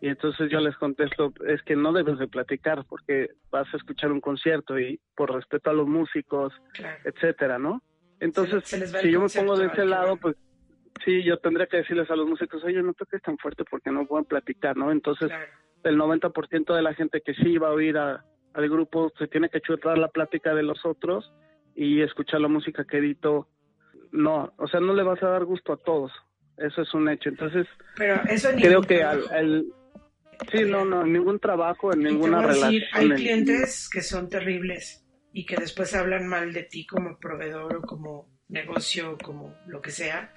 y 0.00 0.08
entonces 0.08 0.50
yo 0.50 0.60
les 0.60 0.76
contesto 0.76 1.32
es 1.46 1.62
que 1.62 1.74
no 1.74 1.92
debes 1.92 2.18
de 2.18 2.28
platicar 2.28 2.84
porque 2.88 3.30
vas 3.50 3.66
a 3.72 3.76
escuchar 3.76 4.12
un 4.12 4.20
concierto 4.20 4.78
y 4.78 5.00
por 5.16 5.34
respeto 5.34 5.70
a 5.70 5.74
los 5.74 5.86
músicos, 5.86 6.52
etcétera, 7.04 7.58
¿no? 7.58 7.82
Entonces, 8.20 8.64
si 8.64 9.10
yo 9.10 9.20
me 9.20 9.28
pongo 9.28 9.56
de 9.56 9.66
ese 9.66 9.84
lado, 9.84 10.16
pues 10.16 10.36
sí, 11.04 11.22
yo 11.22 11.38
tendría 11.38 11.66
que 11.66 11.78
decirles 11.78 12.10
a 12.10 12.16
los 12.16 12.28
músicos, 12.28 12.62
oye, 12.64 12.82
no 12.82 12.94
toques 12.94 13.22
tan 13.22 13.38
fuerte 13.38 13.64
porque 13.70 13.90
no 13.90 14.06
pueden 14.06 14.26
platicar, 14.26 14.76
¿no? 14.76 14.90
Entonces, 14.90 15.30
el 15.82 15.98
90% 15.98 16.74
de 16.74 16.82
la 16.82 16.94
gente 16.94 17.20
que 17.20 17.34
sí 17.34 17.58
va 17.58 17.68
a 17.68 17.72
oír 17.72 17.96
a, 17.96 18.24
al 18.54 18.68
grupo 18.68 19.12
se 19.18 19.28
tiene 19.28 19.48
que 19.48 19.60
chutar 19.60 19.98
la 19.98 20.08
plática 20.08 20.54
de 20.54 20.62
los 20.62 20.84
otros 20.84 21.32
y 21.74 22.00
escuchar 22.00 22.40
la 22.40 22.48
música 22.48 22.84
que 22.84 22.98
edito. 22.98 23.48
No, 24.12 24.52
o 24.56 24.66
sea, 24.66 24.80
no 24.80 24.94
le 24.94 25.02
vas 25.02 25.22
a 25.22 25.28
dar 25.28 25.44
gusto 25.44 25.72
a 25.74 25.76
todos. 25.76 26.12
Eso 26.56 26.82
es 26.82 26.94
un 26.94 27.08
hecho. 27.08 27.28
Entonces, 27.28 27.66
Pero 27.96 28.20
eso 28.28 28.48
creo 28.56 28.80
que 28.80 29.02
al, 29.02 29.66
Sí, 30.50 30.64
no, 30.64 30.84
no, 30.84 31.04
ningún 31.04 31.38
trabajo, 31.38 31.92
en 31.92 32.02
ninguna 32.02 32.42
relación. 32.42 32.82
hay 32.92 33.10
clientes 33.10 33.88
que 33.88 34.02
son 34.02 34.28
terribles 34.28 35.04
y 35.32 35.44
que 35.44 35.56
después 35.56 35.94
hablan 35.94 36.26
mal 36.26 36.52
de 36.52 36.64
ti 36.64 36.86
como 36.86 37.18
proveedor 37.18 37.76
o 37.76 37.82
como 37.82 38.28
negocio, 38.48 39.18
como 39.22 39.56
lo 39.66 39.80
que 39.80 39.90
sea, 39.90 40.32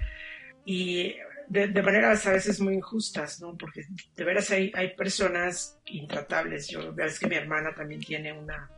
y 0.65 1.15
de, 1.47 1.67
maneras 1.81 2.25
a 2.27 2.31
veces 2.31 2.61
muy 2.61 2.75
injustas, 2.75 3.41
¿no? 3.41 3.57
Porque 3.57 3.83
de 4.15 4.23
veras 4.23 4.51
hay, 4.51 4.71
hay 4.75 4.95
personas 4.95 5.79
intratables. 5.85 6.67
Yo, 6.67 6.93
ves 6.93 7.19
que 7.19 7.27
mi 7.27 7.35
hermana 7.35 7.73
también 7.73 8.01
tiene 8.01 8.31
una, 8.31 8.69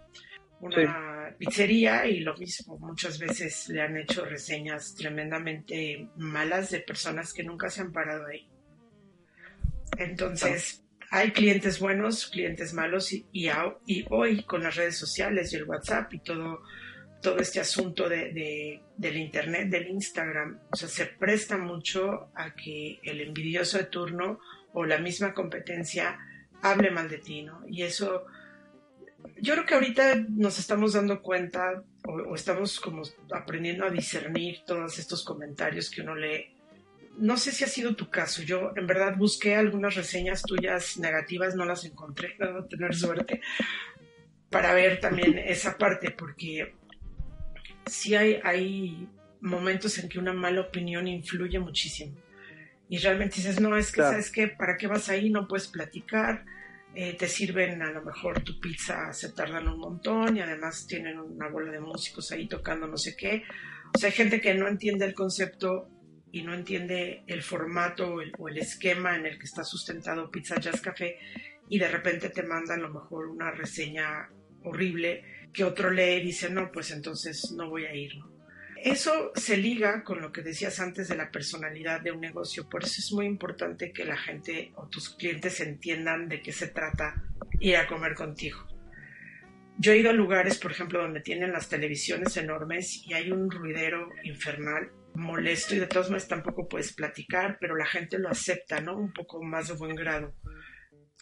una 0.61 1.35
pizzería 1.37 2.05
y 2.05 2.21
lo 2.21 2.35
mismo, 2.37 2.77
muchas 2.79 3.19
veces 3.19 3.67
le 3.69 3.81
han 3.81 3.97
hecho 3.97 4.23
reseñas 4.25 4.95
tremendamente 4.95 6.07
malas 6.17 6.71
de 6.71 6.79
personas 6.79 7.33
que 7.33 7.43
nunca 7.43 7.69
se 7.69 7.81
han 7.81 7.91
parado 7.91 8.27
ahí. 8.27 8.47
Entonces, 9.97 10.80
hay 11.11 11.31
clientes 11.31 11.79
buenos, 11.79 12.27
clientes 12.27 12.73
malos 12.73 13.11
y, 13.11 13.49
hoy 14.09 14.43
con 14.43 14.63
las 14.63 14.75
redes 14.75 14.97
sociales 14.97 15.51
y 15.51 15.57
el 15.57 15.65
WhatsApp 15.65 16.13
y 16.13 16.19
todo 16.19 16.61
todo 17.21 17.37
este 17.37 17.59
asunto 17.59 18.09
de, 18.09 18.81
del 18.97 19.17
Internet, 19.17 19.69
del 19.69 19.89
Instagram, 19.89 20.59
o 20.71 20.75
sea, 20.75 20.89
se 20.89 21.05
presta 21.05 21.55
mucho 21.55 22.29
a 22.33 22.55
que 22.55 22.99
el 23.03 23.21
envidioso 23.21 23.77
de 23.77 23.83
turno 23.83 24.39
o 24.73 24.85
la 24.85 24.97
misma 24.97 25.33
competencia 25.33 26.17
hable 26.63 26.89
mal 26.89 27.09
de 27.09 27.19
ti, 27.19 27.43
¿no? 27.43 27.61
Y 27.67 27.83
eso, 27.83 28.25
yo 29.39 29.53
creo 29.53 29.65
que 29.67 29.73
ahorita 29.75 30.15
nos 30.29 30.57
estamos 30.57 30.93
dando 30.93 31.21
cuenta 31.21 31.83
o, 32.05 32.33
estamos 32.33 32.79
como 32.79 33.03
aprendiendo 33.31 33.85
a 33.85 33.91
discernir 33.91 34.63
todos 34.65 34.97
estos 34.97 35.23
comentarios 35.23 35.91
que 35.91 36.01
uno 36.01 36.15
lee. 36.15 36.55
No 37.21 37.37
sé 37.37 37.51
si 37.51 37.63
ha 37.63 37.67
sido 37.67 37.95
tu 37.95 38.09
caso, 38.09 38.41
yo 38.41 38.73
en 38.75 38.87
verdad 38.87 39.15
busqué 39.15 39.55
algunas 39.55 39.93
reseñas 39.93 40.41
tuyas 40.41 40.97
negativas, 40.97 41.55
no 41.55 41.65
las 41.65 41.85
encontré, 41.85 42.35
no 42.39 42.65
tener 42.65 42.95
suerte, 42.95 43.41
para 44.49 44.73
ver 44.73 44.99
también 44.99 45.37
esa 45.45 45.77
parte, 45.77 46.09
porque 46.09 46.73
sí 47.85 48.15
hay, 48.15 48.39
hay 48.43 49.07
momentos 49.39 49.99
en 49.99 50.09
que 50.09 50.17
una 50.17 50.33
mala 50.33 50.61
opinión 50.61 51.07
influye 51.07 51.59
muchísimo. 51.59 52.17
Y 52.89 52.97
realmente 52.97 53.37
dices, 53.37 53.61
no, 53.61 53.77
es 53.77 53.91
que, 53.91 54.01
¿sabes 54.01 54.31
qué? 54.31 54.47
¿Para 54.47 54.75
qué 54.75 54.87
vas 54.87 55.07
ahí? 55.07 55.29
No 55.29 55.47
puedes 55.47 55.67
platicar. 55.67 56.43
Eh, 56.95 57.15
te 57.15 57.27
sirven 57.27 57.81
a 57.83 57.91
lo 57.91 58.01
mejor 58.01 58.43
tu 58.43 58.59
pizza, 58.59 59.13
se 59.13 59.31
tardan 59.31 59.67
un 59.67 59.79
montón 59.79 60.35
y 60.35 60.41
además 60.41 60.87
tienen 60.87 61.19
una 61.19 61.47
bola 61.47 61.71
de 61.71 61.79
músicos 61.79 62.31
ahí 62.31 62.49
tocando 62.49 62.87
no 62.87 62.97
sé 62.97 63.15
qué. 63.15 63.43
O 63.95 63.97
sea, 63.97 64.09
hay 64.09 64.15
gente 64.15 64.41
que 64.41 64.55
no 64.55 64.67
entiende 64.67 65.05
el 65.05 65.13
concepto 65.13 65.87
y 66.31 66.43
no 66.43 66.53
entiende 66.53 67.23
el 67.27 67.41
formato 67.41 68.15
o 68.37 68.47
el, 68.47 68.57
esquema 68.57 69.15
en 69.15 69.25
el 69.25 69.37
que 69.37 69.45
está 69.45 69.63
sustentado 69.63 70.31
Pizza 70.31 70.59
Jazz 70.59 70.81
Café 70.81 71.17
y 71.67 71.77
de 71.77 71.87
repente 71.87 72.29
te 72.29 72.43
mandan 72.43 72.79
a 72.79 72.83
lo 72.83 72.89
mejor 72.89 73.27
una 73.27 73.51
reseña 73.51 74.29
horrible 74.63 75.23
que 75.53 75.63
otro 75.63 75.91
lee 75.91 76.17
y 76.17 76.25
dice, 76.25 76.49
no, 76.49 76.71
pues 76.71 76.91
entonces 76.91 77.51
no 77.51 77.69
voy 77.69 77.85
a 77.85 77.93
ir. 77.93 78.13
Eso 78.83 79.31
se 79.35 79.57
liga 79.57 80.03
con 80.03 80.21
lo 80.21 80.31
que 80.31 80.41
decías 80.41 80.79
antes 80.79 81.07
de 81.07 81.15
la 81.15 81.29
personalidad 81.29 82.01
de 82.01 82.11
un 82.11 82.21
negocio, 82.21 82.67
por 82.67 82.83
eso 82.83 82.95
es 82.97 83.11
muy 83.11 83.27
importante 83.27 83.91
que 83.91 84.05
la 84.05 84.17
gente 84.17 84.71
o 84.75 84.87
tus 84.87 85.09
clientes 85.09 85.59
entiendan 85.59 86.27
de 86.27 86.41
qué 86.41 86.51
se 86.51 86.67
trata 86.67 87.23
ir 87.59 87.77
a 87.77 87.87
comer 87.87 88.15
contigo. 88.15 88.65
Yo 89.77 89.91
he 89.91 89.97
ido 89.97 90.09
a 90.09 90.13
lugares, 90.13 90.57
por 90.57 90.71
ejemplo, 90.71 91.01
donde 91.01 91.21
tienen 91.21 91.51
las 91.51 91.69
televisiones 91.69 92.37
enormes 92.37 93.05
y 93.05 93.13
hay 93.13 93.31
un 93.31 93.49
ruidero 93.49 94.09
infernal, 94.23 94.91
molesto 95.15 95.75
y 95.75 95.79
de 95.79 95.87
todos 95.87 96.09
modos 96.09 96.27
tampoco 96.27 96.67
puedes 96.67 96.93
platicar, 96.93 97.57
pero 97.59 97.75
la 97.75 97.85
gente 97.85 98.17
lo 98.19 98.29
acepta, 98.29 98.81
¿no? 98.81 98.97
Un 98.97 99.13
poco 99.13 99.43
más 99.43 99.67
de 99.67 99.75
buen 99.75 99.95
grado 99.95 100.33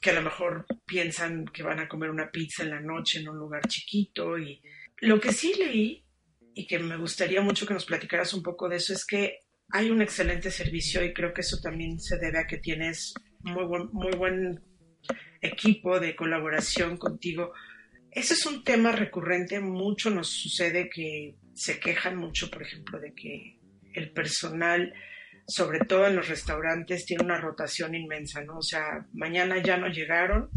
que 0.02 0.12
a 0.12 0.14
lo 0.14 0.22
mejor 0.22 0.66
piensan 0.86 1.46
que 1.46 1.64
van 1.64 1.80
a 1.80 1.88
comer 1.88 2.10
una 2.10 2.32
pizza 2.32 2.64
en 2.64 2.70
la 2.70 2.80
noche 2.80 3.20
en 3.20 3.30
un 3.30 3.38
lugar 3.38 3.68
chiquito. 3.68 4.38
Y 4.38 4.62
lo 5.02 5.20
que 5.20 5.34
sí 5.34 5.54
leí 5.58 6.06
y 6.54 6.68
que 6.68 6.80
me 6.80 6.98
gustaría 6.98 7.42
mucho 7.42 7.66
que 7.66 7.74
nos 7.74 7.86
platicaras 7.86 8.34
un 8.34 8.44
poco 8.44 8.70
de 8.70 8.78
eso 8.78 8.94
es 8.94 9.06
que 9.06 9.40
hay 9.72 9.90
un 9.92 10.02
excelente 10.02 10.52
servicio 10.52 11.04
y 11.04 11.14
creo 11.14 11.34
que 11.34 11.42
eso 11.42 11.60
también 11.62 12.00
se 12.00 12.18
debe 12.18 12.40
a 12.40 12.48
que 12.48 12.58
tienes 12.58 13.14
muy 13.42 13.66
buen, 13.66 13.90
muy 13.92 14.12
buen 14.16 14.64
equipo 15.42 16.00
de 16.00 16.16
colaboración 16.16 16.98
contigo. 16.98 17.54
Ese 18.12 18.34
es 18.34 18.46
un 18.46 18.64
tema 18.64 18.92
recurrente, 18.92 19.60
mucho 19.60 20.10
nos 20.10 20.30
sucede 20.30 20.90
que 20.90 21.36
se 21.54 21.80
quejan 21.80 22.18
mucho, 22.18 22.50
por 22.50 22.64
ejemplo, 22.64 23.00
de 23.00 23.14
que 23.14 23.59
el 24.00 24.12
personal 24.12 24.94
sobre 25.50 25.80
todo 25.80 26.06
en 26.06 26.16
los 26.16 26.30
restaurantes, 26.30 27.06
tiene 27.06 27.24
una 27.24 27.42
rotación 27.42 27.96
inmensa, 27.96 28.44
¿no? 28.44 28.60
O 28.60 28.62
sea, 28.62 29.08
mañana 29.14 29.62
ya 29.62 29.78
no 29.78 29.88
llegaron 29.88 30.50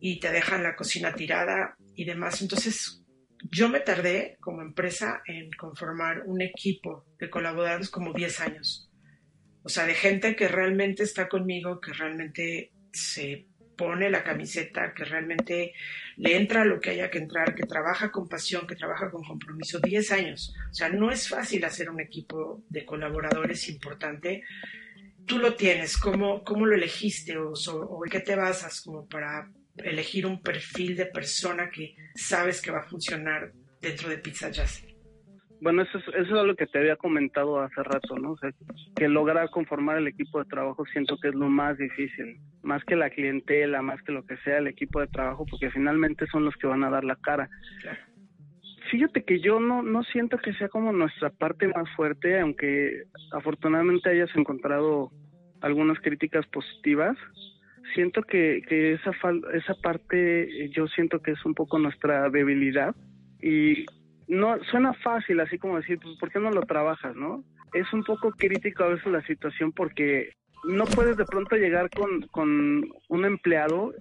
y 0.00 0.18
te 0.20 0.32
dejan 0.32 0.62
la 0.62 0.74
cocina 0.74 1.14
tirada 1.14 1.76
y 1.94 2.06
demás. 2.06 2.40
Entonces, 2.40 3.04
yo 3.50 3.68
me 3.68 3.80
tardé 3.80 4.38
como 4.40 4.62
empresa 4.62 5.22
en 5.26 5.50
conformar 5.50 6.22
un 6.24 6.40
equipo 6.40 7.04
de 7.18 7.28
colaboradores 7.28 7.90
como 7.90 8.14
10 8.14 8.40
años. 8.40 8.90
O 9.64 9.68
sea, 9.68 9.84
de 9.84 9.94
gente 9.94 10.34
que 10.34 10.48
realmente 10.48 11.02
está 11.02 11.28
conmigo, 11.28 11.78
que 11.78 11.92
realmente 11.92 12.72
se 12.90 13.46
pone 13.78 14.10
la 14.10 14.24
camiseta, 14.24 14.92
que 14.92 15.04
realmente 15.04 15.72
le 16.16 16.36
entra 16.36 16.64
lo 16.64 16.80
que 16.80 16.90
haya 16.90 17.10
que 17.10 17.18
entrar, 17.18 17.54
que 17.54 17.64
trabaja 17.64 18.10
con 18.10 18.28
pasión, 18.28 18.66
que 18.66 18.74
trabaja 18.74 19.08
con 19.10 19.22
compromiso, 19.22 19.78
10 19.78 20.12
años. 20.12 20.52
O 20.70 20.74
sea, 20.74 20.88
no 20.88 21.10
es 21.12 21.28
fácil 21.28 21.64
hacer 21.64 21.88
un 21.88 22.00
equipo 22.00 22.64
de 22.68 22.84
colaboradores 22.84 23.68
importante. 23.68 24.42
Tú 25.24 25.38
lo 25.38 25.54
tienes, 25.54 25.96
¿cómo, 25.96 26.42
cómo 26.42 26.66
lo 26.66 26.74
elegiste 26.74 27.38
o, 27.38 27.52
o 27.52 28.04
en 28.04 28.10
qué 28.10 28.20
te 28.20 28.34
basas 28.34 28.80
como 28.80 29.06
para 29.06 29.48
elegir 29.76 30.26
un 30.26 30.42
perfil 30.42 30.96
de 30.96 31.06
persona 31.06 31.70
que 31.70 31.94
sabes 32.16 32.60
que 32.60 32.72
va 32.72 32.80
a 32.80 32.88
funcionar 32.88 33.52
dentro 33.80 34.08
de 34.08 34.18
Pizza 34.18 34.50
Jazz? 34.50 34.87
Bueno, 35.60 35.82
eso 35.82 35.98
es, 35.98 36.04
eso 36.08 36.40
es 36.40 36.46
lo 36.46 36.54
que 36.54 36.66
te 36.66 36.78
había 36.78 36.96
comentado 36.96 37.60
hace 37.60 37.82
rato, 37.82 38.16
¿no? 38.18 38.32
O 38.32 38.38
sea, 38.38 38.50
que 38.94 39.08
lograr 39.08 39.50
conformar 39.50 39.98
el 39.98 40.06
equipo 40.06 40.38
de 40.38 40.48
trabajo 40.48 40.84
siento 40.86 41.16
que 41.18 41.28
es 41.28 41.34
lo 41.34 41.48
más 41.48 41.76
difícil, 41.78 42.38
más 42.62 42.84
que 42.84 42.94
la 42.94 43.10
clientela, 43.10 43.82
más 43.82 44.00
que 44.02 44.12
lo 44.12 44.24
que 44.24 44.36
sea 44.38 44.58
el 44.58 44.68
equipo 44.68 45.00
de 45.00 45.08
trabajo, 45.08 45.46
porque 45.50 45.70
finalmente 45.70 46.26
son 46.26 46.44
los 46.44 46.54
que 46.56 46.68
van 46.68 46.84
a 46.84 46.90
dar 46.90 47.04
la 47.04 47.16
cara. 47.16 47.50
Fíjate 48.90 49.24
que 49.24 49.40
yo 49.40 49.58
no, 49.58 49.82
no 49.82 50.02
siento 50.04 50.38
que 50.38 50.54
sea 50.54 50.68
como 50.68 50.92
nuestra 50.92 51.30
parte 51.30 51.68
más 51.68 51.90
fuerte, 51.96 52.38
aunque 52.40 53.02
afortunadamente 53.32 54.10
hayas 54.10 54.34
encontrado 54.36 55.10
algunas 55.60 55.98
críticas 56.00 56.46
positivas. 56.46 57.16
Siento 57.94 58.22
que, 58.22 58.62
que 58.68 58.92
esa, 58.92 59.10
esa 59.54 59.74
parte 59.82 60.70
yo 60.70 60.86
siento 60.88 61.20
que 61.20 61.32
es 61.32 61.44
un 61.44 61.54
poco 61.54 61.78
nuestra 61.78 62.30
debilidad 62.30 62.94
y 63.40 63.86
no 64.28 64.62
suena 64.64 64.92
fácil 64.94 65.40
así 65.40 65.58
como 65.58 65.76
decir, 65.76 65.98
pues, 66.00 66.16
¿por 66.18 66.30
qué 66.30 66.38
no 66.38 66.50
lo 66.50 66.62
trabajas, 66.62 67.16
no? 67.16 67.44
Es 67.72 67.92
un 67.92 68.04
poco 68.04 68.30
crítico 68.32 68.84
a 68.84 68.88
veces 68.88 69.06
la 69.06 69.22
situación 69.26 69.72
porque 69.72 70.32
no 70.64 70.84
puedes 70.84 71.16
de 71.16 71.24
pronto 71.24 71.56
llegar 71.56 71.90
con, 71.90 72.22
con 72.28 72.84
un 73.08 73.24
empleado 73.24 73.94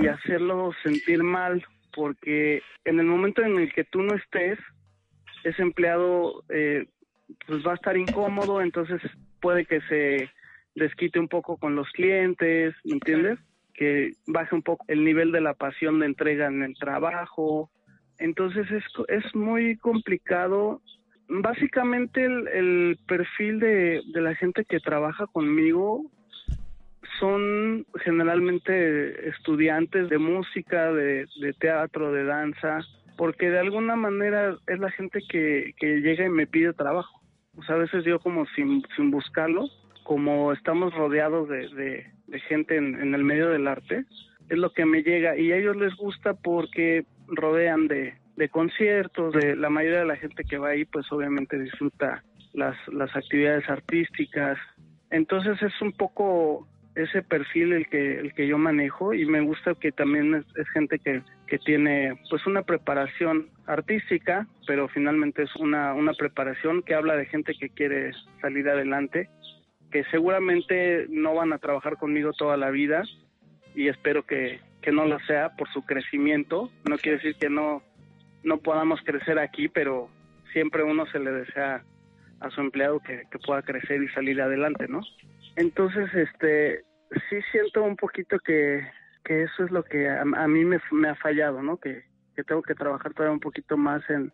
y 0.00 0.06
hacerlo 0.06 0.72
sentir 0.82 1.22
mal 1.22 1.64
porque 1.94 2.62
en 2.84 2.98
el 2.98 3.06
momento 3.06 3.42
en 3.42 3.58
el 3.58 3.72
que 3.72 3.84
tú 3.84 4.02
no 4.02 4.14
estés, 4.14 4.58
ese 5.44 5.62
empleado 5.62 6.42
eh, 6.48 6.86
pues 7.46 7.66
va 7.66 7.72
a 7.72 7.76
estar 7.76 7.96
incómodo, 7.96 8.60
entonces 8.60 9.00
puede 9.40 9.64
que 9.64 9.80
se 9.82 10.30
desquite 10.74 11.18
un 11.18 11.28
poco 11.28 11.56
con 11.56 11.76
los 11.76 11.88
clientes, 11.90 12.74
¿me 12.84 12.94
entiendes? 12.94 13.38
Que 13.74 14.12
baje 14.26 14.54
un 14.54 14.62
poco 14.62 14.84
el 14.88 15.04
nivel 15.04 15.32
de 15.32 15.40
la 15.40 15.54
pasión 15.54 16.00
de 16.00 16.06
entrega 16.06 16.46
en 16.46 16.62
el 16.62 16.74
trabajo. 16.74 17.70
Entonces 18.18 18.70
es, 18.70 18.84
es 19.08 19.34
muy 19.34 19.76
complicado. 19.76 20.80
Básicamente 21.28 22.24
el, 22.24 22.98
perfil 23.06 23.60
de, 23.60 24.02
de 24.12 24.20
la 24.20 24.34
gente 24.34 24.64
que 24.64 24.80
trabaja 24.80 25.26
conmigo 25.26 26.10
son 27.18 27.86
generalmente 28.02 29.28
estudiantes 29.28 30.08
de 30.08 30.18
música, 30.18 30.92
de, 30.92 31.26
teatro, 31.58 32.12
de 32.12 32.24
danza, 32.24 32.80
porque 33.16 33.50
de 33.50 33.60
alguna 33.60 33.96
manera 33.96 34.56
es 34.66 34.78
la 34.78 34.90
gente 34.90 35.20
que, 35.28 35.74
que 35.78 36.00
llega 36.00 36.26
y 36.26 36.30
me 36.30 36.46
pide 36.46 36.72
trabajo. 36.72 37.20
O 37.56 37.62
sea, 37.62 37.76
a 37.76 37.78
veces 37.78 38.04
yo 38.04 38.18
como 38.18 38.46
sin, 38.56 38.82
sin 38.96 39.10
buscarlo, 39.10 39.68
como 40.02 40.52
estamos 40.52 40.92
rodeados 40.94 41.48
de, 41.48 42.04
de, 42.26 42.40
gente 42.40 42.76
en, 42.76 43.00
en, 43.00 43.14
el 43.14 43.22
medio 43.22 43.48
del 43.48 43.68
arte, 43.68 44.04
es 44.48 44.58
lo 44.58 44.72
que 44.72 44.84
me 44.84 45.02
llega 45.02 45.36
y 45.36 45.52
a 45.52 45.56
ellos 45.56 45.76
les 45.76 45.94
gusta 45.96 46.34
porque 46.34 47.04
rodean 47.28 47.88
de, 47.88 48.14
de 48.36 48.48
conciertos, 48.48 49.34
de 49.34 49.56
la 49.56 49.70
mayoría 49.70 50.00
de 50.00 50.06
la 50.06 50.16
gente 50.16 50.44
que 50.44 50.58
va 50.58 50.70
ahí 50.70 50.84
pues 50.84 51.10
obviamente 51.12 51.58
disfruta 51.58 52.22
las, 52.52 52.76
las 52.88 53.14
actividades 53.16 53.68
artísticas. 53.68 54.58
Entonces 55.10 55.60
es 55.62 55.80
un 55.80 55.92
poco 55.92 56.66
ese 56.94 57.22
perfil 57.22 57.72
el 57.72 57.88
que 57.88 58.20
el 58.20 58.34
que 58.34 58.46
yo 58.46 58.56
manejo 58.56 59.14
y 59.14 59.26
me 59.26 59.40
gusta 59.40 59.74
que 59.74 59.90
también 59.90 60.34
es, 60.34 60.68
gente 60.70 60.98
que, 61.00 61.22
que, 61.48 61.58
tiene 61.58 62.14
pues 62.30 62.46
una 62.46 62.62
preparación 62.62 63.48
artística 63.66 64.46
pero 64.66 64.86
finalmente 64.86 65.42
es 65.42 65.56
una 65.56 65.92
una 65.92 66.12
preparación 66.12 66.82
que 66.82 66.94
habla 66.94 67.16
de 67.16 67.26
gente 67.26 67.54
que 67.58 67.68
quiere 67.68 68.12
salir 68.40 68.68
adelante 68.68 69.28
que 69.90 70.04
seguramente 70.04 71.06
no 71.08 71.34
van 71.34 71.52
a 71.52 71.58
trabajar 71.58 71.96
conmigo 71.96 72.32
toda 72.32 72.56
la 72.56 72.70
vida 72.70 73.02
y 73.74 73.88
espero 73.88 74.24
que, 74.24 74.60
que 74.82 74.92
no 74.92 75.06
lo 75.06 75.18
sea 75.20 75.56
por 75.56 75.68
su 75.72 75.82
crecimiento 75.82 76.70
no 76.88 76.98
quiere 76.98 77.18
decir 77.18 77.36
que 77.36 77.48
no 77.48 77.82
no 78.42 78.58
podamos 78.58 79.00
crecer 79.04 79.38
aquí 79.38 79.68
pero 79.68 80.08
siempre 80.52 80.82
uno 80.82 81.06
se 81.06 81.18
le 81.18 81.32
desea 81.32 81.82
a 82.40 82.50
su 82.50 82.60
empleado 82.60 83.00
que, 83.00 83.22
que 83.30 83.38
pueda 83.38 83.62
crecer 83.62 84.02
y 84.02 84.08
salir 84.08 84.40
adelante 84.40 84.86
no 84.88 85.00
entonces, 85.56 86.12
este, 86.14 86.84
sí 87.28 87.36
siento 87.52 87.82
un 87.82 87.96
poquito 87.96 88.38
que, 88.40 88.86
que 89.24 89.44
eso 89.44 89.64
es 89.64 89.70
lo 89.70 89.84
que 89.84 90.08
a, 90.08 90.24
mí 90.24 90.64
me, 90.64 90.80
me, 90.90 91.08
ha 91.08 91.14
fallado, 91.14 91.62
¿no? 91.62 91.76
Que, 91.76 92.04
que 92.34 92.42
tengo 92.42 92.62
que 92.62 92.74
trabajar 92.74 93.12
todavía 93.14 93.34
un 93.34 93.40
poquito 93.40 93.76
más 93.76 94.02
en 94.10 94.32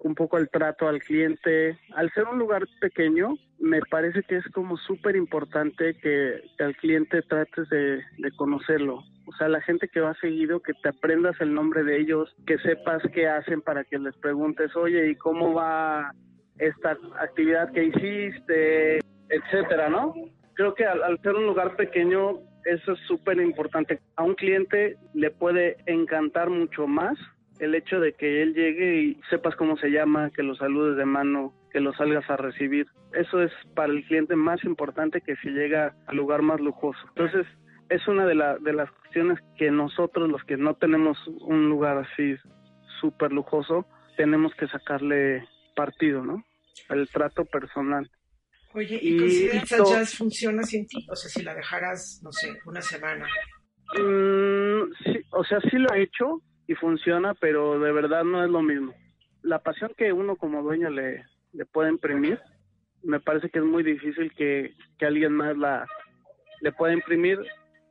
un 0.00 0.14
poco 0.14 0.38
el 0.38 0.48
trato 0.48 0.88
al 0.88 1.00
cliente. 1.00 1.78
Al 1.94 2.10
ser 2.12 2.24
un 2.24 2.38
lugar 2.38 2.64
pequeño, 2.80 3.36
me 3.58 3.80
parece 3.90 4.22
que 4.22 4.36
es 4.36 4.44
como 4.52 4.76
súper 4.76 5.16
importante 5.16 5.94
que, 5.94 6.42
al 6.58 6.76
cliente 6.76 7.22
trates 7.22 7.68
de, 7.68 8.02
conocerlo. 8.36 9.02
O 9.26 9.32
sea, 9.38 9.48
la 9.48 9.60
gente 9.60 9.88
que 9.88 10.00
va 10.00 10.14
seguido, 10.20 10.60
que 10.60 10.72
te 10.74 10.88
aprendas 10.88 11.40
el 11.40 11.52
nombre 11.52 11.82
de 11.82 11.98
ellos, 11.98 12.34
que 12.46 12.58
sepas 12.58 13.02
qué 13.12 13.28
hacen 13.28 13.60
para 13.60 13.84
que 13.84 13.98
les 13.98 14.16
preguntes, 14.18 14.74
oye, 14.76 15.10
¿y 15.10 15.16
cómo 15.16 15.52
va 15.52 16.12
esta 16.58 16.96
actividad 17.20 17.72
que 17.72 17.84
hiciste? 17.84 18.98
Etcétera, 19.28 19.88
¿no? 19.88 20.14
creo 20.56 20.74
que 20.74 20.84
al, 20.84 21.20
ser 21.22 21.34
un 21.34 21.46
lugar 21.46 21.76
pequeño, 21.76 22.40
eso 22.64 22.92
es 22.92 22.98
súper 23.06 23.38
importante. 23.40 24.00
A 24.16 24.24
un 24.24 24.34
cliente 24.34 24.96
le 25.14 25.30
puede 25.30 25.76
encantar 25.86 26.50
mucho 26.50 26.88
más 26.88 27.16
el 27.58 27.74
hecho 27.74 28.00
de 28.00 28.12
que 28.12 28.42
él 28.42 28.54
llegue 28.54 29.02
y 29.02 29.20
sepas 29.30 29.56
cómo 29.56 29.76
se 29.76 29.90
llama, 29.90 30.30
que 30.30 30.42
lo 30.42 30.54
saludes 30.56 30.96
de 30.96 31.04
mano, 31.04 31.54
que 31.72 31.80
lo 31.80 31.92
salgas 31.94 32.28
a 32.30 32.36
recibir. 32.36 32.86
Eso 33.12 33.42
es 33.42 33.52
para 33.74 33.92
el 33.92 34.04
cliente 34.04 34.36
más 34.36 34.62
importante 34.64 35.20
que 35.20 35.36
si 35.36 35.48
llega 35.48 35.94
al 36.06 36.16
lugar 36.16 36.42
más 36.42 36.60
lujoso. 36.60 36.98
Entonces, 37.08 37.46
es 37.88 38.06
una 38.08 38.26
de, 38.26 38.34
de 38.60 38.72
las 38.72 38.90
cuestiones 38.90 39.38
que 39.56 39.70
nosotros, 39.70 40.28
los 40.28 40.42
que 40.44 40.56
no 40.56 40.74
tenemos 40.74 41.16
un 41.40 41.68
lugar 41.68 41.98
así 41.98 42.36
súper 43.00 43.32
lujoso, 43.32 43.86
tenemos 44.16 44.54
que 44.54 44.66
sacarle 44.68 45.46
partido, 45.74 46.24
¿no? 46.24 46.44
El 46.88 47.08
trato 47.08 47.44
personal. 47.44 48.10
Oye, 48.74 48.98
¿y, 49.00 49.16
consideras 49.16 49.68
que 49.68 49.76
jazz 49.76 50.14
funciona 50.14 50.62
sin 50.62 50.86
ti? 50.86 51.06
O 51.10 51.16
sea, 51.16 51.30
si 51.30 51.42
la 51.42 51.54
dejaras, 51.54 52.20
no 52.22 52.30
sé, 52.32 52.58
una 52.66 52.82
semana. 52.82 53.26
Mm, 53.98 54.92
sí, 55.04 55.22
o 55.30 55.44
sea, 55.44 55.60
sí 55.60 55.78
lo 55.78 55.94
he 55.94 56.02
hecho 56.02 56.42
y 56.66 56.74
funciona, 56.74 57.34
pero 57.34 57.78
de 57.78 57.92
verdad 57.92 58.24
no 58.24 58.44
es 58.44 58.50
lo 58.50 58.62
mismo. 58.62 58.94
La 59.42 59.60
pasión 59.60 59.92
que 59.96 60.12
uno 60.12 60.36
como 60.36 60.62
dueño 60.62 60.90
le, 60.90 61.24
puede 61.72 61.90
imprimir, 61.90 62.40
me 63.02 63.20
parece 63.20 63.50
que 63.50 63.60
es 63.60 63.64
muy 63.64 63.82
difícil 63.82 64.32
que, 64.34 64.74
que 64.98 65.06
alguien 65.06 65.32
más 65.32 65.56
la 65.56 65.86
le 66.60 66.72
pueda 66.72 66.92
imprimir. 66.92 67.38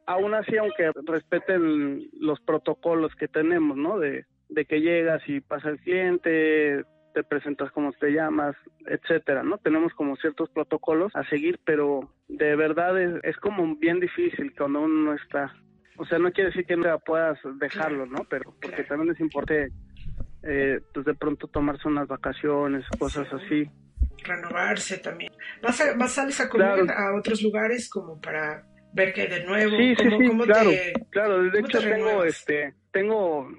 Aún 0.06 0.34
así, 0.34 0.58
aunque 0.58 0.92
respeten 1.06 2.10
los 2.20 2.40
protocolos 2.42 3.16
que 3.16 3.28
tenemos, 3.28 3.78
¿no? 3.78 3.98
De, 3.98 4.26
de 4.50 4.66
que 4.66 4.82
llegas 4.82 5.22
y 5.28 5.40
pasa 5.40 5.70
el 5.70 5.80
cliente, 5.80 6.84
te 7.14 7.24
presentas 7.24 7.72
como 7.72 7.92
te 7.94 8.12
llamas, 8.12 8.56
etcétera, 8.86 9.42
¿no? 9.42 9.58
Tenemos 9.58 9.94
como 9.94 10.16
ciertos 10.18 10.50
protocolos 10.50 11.16
a 11.16 11.24
seguir, 11.30 11.60
pero 11.64 12.12
de 12.28 12.56
verdad 12.56 13.02
es, 13.02 13.24
es 13.24 13.38
como 13.38 13.76
bien 13.78 14.00
difícil 14.00 14.54
cuando 14.56 14.82
uno 14.82 15.12
no 15.12 15.14
está. 15.14 15.56
O 15.98 16.06
sea, 16.06 16.20
no 16.20 16.32
quiere 16.32 16.50
decir 16.50 16.66
que 16.66 16.76
no 16.76 17.00
puedas 17.00 17.38
dejarlo, 17.60 18.06
¿no? 18.06 18.26
Pero 18.30 18.54
porque 18.62 18.84
también 18.84 19.14
es 19.14 19.20
importante, 19.20 19.72
eh, 20.44 20.80
pues 20.94 21.06
de 21.06 21.14
pronto 21.14 21.48
tomarse 21.48 21.88
unas 21.88 22.08
vacaciones, 22.08 22.86
cosas 23.00 23.28
así. 23.34 23.70
Renovarse 24.24 24.98
también. 24.98 25.32
¿Vas 25.62 25.80
a, 25.82 25.96
vas 25.98 26.18
a, 26.18 26.44
a 26.44 26.50
comer 26.50 26.92
a 26.92 27.16
otros 27.18 27.42
lugares 27.42 27.90
como 27.90 28.20
para 28.20 28.66
ver 28.94 29.14
que 29.14 29.22
hay 29.22 29.28
de 29.28 29.46
nuevo? 29.46 29.78
Sí, 29.78 29.96
sí, 29.96 30.10
sí, 30.10 30.38
claro, 30.46 30.70
claro. 31.12 31.44
De 31.44 31.60
hecho 31.60 31.80
tengo, 31.80 32.24
este, 32.24 32.74
tengo 32.92 33.50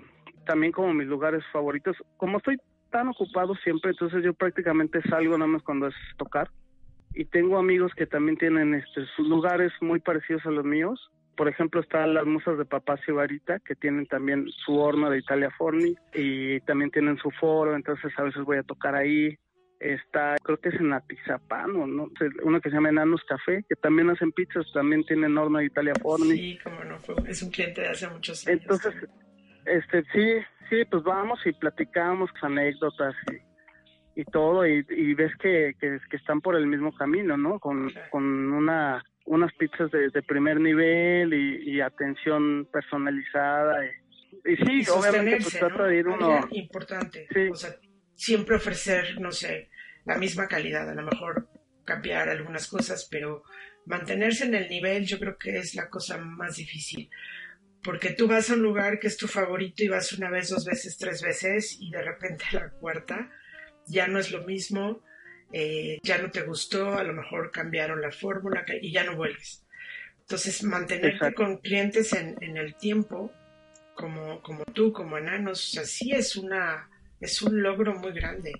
también 0.46 0.72
como 0.72 0.92
mis 0.94 1.06
lugares 1.06 1.42
favoritos. 1.52 1.96
Como 2.16 2.38
estoy 2.38 2.56
tan 2.90 3.08
ocupado 3.08 3.54
siempre, 3.56 3.90
entonces 3.90 4.24
yo 4.24 4.32
prácticamente 4.32 5.00
salgo 5.08 5.36
nada 5.36 5.50
más 5.50 5.62
cuando 5.62 5.88
es 5.88 5.94
tocar. 6.16 6.50
Y 7.14 7.24
tengo 7.26 7.58
amigos 7.58 7.92
que 7.96 8.06
también 8.06 8.36
tienen 8.36 8.74
este, 8.74 9.06
sus 9.16 9.26
lugares 9.26 9.72
muy 9.80 10.00
parecidos 10.00 10.44
a 10.46 10.50
los 10.50 10.64
míos. 10.64 11.10
Por 11.36 11.48
ejemplo, 11.48 11.80
están 11.80 12.14
las 12.14 12.24
musas 12.24 12.56
de 12.56 12.64
Papá 12.64 12.96
Cibarita, 13.04 13.58
que 13.60 13.74
tienen 13.74 14.06
también 14.06 14.48
su 14.64 14.78
horno 14.78 15.10
de 15.10 15.18
Italia 15.18 15.50
Forni 15.56 15.94
y 16.14 16.60
también 16.60 16.90
tienen 16.90 17.18
su 17.18 17.30
foro, 17.32 17.76
entonces 17.76 18.12
a 18.16 18.22
veces 18.22 18.42
voy 18.42 18.58
a 18.58 18.62
tocar 18.62 18.94
ahí. 18.94 19.36
Está, 19.78 20.36
creo 20.42 20.58
que 20.58 20.70
es 20.70 20.76
en 20.76 20.94
Atizapán, 20.94 21.76
o 21.76 21.86
no, 21.86 22.08
uno 22.44 22.60
que 22.62 22.70
se 22.70 22.76
llama 22.76 22.88
Enanos 22.88 23.22
Café, 23.28 23.62
que 23.68 23.76
también 23.76 24.08
hacen 24.08 24.32
pizzas, 24.32 24.64
también 24.72 25.04
tienen 25.04 25.36
horno 25.36 25.58
de 25.58 25.66
Italia 25.66 25.92
Forni. 26.00 26.30
Sí, 26.30 26.58
como 26.64 26.82
no, 26.84 26.96
es 27.26 27.42
un 27.42 27.50
cliente 27.50 27.82
de 27.82 27.88
hace 27.88 28.08
muchos 28.08 28.46
años. 28.46 28.62
Entonces, 28.62 28.94
este, 29.66 30.02
sí, 30.14 30.42
sí, 30.70 30.84
pues 30.90 31.02
vamos 31.02 31.38
y 31.44 31.52
platicamos 31.52 32.30
anécdotas 32.40 33.14
y, 33.30 34.20
y 34.20 34.24
todo, 34.24 34.66
y, 34.66 34.86
y 34.88 35.12
ves 35.12 35.36
que, 35.36 35.74
que, 35.78 35.98
están 36.16 36.40
por 36.40 36.56
el 36.56 36.66
mismo 36.66 36.94
camino, 36.94 37.36
¿no? 37.36 37.58
Con, 37.58 37.92
con 38.10 38.24
una 38.24 39.04
unas 39.26 39.52
pizzas 39.54 39.90
de, 39.90 40.10
de 40.10 40.22
primer 40.22 40.60
nivel 40.60 41.34
y, 41.34 41.76
y 41.76 41.80
atención 41.80 42.68
personalizada. 42.72 43.84
Y, 43.84 44.52
y 44.52 44.56
sí, 44.56 44.90
obviamente, 44.90 45.42
pues 45.42 45.58
trata 45.58 45.84
de 45.84 45.96
ir 45.96 46.08
uno. 46.08 46.40
Importante. 46.50 47.28
O 47.50 47.54
sea, 47.54 47.70
siempre 48.14 48.56
ofrecer, 48.56 49.20
no 49.20 49.30
sé, 49.30 49.70
la 50.04 50.16
misma 50.16 50.46
calidad, 50.46 50.88
a 50.88 50.94
lo 50.94 51.02
mejor 51.02 51.48
cambiar 51.84 52.28
algunas 52.28 52.68
cosas, 52.68 53.08
pero 53.10 53.42
mantenerse 53.86 54.44
en 54.44 54.54
el 54.54 54.68
nivel 54.68 55.04
yo 55.04 55.18
creo 55.18 55.36
que 55.38 55.58
es 55.58 55.74
la 55.74 55.88
cosa 55.88 56.18
más 56.18 56.56
difícil 56.56 57.08
porque 57.86 58.10
tú 58.10 58.26
vas 58.26 58.50
a 58.50 58.54
un 58.54 58.62
lugar 58.62 58.98
que 58.98 59.06
es 59.06 59.16
tu 59.16 59.28
favorito 59.28 59.84
y 59.84 59.88
vas 59.88 60.12
una 60.12 60.28
vez, 60.28 60.50
dos 60.50 60.64
veces, 60.64 60.98
tres 60.98 61.22
veces 61.22 61.78
y 61.80 61.90
de 61.90 62.02
repente 62.02 62.44
a 62.50 62.54
la 62.60 62.70
cuarta 62.70 63.30
ya 63.86 64.08
no 64.08 64.18
es 64.18 64.32
lo 64.32 64.44
mismo, 64.44 65.04
eh, 65.52 65.98
ya 66.02 66.18
no 66.18 66.30
te 66.30 66.42
gustó, 66.42 66.94
a 66.94 67.04
lo 67.04 67.12
mejor 67.12 67.50
cambiaron 67.50 68.00
la 68.00 68.10
fórmula 68.10 68.64
y 68.80 68.92
ya 68.92 69.04
no 69.04 69.16
vuelves. 69.16 69.64
Entonces, 70.20 70.64
mantenerte 70.64 71.34
con 71.34 71.58
clientes 71.58 72.12
en, 72.12 72.36
en, 72.40 72.56
el 72.56 72.74
tiempo, 72.74 73.32
como, 73.94 74.42
como 74.42 74.64
tú, 74.64 74.92
como 74.92 75.16
enanos, 75.16 75.78
así 75.78 76.10
es, 76.10 76.34
una, 76.34 76.90
es 77.20 77.42
un 77.42 77.62
logro 77.62 77.94
muy 77.94 78.12
grande. 78.12 78.52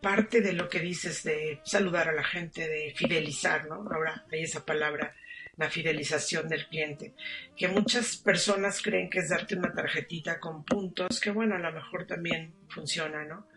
Parte 0.00 0.40
de 0.40 0.52
lo 0.52 0.68
que 0.68 0.78
dices 0.78 1.24
de 1.24 1.60
saludar 1.64 2.08
a 2.08 2.12
la 2.12 2.22
gente, 2.22 2.68
de 2.68 2.94
fidelizar, 2.94 3.66
¿no? 3.66 3.74
Ahora 3.90 4.24
hay 4.30 4.44
esa 4.44 4.64
palabra, 4.64 5.16
la 5.56 5.70
fidelización 5.70 6.48
del 6.48 6.68
cliente, 6.68 7.14
que 7.56 7.66
muchas 7.66 8.16
personas 8.16 8.80
creen 8.80 9.10
que 9.10 9.20
es 9.20 9.30
darte 9.30 9.56
una 9.56 9.72
tarjetita 9.72 10.38
con 10.38 10.64
puntos, 10.64 11.18
que 11.18 11.30
bueno, 11.30 11.56
a 11.56 11.58
lo 11.58 11.72
mejor 11.72 12.06
también 12.06 12.54
funciona, 12.68 13.24
¿no? 13.24 13.48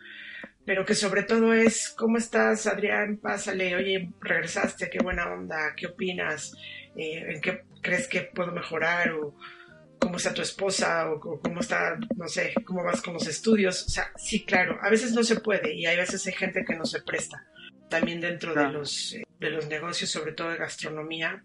Pero 0.64 0.84
que 0.84 0.94
sobre 0.94 1.22
todo 1.22 1.52
es, 1.52 1.90
¿cómo 1.96 2.18
estás, 2.18 2.66
Adrián? 2.66 3.16
Pásale, 3.16 3.74
oye, 3.74 4.10
regresaste, 4.20 4.90
qué 4.90 4.98
buena 4.98 5.32
onda, 5.32 5.74
¿qué 5.76 5.86
opinas? 5.86 6.54
Eh, 6.96 7.34
¿En 7.34 7.40
qué 7.40 7.64
crees 7.82 8.06
que 8.06 8.22
puedo 8.22 8.52
mejorar? 8.52 9.12
¿O 9.12 9.34
cómo 9.98 10.16
está 10.16 10.34
tu 10.34 10.42
esposa? 10.42 11.10
¿O, 11.10 11.18
cómo 11.18 11.60
está, 11.60 11.98
no 12.16 12.28
sé, 12.28 12.54
cómo 12.64 12.84
vas 12.84 13.00
con 13.02 13.14
los 13.14 13.26
estudios? 13.26 13.86
O 13.86 13.88
sea, 13.88 14.12
sí, 14.16 14.44
claro, 14.44 14.78
a 14.82 14.90
veces 14.90 15.12
no 15.12 15.22
se 15.22 15.40
puede 15.40 15.74
y 15.74 15.86
hay 15.86 15.96
veces 15.96 16.26
hay 16.26 16.34
gente 16.34 16.64
que 16.64 16.76
no 16.76 16.84
se 16.84 17.02
presta. 17.02 17.46
También 17.88 18.20
dentro 18.20 18.54
de, 18.54 18.68
los, 18.68 19.14
eh, 19.14 19.24
de 19.40 19.50
los 19.50 19.66
negocios, 19.66 20.10
sobre 20.10 20.32
todo 20.32 20.50
de 20.50 20.58
gastronomía, 20.58 21.42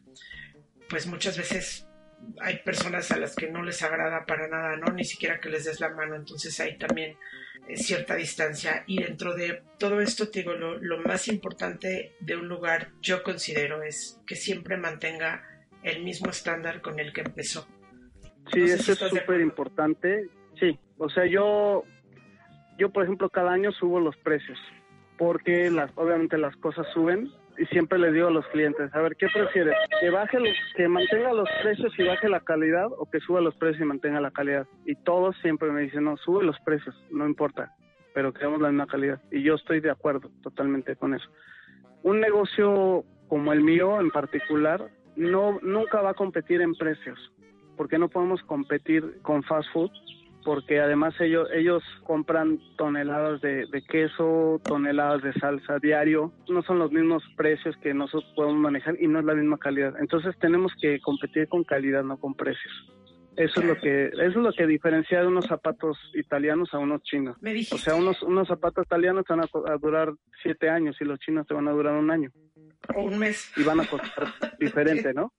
pues 0.89 1.07
muchas 1.07 1.37
veces 1.37 1.87
hay 2.41 2.59
personas 2.59 3.11
a 3.11 3.17
las 3.17 3.35
que 3.35 3.49
no 3.49 3.63
les 3.63 3.81
agrada 3.83 4.25
para 4.25 4.47
nada, 4.47 4.75
¿no? 4.77 4.91
Ni 4.93 5.03
siquiera 5.03 5.39
que 5.39 5.49
les 5.49 5.65
des 5.65 5.79
la 5.79 5.89
mano, 5.89 6.15
entonces 6.15 6.59
hay 6.59 6.77
también 6.77 7.17
eh, 7.67 7.77
cierta 7.77 8.15
distancia. 8.15 8.83
Y 8.87 9.01
dentro 9.01 9.33
de 9.35 9.63
todo 9.77 10.01
esto 10.01 10.29
te 10.29 10.39
digo 10.39 10.53
lo, 10.53 10.77
lo, 10.77 10.99
más 10.99 11.27
importante 11.27 12.13
de 12.19 12.35
un 12.35 12.47
lugar 12.47 12.89
yo 13.01 13.23
considero 13.23 13.83
es 13.83 14.19
que 14.25 14.35
siempre 14.35 14.77
mantenga 14.77 15.43
el 15.83 16.03
mismo 16.03 16.29
estándar 16.29 16.81
con 16.81 16.99
el 16.99 17.13
que 17.13 17.21
empezó. 17.21 17.67
Sí 18.53 18.61
eso 18.61 18.93
es 18.93 18.99
súper 18.99 19.41
importante. 19.41 20.27
Sí 20.59 20.79
o 20.97 21.09
sea 21.09 21.25
yo 21.25 21.83
yo 22.77 22.89
por 22.91 23.03
ejemplo 23.03 23.29
cada 23.29 23.51
año 23.51 23.71
subo 23.71 23.99
los 23.99 24.15
precios 24.17 24.57
porque 25.17 25.69
las 25.69 25.91
obviamente 25.95 26.37
las 26.37 26.55
cosas 26.57 26.85
suben 26.93 27.31
siempre 27.71 27.99
le 27.99 28.11
digo 28.11 28.27
a 28.27 28.31
los 28.31 28.45
clientes, 28.47 28.93
a 28.93 29.01
ver, 29.01 29.15
¿qué 29.15 29.27
prefieres? 29.33 29.75
¿Que 29.99 30.09
baje 30.09 30.39
los, 30.39 30.55
que 30.75 30.87
mantenga 30.87 31.33
los 31.33 31.49
precios 31.61 31.93
y 31.97 32.03
baje 32.03 32.29
la 32.29 32.39
calidad 32.39 32.87
o 32.97 33.09
que 33.09 33.19
suba 33.19 33.41
los 33.41 33.55
precios 33.55 33.81
y 33.81 33.85
mantenga 33.85 34.19
la 34.19 34.31
calidad? 34.31 34.67
Y 34.85 34.95
todos 34.95 35.35
siempre 35.41 35.71
me 35.71 35.81
dicen, 35.81 36.03
no, 36.03 36.17
sube 36.17 36.43
los 36.43 36.59
precios, 36.61 36.95
no 37.11 37.25
importa, 37.25 37.73
pero 38.13 38.33
queremos 38.33 38.61
la 38.61 38.69
misma 38.69 38.87
calidad. 38.87 39.21
Y 39.31 39.43
yo 39.43 39.55
estoy 39.55 39.79
de 39.79 39.91
acuerdo 39.91 40.29
totalmente 40.41 40.95
con 40.95 41.13
eso. 41.13 41.29
Un 42.03 42.19
negocio 42.19 43.03
como 43.27 43.53
el 43.53 43.61
mío 43.61 43.99
en 43.99 44.11
particular 44.11 44.89
no 45.15 45.59
nunca 45.61 46.01
va 46.01 46.11
a 46.11 46.15
competir 46.15 46.61
en 46.61 46.75
precios, 46.75 47.17
porque 47.77 47.97
no 47.97 48.09
podemos 48.09 48.41
competir 48.43 49.21
con 49.21 49.43
fast 49.43 49.67
food 49.71 49.91
porque 50.45 50.79
además 50.79 51.19
ellos, 51.19 51.49
ellos 51.53 51.83
compran 52.03 52.59
toneladas 52.77 53.41
de, 53.41 53.67
queso, 53.89 54.61
toneladas 54.63 55.23
de 55.23 55.33
salsa 55.33 55.79
diario, 55.79 56.31
no 56.47 56.61
son 56.61 56.77
los 56.79 56.91
mismos 56.91 57.23
precios 57.35 57.75
que 57.81 57.93
nosotros 57.93 58.31
podemos 58.35 58.57
manejar 58.57 58.95
y 59.01 59.07
no 59.07 59.19
es 59.19 59.25
la 59.25 59.33
misma 59.33 59.57
calidad. 59.57 59.95
Entonces 59.99 60.37
tenemos 60.39 60.71
que 60.79 60.99
competir 61.01 61.49
con 61.49 61.63
calidad, 61.63 62.03
no 62.03 62.17
con 62.17 62.35
precios. 62.35 62.71
Eso 63.35 63.59
es 63.59 63.65
lo 63.65 63.75
que 63.75 64.05
eso 64.05 64.23
es 64.23 64.35
lo 64.35 64.53
que 64.53 64.65
diferencia 64.65 65.19
de 65.19 65.27
unos 65.27 65.45
zapatos 65.45 65.97
italianos 66.13 66.73
a 66.73 66.77
unos 66.77 67.01
chinos. 67.03 67.35
O 67.71 67.77
sea, 67.77 67.95
unos 67.95 68.21
unos 68.21 68.47
zapatos 68.47 68.85
italianos 68.85 69.25
van 69.27 69.41
a, 69.41 69.77
durar 69.77 70.13
siete 70.41 70.69
años 70.69 70.95
y 71.01 71.05
los 71.05 71.19
chinos 71.19 71.45
te 71.45 71.53
van 71.53 71.67
a 71.67 71.71
durar 71.71 71.95
un 71.95 72.11
año. 72.11 72.31
O 72.95 73.01
un 73.01 73.19
mes. 73.19 73.51
Y 73.57 73.63
van 73.63 73.81
a 73.81 73.87
costar 73.87 74.27
diferente, 74.59 75.13
¿no? 75.13 75.33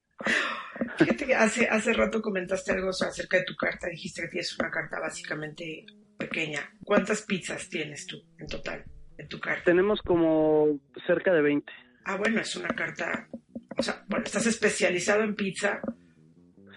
Fíjate 0.98 1.26
que 1.26 1.34
hace, 1.34 1.68
hace 1.68 1.92
rato 1.92 2.22
comentaste 2.22 2.72
algo 2.72 2.90
acerca 2.90 3.38
de 3.38 3.44
tu 3.44 3.54
carta. 3.56 3.88
Dijiste 3.88 4.22
que 4.22 4.28
tienes 4.28 4.58
una 4.58 4.70
carta 4.70 5.00
básicamente 5.00 5.86
pequeña. 6.18 6.60
¿Cuántas 6.84 7.22
pizzas 7.22 7.68
tienes 7.68 8.06
tú 8.06 8.22
en 8.38 8.46
total 8.46 8.84
en 9.18 9.28
tu 9.28 9.38
carta? 9.40 9.64
Tenemos 9.64 10.00
como 10.02 10.80
cerca 11.06 11.32
de 11.32 11.42
20. 11.42 11.72
Ah, 12.04 12.16
bueno, 12.16 12.40
es 12.40 12.56
una 12.56 12.68
carta. 12.68 13.28
O 13.76 13.82
sea, 13.82 14.04
bueno, 14.08 14.24
estás 14.24 14.46
especializado 14.46 15.22
en 15.22 15.34
pizza. 15.34 15.80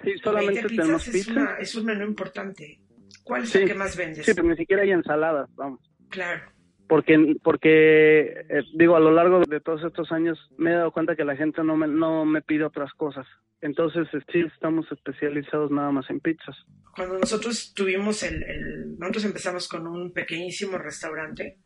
Sí, 0.04 0.14
solamente 0.24 0.64
tenemos 0.64 1.08
pizza. 1.08 1.58
Es, 1.60 1.76
un 1.76 1.86
menú 1.86 2.06
importante. 2.06 2.82
¿Cuál 3.24 3.44
es 3.44 3.56
el 3.56 3.68
que 3.68 3.74
más 3.74 3.96
vendes? 3.96 4.26
Sí, 4.26 4.34
pero 4.34 4.48
ni 4.48 4.56
siquiera 4.56 4.84
hay 4.84 4.92
ensaladas, 4.92 5.50
vamos. 5.56 5.80
Claro 6.10 6.59
porque 6.90 7.36
porque 7.44 8.46
eh, 8.50 8.64
digo 8.74 8.96
a 8.96 9.00
lo 9.00 9.12
largo 9.12 9.42
de 9.48 9.62
todos 9.62 9.84
estos 9.84 10.12
años 10.12 10.40
me 10.58 10.72
he 10.72 10.74
dado 10.74 10.92
cuenta 10.92 11.16
que 11.16 11.24
la 11.24 11.38
gente 11.38 11.64
no 11.64 11.78
me 11.78 11.88
no 11.88 12.26
me 12.26 12.42
pide 12.42 12.66
otras 12.66 12.92
cosas. 12.94 13.28
Entonces 13.62 14.08
sí 14.32 14.40
estamos 14.40 14.92
especializados 14.92 15.70
nada 15.70 15.92
más 15.92 16.10
en 16.10 16.20
pizzas. 16.20 16.56
Cuando 16.96 17.20
nosotros 17.20 17.74
tuvimos 17.76 18.24
el, 18.24 18.42
el 18.42 18.98
nosotros 18.98 19.26
empezamos 19.26 19.68
con 19.68 19.86
un 19.86 20.12
pequeñísimo 20.12 20.80
restaurante 20.80 21.60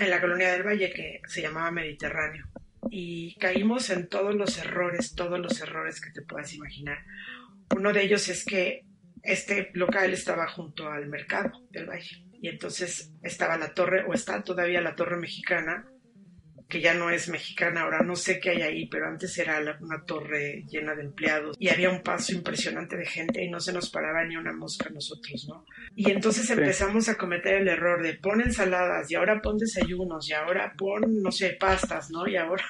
en 0.00 0.10
la 0.10 0.20
colonia 0.20 0.52
del 0.52 0.62
Valle 0.62 0.90
que 0.90 1.20
se 1.26 1.42
llamaba 1.42 1.70
Mediterráneo. 1.70 2.46
Y 2.90 3.36
caímos 3.36 3.90
en 3.90 4.08
todos 4.08 4.34
los 4.34 4.58
errores 4.58 5.14
todos 5.14 5.38
los 5.38 5.60
errores 5.60 6.00
que 6.00 6.10
te 6.10 6.22
puedas 6.22 6.54
imaginar. 6.54 6.98
Uno 7.76 7.92
de 7.92 8.02
ellos 8.02 8.28
es 8.28 8.46
que 8.46 8.86
este 9.22 9.70
local 9.74 10.10
estaba 10.14 10.48
junto 10.48 10.88
al 10.88 11.06
mercado 11.08 11.52
del 11.70 11.86
Valle 11.86 12.24
y 12.44 12.48
entonces 12.48 13.10
estaba 13.22 13.56
la 13.56 13.72
torre, 13.72 14.04
o 14.06 14.12
está 14.12 14.44
todavía 14.44 14.82
la 14.82 14.94
torre 14.94 15.16
mexicana, 15.16 15.88
que 16.68 16.82
ya 16.82 16.92
no 16.92 17.08
es 17.08 17.30
mexicana 17.30 17.80
ahora, 17.80 18.02
no 18.02 18.16
sé 18.16 18.38
qué 18.38 18.50
hay 18.50 18.60
ahí, 18.60 18.86
pero 18.86 19.08
antes 19.08 19.38
era 19.38 19.62
una 19.80 20.04
torre 20.04 20.62
llena 20.68 20.94
de 20.94 21.04
empleados 21.04 21.56
y 21.58 21.70
había 21.70 21.88
un 21.88 22.02
paso 22.02 22.34
impresionante 22.34 22.98
de 22.98 23.06
gente 23.06 23.42
y 23.42 23.48
no 23.48 23.60
se 23.60 23.72
nos 23.72 23.88
paraba 23.88 24.26
ni 24.26 24.36
una 24.36 24.52
mosca 24.52 24.90
a 24.90 24.92
nosotros, 24.92 25.46
¿no? 25.48 25.64
Y 25.96 26.10
entonces 26.10 26.50
empezamos 26.50 27.08
a 27.08 27.16
cometer 27.16 27.54
el 27.54 27.68
error 27.68 28.02
de 28.02 28.12
pon 28.12 28.42
ensaladas 28.42 29.10
y 29.10 29.14
ahora 29.14 29.40
pon 29.40 29.56
desayunos 29.56 30.28
y 30.28 30.34
ahora 30.34 30.74
pon, 30.76 31.22
no 31.22 31.32
sé, 31.32 31.56
pastas, 31.58 32.10
¿no? 32.10 32.28
Y 32.28 32.36
ahora 32.36 32.66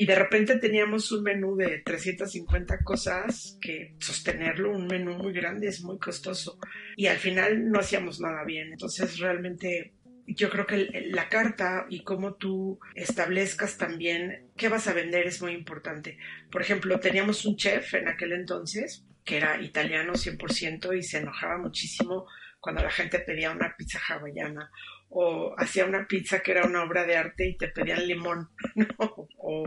y 0.00 0.06
de 0.06 0.14
repente 0.14 0.60
teníamos 0.60 1.10
un 1.10 1.24
menú 1.24 1.56
de 1.56 1.80
350 1.80 2.84
cosas 2.84 3.58
que 3.60 3.96
sostenerlo, 3.98 4.70
un 4.70 4.86
menú 4.86 5.14
muy 5.14 5.32
grande, 5.32 5.66
es 5.66 5.82
muy 5.82 5.98
costoso. 5.98 6.60
Y 6.96 7.08
al 7.08 7.16
final 7.16 7.68
no 7.68 7.80
hacíamos 7.80 8.20
nada 8.20 8.44
bien. 8.44 8.70
Entonces 8.70 9.18
realmente 9.18 9.94
yo 10.24 10.50
creo 10.50 10.68
que 10.68 11.08
la 11.10 11.28
carta 11.28 11.86
y 11.90 12.04
cómo 12.04 12.34
tú 12.34 12.78
establezcas 12.94 13.76
también 13.76 14.52
qué 14.56 14.68
vas 14.68 14.86
a 14.86 14.92
vender 14.92 15.26
es 15.26 15.42
muy 15.42 15.50
importante. 15.50 16.16
Por 16.48 16.62
ejemplo, 16.62 17.00
teníamos 17.00 17.44
un 17.44 17.56
chef 17.56 17.94
en 17.94 18.06
aquel 18.06 18.34
entonces 18.34 19.04
que 19.24 19.38
era 19.38 19.60
italiano 19.60 20.12
100% 20.12 20.96
y 20.96 21.02
se 21.02 21.18
enojaba 21.18 21.58
muchísimo 21.58 22.28
cuando 22.60 22.84
la 22.84 22.90
gente 22.92 23.18
pedía 23.18 23.50
una 23.50 23.74
pizza 23.76 23.98
hawaiana 23.98 24.70
o 25.10 25.54
hacía 25.58 25.86
una 25.86 26.06
pizza 26.06 26.40
que 26.40 26.52
era 26.52 26.66
una 26.66 26.82
obra 26.82 27.04
de 27.04 27.16
arte 27.16 27.48
y 27.48 27.56
te 27.56 27.68
pedían 27.68 28.06
limón, 28.06 28.50
o 29.38 29.66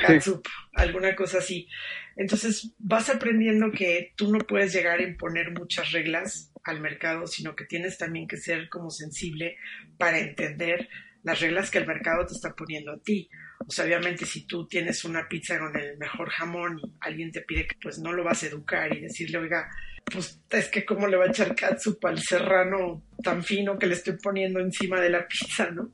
catsup, 0.00 0.46
alguna 0.74 1.14
cosa 1.14 1.38
así. 1.38 1.68
Entonces 2.16 2.72
vas 2.78 3.10
aprendiendo 3.10 3.70
que 3.72 4.12
tú 4.16 4.32
no 4.32 4.38
puedes 4.38 4.72
llegar 4.72 4.98
a 4.98 5.04
imponer 5.04 5.52
muchas 5.52 5.92
reglas 5.92 6.52
al 6.64 6.80
mercado, 6.80 7.26
sino 7.26 7.56
que 7.56 7.64
tienes 7.64 7.98
también 7.98 8.26
que 8.26 8.36
ser 8.36 8.68
como 8.68 8.90
sensible 8.90 9.56
para 9.98 10.18
entender 10.18 10.88
las 11.22 11.40
reglas 11.40 11.70
que 11.70 11.78
el 11.78 11.86
mercado 11.86 12.26
te 12.26 12.34
está 12.34 12.54
poniendo 12.54 12.92
a 12.92 12.98
ti. 12.98 13.28
O 13.66 13.70
sea, 13.70 13.84
obviamente 13.84 14.24
si 14.24 14.46
tú 14.46 14.66
tienes 14.66 15.04
una 15.04 15.28
pizza 15.28 15.58
con 15.58 15.76
el 15.76 15.98
mejor 15.98 16.30
jamón 16.30 16.78
y 16.78 16.92
alguien 17.00 17.30
te 17.30 17.42
pide 17.42 17.66
que 17.66 17.76
pues 17.82 17.98
no 17.98 18.12
lo 18.12 18.24
vas 18.24 18.42
a 18.42 18.46
educar 18.46 18.94
y 18.96 19.02
decirle, 19.02 19.38
oiga, 19.38 19.70
pues 20.04 20.40
es 20.50 20.68
que 20.68 20.84
cómo 20.84 21.06
le 21.06 21.16
va 21.16 21.26
a 21.26 21.28
echar 21.28 21.54
catsup 21.54 22.04
al 22.06 22.20
serrano 22.20 23.02
tan 23.22 23.42
fino 23.42 23.78
que 23.78 23.86
le 23.86 23.94
estoy 23.94 24.16
poniendo 24.22 24.60
encima 24.60 25.00
de 25.00 25.10
la 25.10 25.26
pizza, 25.28 25.70
¿no? 25.70 25.92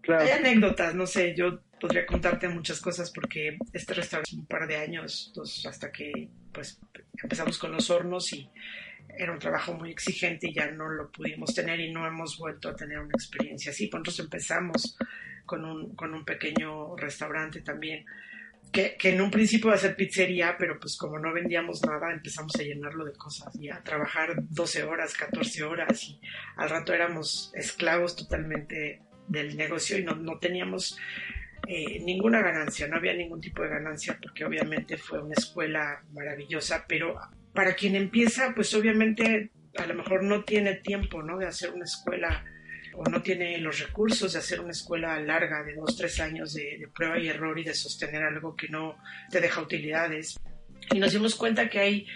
Claro. 0.00 0.24
Hay 0.24 0.30
anécdotas, 0.30 0.94
no 0.94 1.06
sé, 1.06 1.34
yo 1.36 1.60
podría 1.80 2.06
contarte 2.06 2.48
muchas 2.48 2.80
cosas 2.80 3.10
porque 3.10 3.56
este 3.72 3.94
restaurante 3.94 4.34
un 4.34 4.46
par 4.46 4.66
de 4.66 4.76
años, 4.76 5.32
dos, 5.34 5.64
hasta 5.66 5.90
que 5.90 6.28
pues 6.52 6.78
empezamos 7.22 7.58
con 7.58 7.72
los 7.72 7.90
hornos 7.90 8.32
y 8.32 8.48
era 9.16 9.32
un 9.32 9.38
trabajo 9.38 9.74
muy 9.74 9.90
exigente 9.90 10.48
y 10.48 10.54
ya 10.54 10.70
no 10.70 10.88
lo 10.88 11.10
pudimos 11.10 11.54
tener 11.54 11.80
y 11.80 11.92
no 11.92 12.06
hemos 12.06 12.38
vuelto 12.38 12.68
a 12.68 12.76
tener 12.76 12.98
una 12.98 13.12
experiencia 13.14 13.72
así. 13.72 13.88
Pues 13.88 14.00
nosotros 14.00 14.26
empezamos 14.26 14.96
con 15.44 15.64
un, 15.64 15.94
con 15.94 16.14
un 16.14 16.24
pequeño 16.24 16.96
restaurante 16.96 17.60
también 17.60 18.04
que, 18.72 18.96
en 19.02 19.20
un 19.20 19.30
principio 19.30 19.68
iba 19.68 19.74
a 19.74 19.78
ser 19.78 19.96
pizzería, 19.96 20.56
pero 20.58 20.78
pues 20.78 20.96
como 20.96 21.18
no 21.18 21.32
vendíamos 21.32 21.82
nada, 21.84 22.12
empezamos 22.12 22.54
a 22.56 22.62
llenarlo 22.62 23.04
de 23.04 23.12
cosas 23.12 23.54
y 23.56 23.68
a 23.68 23.82
trabajar 23.82 24.34
12 24.48 24.84
horas, 24.84 25.14
14 25.14 25.64
horas 25.64 26.04
y 26.04 26.20
al 26.56 26.70
rato 26.70 26.92
éramos 26.92 27.52
esclavos 27.54 28.16
totalmente 28.16 29.02
del 29.28 29.56
negocio 29.56 29.98
y 29.98 30.04
no, 30.04 30.14
no 30.14 30.38
teníamos 30.38 30.96
eh, 31.66 32.00
ninguna 32.00 32.40
ganancia, 32.42 32.88
no 32.88 32.96
había 32.96 33.14
ningún 33.14 33.40
tipo 33.40 33.62
de 33.62 33.68
ganancia 33.68 34.18
porque 34.20 34.44
obviamente 34.44 34.96
fue 34.96 35.22
una 35.22 35.34
escuela 35.34 36.02
maravillosa, 36.12 36.84
pero 36.88 37.18
para 37.52 37.74
quien 37.74 37.96
empieza, 37.96 38.52
pues 38.54 38.72
obviamente 38.74 39.50
a 39.76 39.86
lo 39.86 39.94
mejor 39.94 40.24
no 40.24 40.44
tiene 40.44 40.74
tiempo, 40.76 41.22
¿no? 41.22 41.38
De 41.38 41.46
hacer 41.46 41.70
una 41.70 41.84
escuela 41.84 42.44
o 42.94 43.04
no 43.04 43.22
tiene 43.22 43.58
los 43.58 43.78
recursos 43.78 44.32
de 44.32 44.38
hacer 44.38 44.60
una 44.60 44.72
escuela 44.72 45.18
larga 45.20 45.62
de 45.62 45.74
dos, 45.74 45.96
tres 45.96 46.20
años 46.20 46.54
de, 46.54 46.88
prueba 46.94 47.18
y 47.18 47.28
error 47.28 47.58
y 47.58 47.64
de 47.64 47.74
sostener 47.74 48.22
algo 48.22 48.56
que 48.56 48.68
no 48.68 48.96
te 49.30 49.40
deja 49.40 49.60
utilidades. 49.60 50.38
Y 50.92 50.98
nos 50.98 51.12
dimos 51.12 51.34
cuenta 51.34 51.68
que 51.68 51.78
hay 51.78 52.06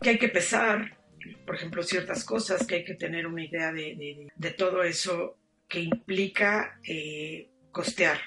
que, 0.00 0.28
pesar, 0.28 0.98
por 1.46 1.54
ejemplo, 1.54 1.82
ciertas 1.82 2.24
cosas, 2.24 2.66
que 2.66 2.76
hay 2.76 2.84
que 2.84 2.94
tener 2.94 3.26
una 3.26 3.44
idea 3.44 3.72
de, 3.72 4.54
todo 4.56 4.82
eso 4.82 5.38
que 5.68 5.80
implica 5.80 6.78
eh, 6.82 7.50
costear. 7.70 8.20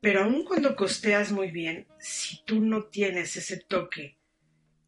Pero 0.00 0.24
aun 0.24 0.44
cuando 0.44 0.74
costeas 0.74 1.30
muy 1.30 1.50
bien, 1.50 1.86
si 1.98 2.42
tú 2.44 2.60
no 2.60 2.84
tienes 2.84 3.36
ese 3.36 3.58
toque 3.58 4.16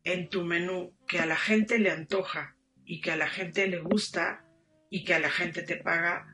en 0.05 0.29
tu 0.29 0.45
menú 0.45 0.95
que 1.07 1.19
a 1.19 1.27
la 1.27 1.37
gente 1.37 1.79
le 1.79 1.91
antoja 1.91 2.57
y 2.85 3.01
que 3.01 3.11
a 3.11 3.17
la 3.17 3.29
gente 3.29 3.67
le 3.69 3.79
gusta 3.79 4.45
y 4.93 5.05
que 5.05 5.15
a 5.15 5.19
la 5.19 5.31
gente 5.31 5.63
te 5.63 5.77
paga, 5.77 6.27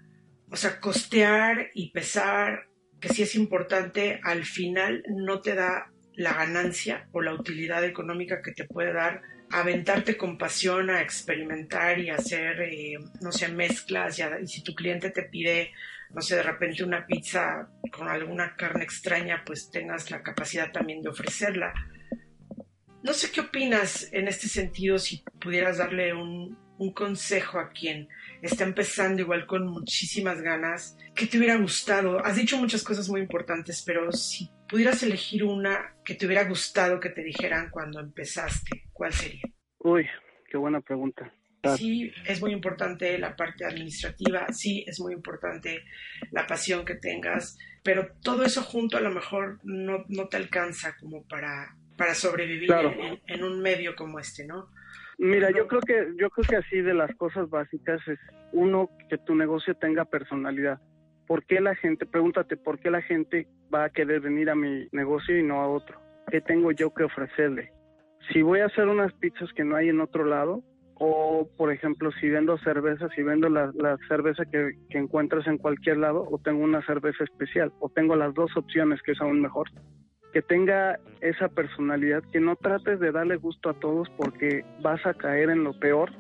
o 0.50 0.56
sea, 0.56 0.80
costear 0.80 1.70
y 1.74 1.92
pesar, 1.92 2.66
que 3.00 3.09
sí 3.09 3.22
es 3.22 3.36
importante, 3.36 4.20
al 4.24 4.44
final 4.44 5.04
no 5.09 5.40
te 5.40 5.54
da 5.54 5.92
la 6.14 6.34
ganancia 6.34 7.09
o 7.12 7.22
la 7.22 7.32
utilidad 7.32 7.84
económica 7.84 8.42
que 8.42 8.50
te 8.50 8.64
puede 8.64 8.92
dar 8.92 9.22
aventarte 9.50 10.16
con 10.16 10.36
pasión 10.36 10.90
a 10.90 11.00
experimentar 11.00 12.00
y 12.00 12.11
hacer, 12.11 12.61
eh, 12.62 12.98
no 13.20 13.30
sé, 13.30 13.46
mezclas 13.46 14.18
y, 14.18 14.46
si 14.48 14.62
tu 14.62 14.74
cliente 14.74 15.11
te 15.11 15.22
pide, 15.22 15.70
no 16.11 16.20
sé, 16.20 16.34
de 16.34 16.42
repente 16.42 16.82
una 16.82 17.06
pizza 17.06 17.70
con 17.92 18.09
alguna 18.09 18.56
carne 18.56 18.82
extraña, 18.82 19.44
pues 19.46 19.70
tengas 19.70 20.11
la 20.11 20.24
capacidad 20.24 20.72
también 20.72 21.00
de 21.00 21.11
ofrecerla. 21.11 21.72
No 23.04 23.12
sé 23.12 23.30
qué 23.30 23.40
opinas 23.40 24.12
en 24.12 24.26
este 24.26 24.48
sentido, 24.48 24.98
si 24.98 25.22
pudieras 25.40 25.78
darle 25.78 26.12
un, 26.12 26.59
un 26.78 26.92
consejo 26.92 27.59
a 27.59 27.70
quien 27.70 28.09
está 28.43 28.64
empezando 28.64 29.22
igual 29.22 29.47
con 29.47 29.66
muchísimas 29.66 30.41
ganas, 30.43 30.97
¿qué 31.14 31.26
te 31.26 31.39
hubiera 31.39 31.57
gustado? 31.57 32.24
Has 32.24 32.36
dicho 32.36 32.57
muchas 32.57 32.82
cosas 32.82 33.09
muy 33.09 33.20
importantes, 33.20 33.82
pero 33.84 34.12
si 34.12 34.51
pudieras 34.68 35.03
elegir 35.03 35.45
una 35.45 35.97
que 36.05 36.14
te 36.14 36.26
hubiera 36.26 36.45
gustado 36.45 37.01
que 37.01 37.11
te 37.11 37.22
dijeran 37.22 37.70
cuando 37.70 38.01
empezaste, 38.01 38.84
¿cuál 38.93 39.12
sería? 39.12 39.43
Uy, 39.78 40.07
qué 40.51 40.57
buena 40.57 40.80
pregunta. 40.80 41.32
Sí, 41.76 42.12
es 42.24 42.41
muy 42.41 42.53
importante 42.53 43.18
la 43.18 43.34
parte 43.34 43.64
administrativa, 43.64 44.47
sí, 44.53 44.84
es 44.86 45.01
muy 45.01 45.12
importante 45.12 45.82
la 46.30 46.47
pasión 46.47 46.84
que 46.84 46.95
tengas, 46.95 47.59
pero 47.82 48.12
todo 48.22 48.45
eso 48.45 48.62
junto 48.62 48.97
a 48.97 49.01
lo 49.01 49.11
mejor 49.11 49.59
no, 49.64 50.05
no 50.09 50.28
te 50.28 50.36
alcanza 50.36 50.97
como 50.97 51.26
para, 51.26 51.76
para 51.97 52.14
sobrevivir 52.14 52.70
en, 53.26 53.43
un 53.43 53.61
medio 53.61 53.97
como 53.97 54.20
este, 54.20 54.47
¿no? 54.47 54.70
Mira, 55.18 55.50
yo 55.50 55.66
creo 55.66 55.80
que 55.80 56.12
yo 56.16 56.30
creo 56.30 56.46
que 56.48 56.56
así 56.56 56.80
de 56.80 56.94
las 56.94 57.12
cosas 57.16 57.50
básicas 57.50 58.00
es 58.06 58.20
uno 58.52 58.88
que 59.08 59.18
tu 59.18 59.34
negocio 59.34 59.74
tenga 59.74 60.04
personalidad. 60.04 60.80
¿Por 61.26 61.44
qué 61.44 61.60
la 61.60 61.74
gente, 61.74 62.06
pregúntate, 62.06 62.56
por 62.56 62.78
qué 62.78 62.90
la 62.90 63.02
gente 63.02 63.48
va 63.74 63.84
a 63.84 63.90
querer 63.90 64.20
venir 64.20 64.48
a 64.48 64.54
mi 64.54 64.86
negocio 64.92 65.36
y 65.36 65.42
no 65.42 65.60
a 65.60 65.68
otro? 65.68 66.00
¿Qué 66.30 66.40
tengo 66.40 66.70
yo 66.70 66.94
que 66.94 67.02
ofrecerle? 67.02 67.72
Si 68.32 68.42
voy 68.42 68.60
a 68.60 68.66
hacer 68.66 68.86
unas 68.86 69.12
pizzas 69.14 69.52
que 69.54 69.64
no 69.64 69.74
hay 69.74 69.88
en 69.88 70.00
otro 70.00 70.24
lado, 70.24 70.62
o 70.94 71.48
por 71.56 71.72
ejemplo, 71.72 72.12
si 72.12 72.28
vendo 72.28 72.56
cerveza, 72.58 73.08
si 73.14 73.22
vendo 73.22 73.48
la, 73.48 73.72
cerveza 74.08 74.44
que, 74.44 74.70
que, 74.88 74.98
encuentras 74.98 75.46
en 75.48 75.58
cualquier 75.58 75.96
lado, 75.96 76.28
o 76.30 76.38
tengo 76.38 76.62
una 76.62 76.84
cerveza 76.86 77.24
especial, 77.24 77.72
o 77.80 77.88
tengo 77.88 78.14
las 78.14 78.34
dos 78.34 78.56
opciones, 78.56 79.02
que 79.02 79.12
es 79.12 79.20
aún 79.20 79.40
mejor 79.40 79.68
que 80.32 80.42
tenga 80.42 80.98
esa 81.20 81.48
personalidad, 81.48 82.22
que 82.32 82.40
no 82.40 82.56
trates 82.56 83.00
de 83.00 83.12
darle 83.12 83.36
gusto 83.36 83.70
a 83.70 83.74
todos 83.74 84.08
porque 84.16 84.64
vas 84.82 85.04
a 85.06 85.14
caer 85.14 85.50
en 85.50 85.64
lo 85.64 85.78
peor. 85.78 86.10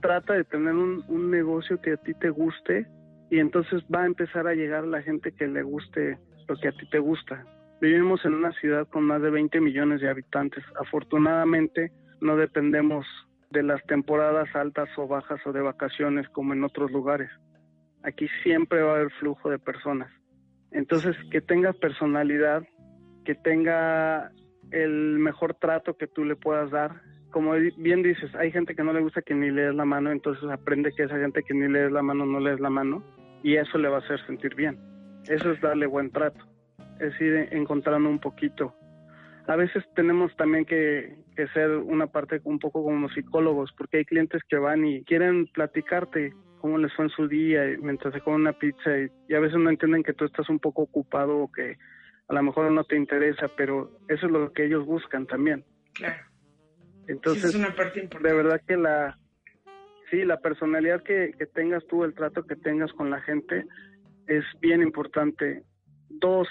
Trata 0.00 0.34
de 0.34 0.44
tener 0.44 0.74
un, 0.74 1.30
negocio 1.30 1.80
que 1.80 1.92
a 1.92 1.96
ti 1.96 2.14
te 2.14 2.30
guste 2.30 2.86
y 3.30 3.38
entonces 3.40 3.82
va 3.94 4.02
a 4.02 4.06
empezar 4.06 4.46
a 4.46 4.54
llegar 4.54 4.86
la 4.86 5.02
gente 5.02 5.32
que 5.32 5.46
le 5.46 5.62
guste 5.62 6.18
lo 6.48 6.56
que 6.56 6.68
a 6.68 6.72
ti 6.72 6.88
te 6.90 6.98
gusta. 6.98 7.44
Vivimos 7.80 8.24
en 8.24 8.34
una 8.34 8.52
ciudad 8.52 8.88
con 8.88 9.04
más 9.04 9.20
de 9.20 9.30
20 9.30 9.60
millones 9.60 10.00
de 10.00 10.08
habitantes. 10.08 10.64
Afortunadamente 10.80 11.92
no 12.20 12.36
dependemos 12.36 13.06
de 13.50 13.62
las 13.62 13.84
temporadas 13.86 14.48
altas 14.54 14.88
o 14.96 15.06
bajas 15.06 15.40
o 15.46 15.52
de 15.52 15.60
vacaciones 15.60 16.28
como 16.30 16.54
en 16.54 16.64
otros 16.64 16.90
lugares. 16.90 17.30
Aquí 18.02 18.28
siempre 18.42 18.82
va 18.82 18.92
a 18.92 18.94
haber 18.96 19.10
flujo 19.12 19.50
de 19.50 19.58
personas. 19.58 20.10
Entonces, 20.70 21.16
que 21.30 21.40
tenga 21.40 21.72
personalidad, 21.72 22.62
que 23.28 23.34
tenga 23.34 24.32
el 24.70 25.18
mejor 25.18 25.52
trato 25.52 25.98
que 25.98 26.06
tú 26.06 26.24
le 26.24 26.34
puedas 26.34 26.70
dar. 26.70 27.02
Como 27.30 27.52
bien 27.76 28.02
dices, 28.02 28.34
hay 28.34 28.50
gente 28.50 28.74
que 28.74 28.82
no 28.82 28.94
le 28.94 29.02
gusta 29.02 29.20
que 29.20 29.34
ni 29.34 29.50
le 29.50 29.64
des 29.64 29.74
la 29.74 29.84
mano, 29.84 30.10
entonces 30.10 30.48
aprende 30.48 30.94
que 30.96 31.02
esa 31.02 31.18
gente 31.18 31.42
que 31.42 31.52
ni 31.52 31.68
le 31.68 31.80
des 31.80 31.92
la 31.92 32.00
mano 32.00 32.24
no 32.24 32.40
le 32.40 32.52
des 32.52 32.60
la 32.60 32.70
mano 32.70 33.04
y 33.42 33.56
eso 33.56 33.76
le 33.76 33.90
va 33.90 33.96
a 33.96 34.00
hacer 34.00 34.18
sentir 34.24 34.54
bien. 34.54 34.78
Eso 35.26 35.52
es 35.52 35.60
darle 35.60 35.84
buen 35.84 36.10
trato, 36.10 36.42
es 37.00 37.20
ir 37.20 37.50
encontrando 37.50 38.08
un 38.08 38.18
poquito. 38.18 38.74
A 39.46 39.56
veces 39.56 39.84
tenemos 39.94 40.34
también 40.36 40.64
que, 40.64 41.14
que 41.36 41.48
ser 41.48 41.68
una 41.68 42.06
parte 42.06 42.40
un 42.44 42.58
poco 42.58 42.82
como 42.82 43.10
psicólogos, 43.10 43.74
porque 43.76 43.98
hay 43.98 44.04
clientes 44.06 44.40
que 44.48 44.56
van 44.56 44.86
y 44.86 45.04
quieren 45.04 45.48
platicarte 45.48 46.32
cómo 46.62 46.78
les 46.78 46.94
fue 46.94 47.04
en 47.04 47.10
su 47.10 47.28
día 47.28 47.60
mientras 47.82 48.14
se 48.14 48.22
comen 48.22 48.40
una 48.40 48.54
pizza 48.54 48.98
y, 48.98 49.08
y, 49.28 49.34
a 49.34 49.40
veces 49.40 49.58
no 49.58 49.68
entienden 49.68 50.02
que 50.02 50.14
tú 50.14 50.24
estás 50.24 50.48
un 50.48 50.58
poco 50.58 50.80
ocupado 50.80 51.36
o 51.36 51.52
que 51.52 51.76
a 52.28 52.34
lo 52.34 52.42
mejor 52.42 52.70
no 52.70 52.84
te 52.84 52.96
interesa, 52.96 53.48
pero 53.56 53.90
eso 54.08 54.26
es 54.26 54.32
lo 54.32 54.52
que 54.52 54.66
ellos 54.66 54.84
buscan 54.84 55.26
también. 55.26 55.64
Claro. 55.94 56.22
Entonces, 57.06 57.46
es 57.46 57.54
una 57.54 57.74
parte 57.74 58.00
importante. 58.00 58.28
De 58.28 58.34
verdad 58.34 58.60
que 58.66 58.76
la, 58.76 59.18
sí, 60.10 60.24
la 60.24 60.38
personalidad 60.38 61.02
que, 61.02 61.32
que 61.38 61.46
tengas 61.46 61.86
tú, 61.86 62.04
el 62.04 62.14
trato 62.14 62.44
que 62.44 62.56
tengas 62.56 62.92
con 62.92 63.10
la 63.10 63.20
gente 63.22 63.64
es 64.26 64.44
bien 64.60 64.82
importante. 64.82 65.64
Dos, 66.10 66.48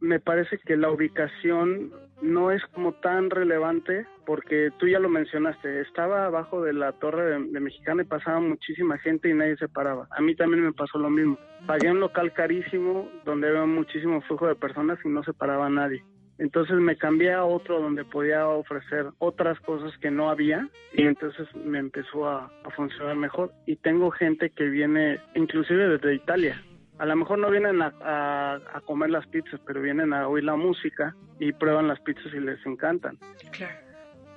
me 0.00 0.18
parece 0.18 0.58
que 0.58 0.76
la 0.76 0.90
ubicación 0.90 1.92
no 2.22 2.50
es 2.50 2.62
como 2.74 2.92
tan 2.94 3.30
relevante 3.30 4.06
porque 4.26 4.70
tú 4.78 4.86
ya 4.86 4.98
lo 4.98 5.08
mencionaste, 5.08 5.80
estaba 5.80 6.26
abajo 6.26 6.62
de 6.62 6.72
la 6.72 6.92
torre 6.92 7.38
de, 7.40 7.60
Mexicana 7.60 8.02
y 8.02 8.06
pasaba 8.06 8.40
muchísima 8.40 8.98
gente 8.98 9.28
y 9.28 9.34
nadie 9.34 9.56
se 9.56 9.68
paraba. 9.68 10.08
A 10.10 10.20
mí 10.20 10.34
también 10.34 10.64
me 10.64 10.72
pasó 10.72 10.98
lo 10.98 11.10
mismo. 11.10 11.38
Pagué 11.66 11.90
un 11.90 12.00
local 12.00 12.32
carísimo 12.32 13.08
donde 13.24 13.48
había 13.48 13.66
muchísimo 13.66 14.20
flujo 14.22 14.46
de 14.46 14.54
personas 14.54 14.98
y 15.04 15.08
no 15.08 15.22
se 15.22 15.32
paraba 15.32 15.68
nadie. 15.68 16.02
Entonces 16.38 16.76
me 16.76 16.96
cambié 16.96 17.34
a 17.34 17.44
otro 17.44 17.80
donde 17.80 18.04
podía 18.04 18.48
ofrecer 18.48 19.06
otras 19.18 19.60
cosas 19.60 19.92
que 19.98 20.10
no 20.10 20.30
había 20.30 20.68
y 20.94 21.02
entonces 21.02 21.46
me 21.54 21.78
empezó 21.78 22.26
a, 22.26 22.50
a 22.64 22.70
funcionar 22.70 23.16
mejor. 23.16 23.52
Y 23.66 23.76
tengo 23.76 24.10
gente 24.10 24.50
que 24.50 24.64
viene 24.64 25.20
inclusive 25.34 25.86
desde 25.86 26.14
Italia 26.14 26.62
a 27.00 27.06
lo 27.06 27.16
mejor 27.16 27.38
no 27.38 27.50
vienen 27.50 27.80
a, 27.80 28.60
comer 28.84 29.08
las 29.08 29.26
pizzas, 29.28 29.58
pero 29.66 29.80
vienen 29.80 30.12
a 30.12 30.28
oír 30.28 30.44
la 30.44 30.54
música 30.54 31.16
y 31.38 31.50
prueban 31.50 31.88
las 31.88 31.98
pizzas 32.00 32.26
y 32.34 32.40
les 32.40 32.64
encantan. 32.66 33.16
Claro. 33.52 33.74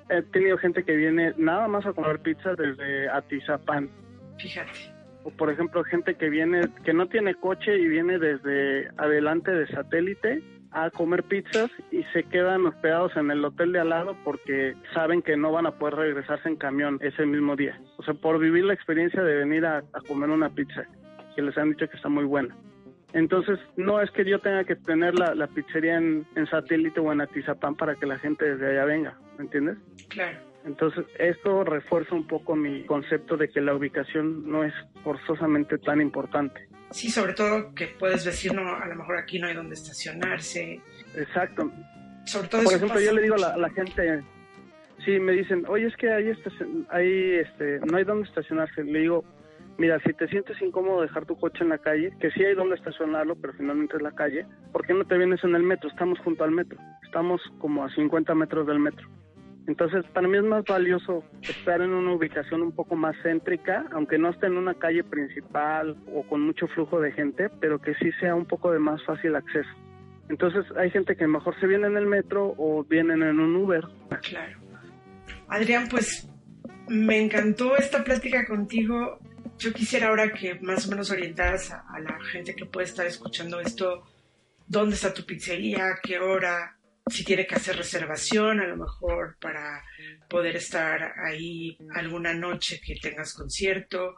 He 0.09 0.21
tenido 0.21 0.57
gente 0.57 0.85
que 0.85 0.95
viene 0.95 1.33
nada 1.37 1.67
más 1.67 1.85
a 1.85 1.91
comer 1.91 2.19
pizzas 2.19 2.55
desde 2.55 3.09
Atizapán. 3.09 3.89
Fíjate. 4.39 4.79
O 5.25 5.31
por 5.31 5.51
ejemplo, 5.51 5.83
gente 5.83 6.15
que 6.15 6.29
viene, 6.29 6.61
que 6.85 6.93
no 6.93 7.07
tiene 7.07 7.35
coche 7.35 7.77
y 7.77 7.85
viene 7.85 8.17
desde 8.17 8.87
adelante 8.95 9.51
de 9.51 9.67
satélite 9.67 10.41
a 10.71 10.89
comer 10.89 11.23
pizzas 11.23 11.69
y 11.91 12.03
se 12.13 12.23
quedan 12.23 12.65
hospedados 12.65 13.11
en 13.17 13.29
el 13.29 13.43
hotel 13.43 13.73
de 13.73 13.81
al 13.81 13.89
lado 13.89 14.15
porque 14.23 14.73
saben 14.93 15.21
que 15.21 15.35
no 15.35 15.51
van 15.51 15.65
a 15.65 15.77
poder 15.77 15.95
regresarse 15.95 16.47
en 16.47 16.55
camión 16.55 16.97
ese 17.01 17.25
mismo 17.25 17.57
día. 17.57 17.77
O 17.97 18.03
sea, 18.03 18.13
por 18.13 18.39
vivir 18.39 18.63
la 18.63 18.73
experiencia 18.73 19.21
de 19.21 19.35
venir 19.35 19.65
a 19.65 19.83
comer 20.07 20.29
una 20.29 20.49
pizza 20.49 20.87
que 21.35 21.41
les 21.41 21.57
han 21.57 21.71
dicho 21.71 21.89
que 21.89 21.97
está 21.97 22.09
muy 22.09 22.25
buena. 22.25 22.55
Entonces, 23.13 23.59
no 23.77 24.01
es 24.01 24.09
que 24.11 24.25
yo 24.25 24.39
tenga 24.39 24.63
que 24.63 24.75
tener 24.75 25.13
la, 25.13 25.47
pizzería 25.47 25.97
en, 25.97 26.25
satélite 26.49 26.99
o 26.99 27.11
en 27.13 27.21
Atizapán 27.21 27.75
para 27.75 27.95
que 27.95 28.07
la 28.07 28.17
gente 28.17 28.43
desde 28.43 28.71
allá 28.71 28.85
venga, 28.85 29.17
¿me 29.37 29.45
entiendes? 29.45 29.77
Claro. 30.09 30.39
Entonces, 30.65 31.05
esto 31.19 31.63
refuerza 31.63 32.15
un 32.15 32.25
poco 32.25 32.55
mi 32.55 32.85
concepto 32.85 33.37
de 33.37 33.49
que 33.49 33.61
la 33.61 33.75
ubicación 33.75 34.49
no 34.49 34.63
es 34.63 34.73
forzosamente 35.03 35.77
tan 35.77 36.01
importante. 36.01 36.67
Sí, 36.89 37.09
sobre 37.09 37.33
todo 37.33 37.73
que 37.75 37.87
puedes 37.87 38.23
decir, 38.23 38.53
no, 38.53 38.75
a 38.75 38.87
lo 38.87 38.95
mejor 38.95 39.17
aquí 39.17 39.39
no 39.39 39.47
hay 39.47 39.53
donde 39.53 39.75
estacionarse. 39.75 40.79
Exacto. 41.15 41.71
Sobre 42.25 42.47
todo 42.47 42.63
Por 42.63 42.73
ejemplo, 42.73 42.99
yo 42.99 43.11
le 43.11 43.21
digo 43.23 43.35
a 43.35 43.57
la, 43.57 43.69
gente, 43.71 44.23
sí, 45.03 45.19
me 45.19 45.33
dicen, 45.33 45.65
oye, 45.67 45.87
es 45.87 45.97
que 45.97 46.09
ahí, 46.09 46.31
ahí 46.89 47.33
este, 47.35 47.79
no 47.79 47.97
hay 47.97 48.05
donde 48.05 48.27
estacionarse. 48.27 48.83
Le 48.83 48.99
digo, 48.99 49.25
Mira, 49.77 49.99
si 50.05 50.13
te 50.13 50.27
sientes 50.27 50.61
incómodo 50.61 51.01
dejar 51.01 51.25
tu 51.25 51.35
coche 51.35 51.63
en 51.63 51.69
la 51.69 51.79
calle, 51.79 52.11
que 52.19 52.29
sí 52.31 52.43
hay 52.43 52.53
donde 52.53 52.75
estacionarlo, 52.75 53.35
pero 53.35 53.53
finalmente 53.53 53.95
es 53.95 54.03
la 54.03 54.11
calle, 54.11 54.45
¿por 54.71 54.85
qué 54.85 54.93
no 54.93 55.05
te 55.05 55.17
vienes 55.17 55.43
en 55.43 55.55
el 55.55 55.63
metro? 55.63 55.89
Estamos 55.89 56.19
junto 56.19 56.43
al 56.43 56.51
metro, 56.51 56.77
estamos 57.03 57.41
como 57.57 57.83
a 57.83 57.89
50 57.89 58.35
metros 58.35 58.67
del 58.67 58.79
metro. 58.79 59.07
Entonces, 59.65 60.05
para 60.13 60.27
mí 60.27 60.37
es 60.37 60.43
más 60.43 60.65
valioso 60.65 61.23
estar 61.41 61.81
en 61.81 61.91
una 61.91 62.13
ubicación 62.13 62.61
un 62.61 62.73
poco 62.73 62.95
más 62.95 63.15
céntrica, 63.23 63.85
aunque 63.93 64.17
no 64.17 64.29
esté 64.29 64.47
en 64.47 64.57
una 64.57 64.73
calle 64.73 65.03
principal 65.03 65.95
o 66.13 66.23
con 66.23 66.41
mucho 66.41 66.67
flujo 66.67 66.99
de 66.99 67.13
gente, 67.13 67.49
pero 67.61 67.79
que 67.79 67.95
sí 67.95 68.11
sea 68.19 68.35
un 68.35 68.45
poco 68.45 68.71
de 68.71 68.79
más 68.79 69.03
fácil 69.05 69.35
acceso. 69.35 69.69
Entonces, 70.29 70.65
hay 70.77 70.91
gente 70.91 71.15
que 71.15 71.27
mejor 71.27 71.57
se 71.59 71.67
viene 71.67 71.87
en 71.87 71.97
el 71.97 72.05
metro 72.05 72.53
o 72.57 72.83
vienen 72.83 73.23
en 73.23 73.39
un 73.39 73.55
Uber. 73.55 73.85
Claro. 74.21 74.59
Adrián, 75.47 75.87
pues 75.89 76.29
me 76.89 77.21
encantó 77.21 77.77
esta 77.77 78.03
plática 78.03 78.45
contigo 78.45 79.19
yo 79.63 79.73
quisiera 79.73 80.09
ahora 80.09 80.33
que 80.33 80.55
más 80.55 80.85
o 80.85 80.89
menos 80.89 81.09
orientaras 81.09 81.71
a, 81.71 81.99
la 81.99 82.19
gente 82.31 82.53
que 82.53 82.65
puede 82.65 82.85
estar 82.85 83.05
escuchando 83.05 83.61
esto, 83.61 84.03
dónde 84.67 84.95
está 84.95 85.13
tu 85.13 85.25
pizzería, 85.25 85.99
qué 86.03 86.19
hora, 86.19 86.77
si 87.07 87.23
tiene 87.23 87.47
que 87.47 87.55
hacer 87.55 87.77
reservación 87.77 88.59
a 88.59 88.67
lo 88.67 88.75
mejor 88.75 89.37
para 89.39 89.81
poder 90.29 90.57
estar 90.57 91.13
ahí 91.25 91.77
alguna 91.95 92.33
noche 92.33 92.81
que 92.85 92.95
tengas 92.95 93.33
concierto, 93.33 94.15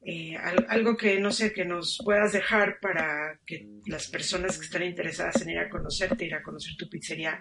eh, 0.00 0.36
algo 0.68 0.96
que 0.96 1.18
no 1.18 1.32
sé, 1.32 1.52
que 1.52 1.64
nos 1.64 1.98
puedas 2.04 2.32
dejar 2.32 2.78
para 2.80 3.36
que 3.44 3.66
las 3.86 4.06
personas 4.08 4.58
que 4.58 4.66
están 4.66 4.84
interesadas 4.84 5.42
en 5.42 5.50
ir 5.50 5.58
a 5.58 5.68
conocerte, 5.68 6.24
ir 6.24 6.34
a 6.36 6.42
conocer 6.42 6.76
tu 6.76 6.88
pizzería, 6.88 7.40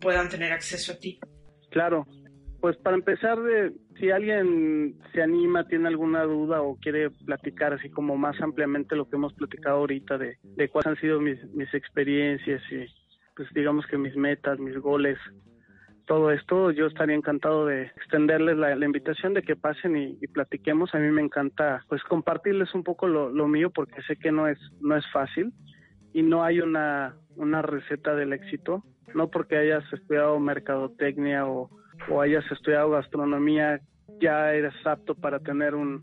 puedan 0.00 0.28
tener 0.28 0.52
acceso 0.52 0.92
a 0.92 0.98
ti. 0.98 1.18
Claro, 1.68 2.06
pues 2.60 2.76
para 2.76 2.96
empezar, 2.96 3.40
de, 3.40 3.72
si 3.98 4.10
alguien 4.10 4.98
se 5.12 5.22
anima, 5.22 5.66
tiene 5.66 5.88
alguna 5.88 6.24
duda 6.24 6.62
o 6.62 6.76
quiere 6.76 7.10
platicar 7.10 7.72
así 7.72 7.90
como 7.90 8.16
más 8.16 8.40
ampliamente 8.40 8.96
lo 8.96 9.08
que 9.08 9.16
hemos 9.16 9.32
platicado 9.34 9.78
ahorita 9.78 10.18
de, 10.18 10.38
de 10.42 10.68
cuáles 10.68 10.86
han 10.88 11.00
sido 11.00 11.20
mis, 11.20 11.42
mis 11.54 11.72
experiencias 11.74 12.62
y 12.70 12.86
pues 13.34 13.48
digamos 13.54 13.86
que 13.86 13.96
mis 13.96 14.16
metas, 14.16 14.58
mis 14.58 14.76
goles 14.78 15.18
todo 16.10 16.32
esto, 16.32 16.72
yo 16.72 16.86
estaría 16.86 17.14
encantado 17.14 17.66
de 17.66 17.82
extenderles 17.82 18.56
la, 18.56 18.84
invitación 18.84 19.32
de 19.32 19.42
que 19.42 19.54
pasen 19.54 19.96
y, 19.96 20.26
platiquemos. 20.26 20.92
A 20.92 20.98
mí 20.98 21.08
me 21.08 21.22
encanta 21.22 21.84
pues 21.88 22.02
compartirles 22.02 22.74
un 22.74 22.82
poco 22.82 23.06
lo, 23.06 23.46
mío 23.46 23.70
porque 23.70 24.02
sé 24.02 24.16
que 24.16 24.32
no 24.32 24.48
es, 24.48 24.58
no 24.80 24.96
es 24.96 25.04
fácil 25.12 25.52
y 26.12 26.22
no 26.22 26.42
hay 26.42 26.58
una, 26.58 27.14
una 27.36 27.62
receta 27.62 28.16
del 28.16 28.32
éxito. 28.32 28.82
No 29.14 29.28
porque 29.30 29.56
hayas 29.56 29.84
estudiado 29.92 30.40
mercadotecnia 30.40 31.46
o, 31.46 31.70
o 32.08 32.20
hayas 32.20 32.44
estudiado 32.50 32.90
gastronomía 32.90 33.80
ya 34.20 34.52
eres 34.52 34.74
apto 34.84 35.14
para 35.14 35.38
tener 35.40 35.74
un, 35.74 36.02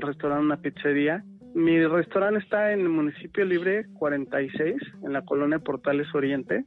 restaurante, 0.00 0.44
una 0.44 0.56
pizzería. 0.56 1.24
Mi 1.54 1.84
restaurante 1.86 2.40
está 2.40 2.72
en 2.72 2.80
el 2.80 2.88
municipio 2.88 3.44
libre 3.44 3.86
46, 3.98 4.76
en 5.04 5.12
la 5.12 5.22
colonia 5.22 5.58
Portales 5.58 6.12
Oriente 6.14 6.64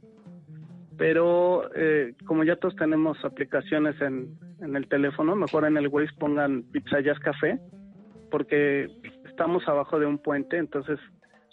pero 0.96 1.70
eh, 1.74 2.14
como 2.24 2.44
ya 2.44 2.56
todos 2.56 2.76
tenemos 2.76 3.22
aplicaciones 3.24 4.00
en, 4.00 4.38
el 4.60 4.88
teléfono, 4.88 5.36
mejor 5.36 5.66
en 5.66 5.76
el 5.76 5.88
Waze 5.88 6.12
pongan 6.18 6.62
Pizza 6.72 7.00
Jazz 7.00 7.18
Café, 7.18 7.58
porque 8.30 8.88
estamos 9.28 9.66
abajo 9.68 9.98
de 9.98 10.06
un 10.06 10.18
puente, 10.18 10.56
entonces 10.56 10.98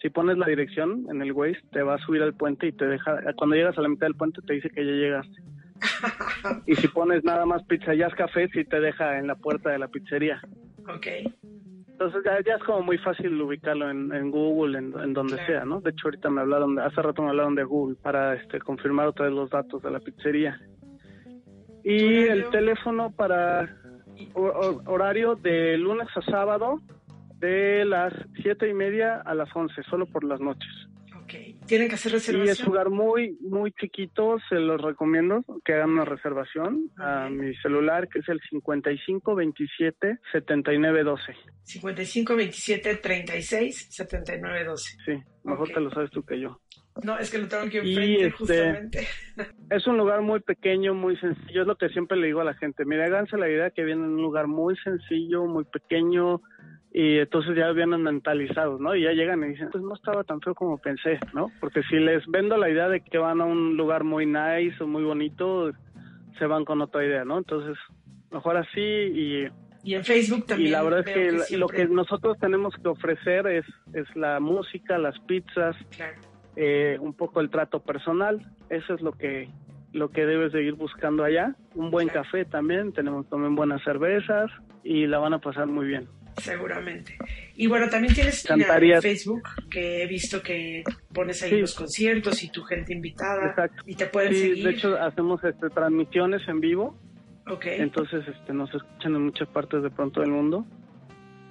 si 0.02 0.10
pones 0.10 0.38
la 0.38 0.48
dirección 0.48 1.06
en 1.10 1.22
el 1.22 1.34
Waze 1.34 1.60
te 1.72 1.82
va 1.82 1.96
a 1.96 1.98
subir 2.00 2.22
al 2.22 2.34
puente 2.34 2.68
y 2.68 2.72
te 2.72 2.86
deja, 2.86 3.20
cuando 3.36 3.56
llegas 3.56 3.78
a 3.78 3.82
la 3.82 3.90
mitad 3.90 4.08
del 4.08 4.16
puente 4.16 4.42
te 4.46 4.54
dice 4.54 4.70
que 4.70 4.86
ya 4.86 4.92
llegaste. 4.92 5.42
y 6.66 6.76
si 6.76 6.88
pones 6.88 7.24
nada 7.24 7.46
más 7.46 7.64
Pizza 7.64 7.94
Jazz 7.94 8.14
Café, 8.16 8.50
sí 8.54 8.66
te 8.66 8.80
deja 8.80 9.18
en 9.18 9.28
la 9.28 9.36
puerta 9.36 9.70
de 9.70 9.80
la 9.80 9.88
pizzería. 9.88 10.42
Ok. 10.88 11.08
Entonces 11.88 12.24
ya, 12.46 12.56
es 12.56 12.64
como 12.64 12.82
muy 12.82 12.98
fácil 12.98 13.40
ubicarlo 13.40 13.90
en, 13.90 14.32
Google, 14.32 14.78
en, 14.78 15.14
donde 15.14 15.38
sea, 15.46 15.64
¿no? 15.64 15.80
De 15.80 15.92
hecho 15.92 16.08
ahorita 16.08 16.30
me 16.30 16.42
hablaron, 16.42 16.80
hace 16.80 17.02
rato 17.02 17.22
me 17.22 17.30
hablaron 17.30 17.56
de 17.56 17.64
Google 17.64 17.96
para 18.02 18.34
este 18.34 18.60
confirmar 18.60 19.08
otra 19.08 19.26
vez 19.26 19.36
los 19.36 19.50
datos 19.50 19.82
de 19.82 19.92
la 19.92 20.00
pizzería. 20.00 20.60
Y 21.84 22.24
el 22.24 22.50
teléfono 22.50 23.12
para 23.12 23.78
horario 24.86 25.36
de 25.36 25.78
lunes 25.78 26.08
a 26.16 26.22
sábado 26.24 26.80
de 27.40 27.86
las 27.86 28.14
siete 28.42 28.70
y 28.70 28.74
media 28.74 29.22
a 29.22 29.36
las 29.36 29.54
once, 29.56 29.82
solo 29.84 30.06
por 30.06 30.24
las 30.24 30.40
noches. 30.40 30.72
Tienen 31.74 31.90
que 31.90 31.96
hacer 31.96 32.12
reservación. 32.12 32.48
Y 32.48 32.52
es 32.52 32.64
lugar 32.68 32.92
muy, 32.92 33.36
muy 33.42 33.72
chiquito, 33.72 34.38
se 34.48 34.60
los 34.60 34.80
recomiendo 34.80 35.44
que 35.66 35.74
hagan 35.74 35.90
una 35.90 36.06
reservación 36.06 36.92
a 36.98 37.30
mi 37.32 37.56
celular, 37.64 38.10
que 38.10 38.20
es 38.20 38.30
el 38.30 38.40
5527 38.48 40.20
7912. 40.32 41.34
5527 41.64 42.96
36 42.98 43.88
7912. 43.90 44.98
Sí, 45.04 45.14
mejor 45.44 45.70
te 45.70 45.80
lo 45.80 45.90
sabes 45.90 46.12
tú 46.12 46.24
que 46.24 46.40
yo. 46.40 46.62
No, 47.02 47.18
es 47.18 47.32
que 47.32 47.40
lo 47.40 47.48
tengo 47.48 47.64
aquí 47.64 47.78
enfrente, 47.78 48.26
este, 48.26 48.32
justamente. 48.38 49.08
Es 49.72 49.88
un 49.88 49.98
lugar 49.98 50.22
muy 50.22 50.42
pequeño, 50.42 50.94
muy 50.94 51.18
sencillo. 51.18 51.62
Es 51.62 51.68
lo 51.68 51.76
que 51.76 51.90
siempre 51.90 52.18
le 52.18 52.28
digo 52.28 52.42
a 52.42 52.44
la 52.44 52.54
gente. 52.54 52.86
Mira, 52.86 53.06
háganse 53.06 53.36
la 53.36 53.50
idea 53.50 53.72
que 53.72 53.84
viene 53.84 54.04
en 54.04 54.12
un 54.12 54.22
lugar 54.22 54.46
muy 54.46 54.78
sencillo, 54.78 55.46
muy 55.46 55.64
pequeño, 55.64 56.40
y 56.96 57.18
entonces 57.18 57.56
ya 57.56 57.72
vienen 57.72 58.04
mentalizados, 58.04 58.80
¿no? 58.80 58.96
Y 58.96 59.02
ya 59.02 59.14
llegan 59.14 59.44
y 59.44 59.48
dicen, 59.48 59.70
pues 59.72 59.84
no 59.84 59.96
estaba 59.96 60.24
tan 60.24 60.40
feo 60.42 60.54
como 60.54 60.78
pensé, 60.78 61.20
¿no? 61.34 61.52
Porque 61.60 61.82
si 61.90 61.96
les 61.96 62.24
vendo 62.28 62.56
la 62.56 62.70
idea 62.70 62.88
de 62.88 63.02
que 63.02 63.18
van 63.18 63.42
a 63.42 63.46
un 63.46 63.76
lugar 63.76 64.04
muy 64.04 64.28
nice 64.28 64.76
o 64.80 64.86
muy 64.86 65.04
bonito, 65.04 65.72
se 66.38 66.46
van 66.46 66.66
con 66.66 66.82
otra 66.82 67.04
idea, 67.04 67.26
¿no? 67.26 67.40
Entonces, 67.40 67.78
mejor 68.32 68.58
así 68.58 68.80
y... 68.80 69.48
Y 69.86 69.96
en 69.96 70.06
Facebook 70.06 70.46
también. 70.46 70.70
Y 70.70 70.72
la 70.72 70.84
verdad 70.84 71.00
es 71.06 71.48
que, 71.48 71.58
lo 71.58 71.68
que 71.68 71.86
nosotros 71.88 72.38
tenemos 72.40 72.76
que 72.76 72.88
ofrecer 72.88 73.48
es, 73.48 73.66
es 73.94 74.16
la 74.16 74.40
música, 74.40 74.98
las 74.98 75.20
pizzas, 75.22 75.76
eh, 76.56 76.98
un 77.02 77.14
poco 77.16 77.42
el 77.42 77.50
trato 77.50 77.80
personal, 77.82 78.40
eso 78.70 78.94
es 78.94 79.02
lo 79.02 79.14
que 79.14 79.50
lo 79.92 80.10
que 80.10 80.26
debes 80.26 80.52
de 80.54 80.64
ir 80.64 80.74
buscando 80.74 81.24
allá. 81.24 81.56
Un 81.76 81.92
buen 81.92 82.08
café 82.08 82.46
también, 82.46 82.94
tenemos 82.94 83.30
también 83.30 83.56
buenas 83.56 83.84
cervezas 83.84 84.50
y 84.84 85.06
la 85.06 85.20
van 85.20 85.34
a 85.34 85.40
pasar 85.40 85.68
muy 85.68 85.86
bien. 85.86 86.08
Seguramente. 86.38 87.18
Y 87.56 87.68
bueno, 87.68 87.90
también 87.90 88.14
tienes 88.14 88.50
en 88.50 89.02
Facebook, 89.02 89.44
que 89.70 90.04
he 90.04 90.08
visto 90.08 90.42
que 90.42 90.84
pones 91.14 91.42
ahí 91.44 91.60
los 91.60 91.76
conciertos 91.76 92.44
y 92.44 92.50
tu 92.50 92.64
gente 92.64 92.94
invitada. 92.94 93.50
Exacto. 93.50 93.84
Y 93.86 93.96
te 93.96 94.08
pueden 94.08 94.34
sí, 94.34 94.40
seguir. 94.40 94.66
De 94.66 94.72
hecho, 94.72 95.00
hacemos 95.00 95.44
este, 95.44 95.70
transmisiones 95.70 96.48
en 96.48 96.60
vivo. 96.60 96.98
Okay. 97.46 97.82
Entonces 97.82 98.26
este, 98.28 98.54
nos 98.54 98.74
escuchan 98.74 99.16
en 99.16 99.24
muchas 99.24 99.48
partes 99.50 99.84
de 99.84 99.90
pronto 99.90 100.22
del 100.22 100.32
mundo. 100.32 100.66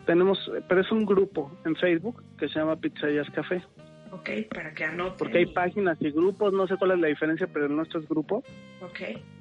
Tenemos, 0.06 0.38
pero 0.68 0.80
es 0.80 0.90
un 0.90 1.04
grupo 1.04 1.56
en 1.64 1.76
Facebook 1.76 2.22
que 2.38 2.48
se 2.48 2.58
llama 2.58 2.76
Pizzayas 2.76 3.28
Café. 3.30 3.62
Ok, 4.10 4.30
para 4.52 4.74
que 4.74 4.84
anoten. 4.84 5.16
Porque 5.18 5.38
hay 5.38 5.46
páginas 5.46 5.96
y 6.00 6.10
grupos, 6.10 6.52
no 6.52 6.66
sé 6.66 6.76
cuál 6.76 6.92
es 6.92 6.98
la 6.98 7.08
diferencia, 7.08 7.46
pero 7.46 7.66
el 7.66 7.76
nuestro 7.76 8.00
es 8.00 8.08
grupo. 8.08 8.42
Ok. 8.80 8.98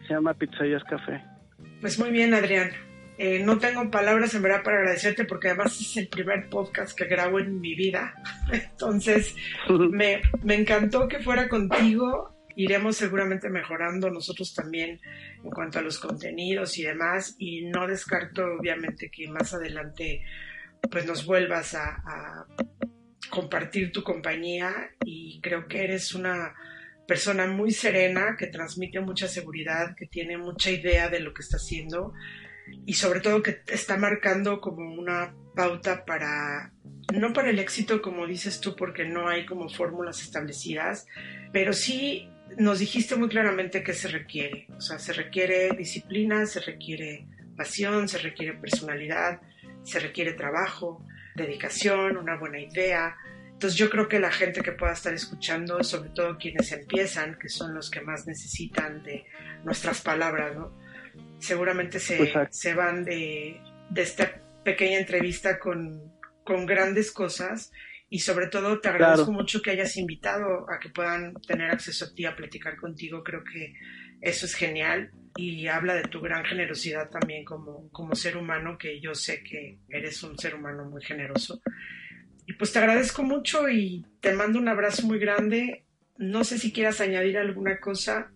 Se 0.07 0.13
llama 0.13 0.33
Pizzayas 0.33 0.83
Café. 0.83 1.23
Pues 1.79 1.97
muy 1.97 2.11
bien, 2.11 2.33
Adrián. 2.33 2.69
Eh, 3.23 3.37
no 3.37 3.59
tengo 3.59 3.91
palabras 3.91 4.33
en 4.33 4.41
verdad 4.41 4.63
para 4.63 4.77
agradecerte 4.77 5.25
porque 5.25 5.49
además 5.49 5.79
es 5.79 5.95
el 5.95 6.07
primer 6.07 6.49
podcast 6.49 6.97
que 6.97 7.05
grabo 7.05 7.39
en 7.39 7.61
mi 7.61 7.75
vida. 7.75 8.15
Entonces, 8.51 9.35
me, 9.69 10.23
me 10.41 10.55
encantó 10.55 11.07
que 11.07 11.19
fuera 11.19 11.47
contigo. 11.47 12.35
Iremos 12.55 12.97
seguramente 12.97 13.47
mejorando 13.51 14.09
nosotros 14.09 14.55
también 14.55 14.99
en 15.43 15.51
cuanto 15.51 15.77
a 15.77 15.83
los 15.83 15.99
contenidos 15.99 16.79
y 16.79 16.81
demás. 16.81 17.35
Y 17.37 17.65
no 17.65 17.85
descarto 17.85 18.43
obviamente 18.59 19.11
que 19.11 19.27
más 19.27 19.53
adelante 19.53 20.23
pues 20.89 21.05
nos 21.05 21.23
vuelvas 21.23 21.75
a, 21.75 22.01
a 22.03 22.47
compartir 23.29 23.91
tu 23.91 24.01
compañía 24.01 24.73
y 25.05 25.39
creo 25.41 25.67
que 25.67 25.83
eres 25.83 26.15
una 26.15 26.55
persona 27.07 27.45
muy 27.45 27.69
serena 27.69 28.35
que 28.35 28.47
transmite 28.47 28.99
mucha 28.99 29.27
seguridad, 29.27 29.95
que 29.95 30.07
tiene 30.07 30.39
mucha 30.39 30.71
idea 30.71 31.07
de 31.07 31.19
lo 31.19 31.35
que 31.35 31.43
está 31.43 31.57
haciendo 31.57 32.13
y 32.85 32.93
sobre 32.93 33.19
todo 33.21 33.43
que 33.43 33.61
está 33.67 33.97
marcando 33.97 34.61
como 34.61 34.93
una 34.93 35.33
pauta 35.55 36.05
para, 36.05 36.73
no 37.13 37.33
para 37.33 37.49
el 37.49 37.59
éxito 37.59 38.01
como 38.01 38.27
dices 38.27 38.59
tú, 38.61 38.75
porque 38.75 39.05
no 39.05 39.27
hay 39.27 39.45
como 39.45 39.69
fórmulas 39.69 40.21
establecidas, 40.21 41.05
pero 41.51 41.73
sí 41.73 42.29
nos 42.57 42.79
dijiste 42.79 43.15
muy 43.15 43.29
claramente 43.29 43.83
que 43.83 43.93
se 43.93 44.07
requiere, 44.07 44.67
o 44.75 44.81
sea, 44.81 44.99
se 44.99 45.13
requiere 45.13 45.69
disciplina, 45.77 46.45
se 46.45 46.59
requiere 46.59 47.27
pasión, 47.55 48.07
se 48.07 48.17
requiere 48.17 48.53
personalidad, 48.53 49.41
se 49.83 49.99
requiere 49.99 50.33
trabajo, 50.33 51.05
dedicación, 51.35 52.17
una 52.17 52.37
buena 52.37 52.59
idea. 52.59 53.15
Entonces 53.51 53.77
yo 53.77 53.89
creo 53.89 54.07
que 54.07 54.19
la 54.19 54.31
gente 54.31 54.61
que 54.61 54.71
pueda 54.71 54.93
estar 54.93 55.13
escuchando, 55.13 55.83
sobre 55.83 56.09
todo 56.09 56.37
quienes 56.37 56.71
empiezan, 56.71 57.37
que 57.37 57.49
son 57.49 57.73
los 57.73 57.89
que 57.89 58.01
más 58.01 58.25
necesitan 58.25 59.03
de 59.03 59.25
nuestras 59.63 60.01
palabras, 60.01 60.55
¿no? 60.55 60.80
Seguramente 61.41 61.99
se, 61.99 62.31
se 62.49 62.73
van 62.73 63.03
de, 63.03 63.59
esta 63.95 64.41
pequeña 64.63 64.99
entrevista 64.99 65.59
con, 65.59 66.09
grandes 66.65 67.13
cosas 67.13 67.71
y 68.09 68.19
sobre 68.19 68.47
todo 68.47 68.81
te 68.81 68.89
agradezco 68.89 69.31
mucho 69.31 69.61
que 69.61 69.71
hayas 69.71 69.95
invitado 69.95 70.69
a 70.69 70.79
que 70.79 70.89
puedan 70.89 71.33
tener 71.47 71.71
acceso 71.71 72.03
a 72.03 72.13
ti, 72.13 72.25
a 72.25 72.35
platicar 72.35 72.75
contigo. 72.75 73.23
Creo 73.23 73.41
que 73.41 73.73
eso 74.19 74.45
es 74.45 74.53
genial 74.53 75.11
y 75.37 75.67
habla 75.67 75.95
de 75.95 76.03
tu 76.03 76.19
gran 76.19 76.43
generosidad 76.43 77.09
también 77.09 77.45
como, 77.45 77.89
como 77.91 78.15
ser 78.15 78.35
humano, 78.35 78.77
que 78.77 78.99
yo 78.99 79.15
sé 79.15 79.41
que 79.43 79.79
eres 79.87 80.21
un 80.23 80.37
ser 80.37 80.55
humano 80.55 80.83
muy 80.89 81.01
generoso. 81.01 81.61
Y 82.45 82.53
pues 82.53 82.73
te 82.73 82.79
agradezco 82.79 83.23
mucho 83.23 83.69
y 83.69 84.05
te 84.19 84.33
mando 84.33 84.59
un 84.59 84.67
abrazo 84.67 85.07
muy 85.07 85.19
grande. 85.19 85.85
No 86.17 86.43
sé 86.43 86.57
si 86.57 86.73
quieras 86.73 86.99
añadir 86.99 87.37
alguna 87.37 87.79
cosa 87.79 88.29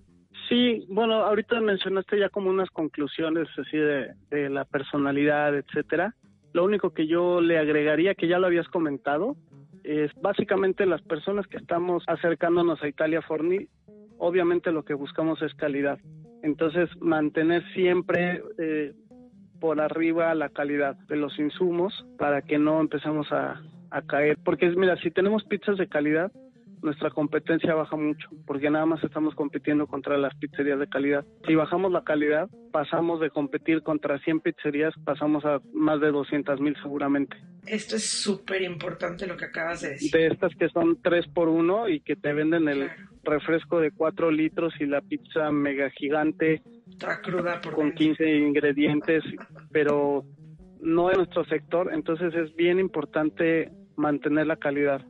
Sí, 0.47 0.85
bueno, 0.89 1.15
ahorita 1.15 1.59
mencionaste 1.59 2.19
ya 2.19 2.29
como 2.29 2.49
unas 2.49 2.69
conclusiones 2.69 3.47
así 3.57 3.77
de, 3.77 4.49
la 4.49 4.65
personalidad, 4.65 5.55
etcétera. 5.55 6.13
Lo 6.53 6.63
único 6.63 6.91
que 6.91 7.07
yo 7.07 7.41
le 7.41 7.57
agregaría, 7.57 8.15
que 8.15 8.27
ya 8.27 8.37
lo 8.37 8.47
habías 8.47 8.67
comentado, 8.67 9.35
es 9.83 10.11
básicamente 10.21 10.85
las 10.85 11.01
personas 11.01 11.47
que 11.47 11.57
estamos 11.57 12.03
acercándonos 12.07 12.81
a 12.83 12.87
Italia 12.87 13.21
Forni, 13.21 13.67
obviamente 14.17 14.71
lo 14.71 14.83
que 14.83 14.93
buscamos 14.93 15.41
es 15.41 15.53
calidad. 15.55 15.99
Entonces, 16.43 16.89
mantener 17.01 17.63
siempre 17.73 18.43
eh, 18.59 18.93
por 19.59 19.81
arriba 19.81 20.35
la 20.35 20.49
calidad 20.49 20.95
de 21.07 21.15
los 21.15 21.37
insumos 21.39 22.05
para 22.17 22.43
que 22.43 22.59
no 22.59 22.79
empecemos 22.79 23.31
a, 23.31 23.61
a 23.89 24.01
caer. 24.03 24.37
Porque 24.43 24.69
mira, 24.69 24.95
si 24.97 25.09
tenemos 25.09 25.43
pizzas 25.45 25.77
de 25.77 25.87
calidad, 25.87 26.31
nuestra 26.86 27.09
competencia 27.09 27.73
baja 27.73 27.97
mucho, 27.97 28.29
porque 28.45 28.69
nada 28.69 28.86
más 28.86 29.03
estamos 29.03 29.36
compitiendo 29.36 29.88
contra 29.88 30.17
las 30.17 30.33
pizzerías 30.36 30.79
de 30.79 30.88
calidad. 30.88 31.25
Si 31.45 31.55
bajamos 31.55 31.91
la 31.91 32.03
calidad, 32.03 32.47
pasamos 32.71 33.19
de 33.19 33.31
competir 33.31 33.81
contra 33.81 34.19
100 34.19 34.39
pizzerías, 34.41 34.93
pasamos 35.03 35.43
a 35.45 35.59
más 35.73 35.99
de 35.99 36.11
200 36.11 36.61
mil 36.61 36.75
seguramente. 36.81 37.36
Esto 37.65 37.95
es 37.95 38.07
súper 38.07 38.61
importante 38.61 39.25
lo 39.25 39.36
que 39.36 39.45
acabas 39.45 39.81
de 39.81 39.89
decir. 39.89 40.11
De 40.11 40.27
estas 40.27 40.55
que 40.55 40.69
son 40.69 41.01
3 41.01 41.27
por 41.33 41.49
1 41.49 41.89
y 41.89 41.99
que 42.01 42.15
te 42.15 42.31
venden 42.33 42.69
el 42.69 42.89
refresco 43.23 43.79
de 43.79 43.91
4 43.91 44.29
litros 44.29 44.73
y 44.79 44.86
la 44.86 45.01
pizza 45.01 45.51
mega 45.51 45.89
gigante. 45.89 46.61
Está 46.88 47.19
cruda 47.19 47.59
por 47.61 47.73
Con 47.73 47.93
15 47.93 48.38
ingredientes, 48.38 49.23
pero 49.71 50.23
no 50.81 51.09
en 51.09 51.17
nuestro 51.17 51.43
sector, 51.45 51.91
entonces 51.91 52.33
es 52.36 52.55
bien 52.55 52.79
importante 52.79 53.71
mantener 53.95 54.45
la 54.45 54.57
calidad, 54.57 55.01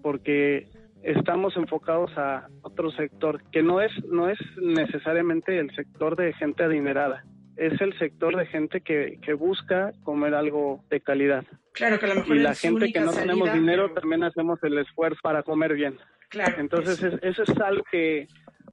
porque 0.00 0.68
estamos 1.04 1.56
enfocados 1.56 2.10
a 2.16 2.48
otro 2.62 2.90
sector 2.90 3.42
que 3.50 3.62
no 3.62 3.80
es 3.80 3.92
no 4.06 4.28
es 4.28 4.38
necesariamente 4.56 5.58
el 5.58 5.74
sector 5.74 6.16
de 6.16 6.32
gente 6.32 6.64
adinerada 6.64 7.24
es 7.56 7.80
el 7.80 7.96
sector 7.98 8.36
de 8.36 8.46
gente 8.46 8.80
que, 8.80 9.18
que 9.22 9.34
busca 9.34 9.92
comer 10.02 10.34
algo 10.34 10.84
de 10.90 11.00
calidad. 11.00 11.44
Claro 11.72 12.00
que 12.00 12.06
a 12.06 12.08
lo 12.08 12.14
mejor 12.16 12.36
y 12.36 12.40
la 12.40 12.54
gente 12.54 12.92
que 12.92 13.00
no 13.00 13.12
tenemos 13.12 13.52
dinero 13.52 13.92
también 13.92 14.24
hacemos 14.24 14.60
el 14.64 14.78
esfuerzo 14.78 15.20
para 15.22 15.42
comer 15.42 15.74
bien. 15.74 15.98
Claro 16.30 16.56
entonces 16.58 17.00
eso 17.22 17.42
es, 17.42 17.60
algo 17.60 17.84
que 17.92 18.26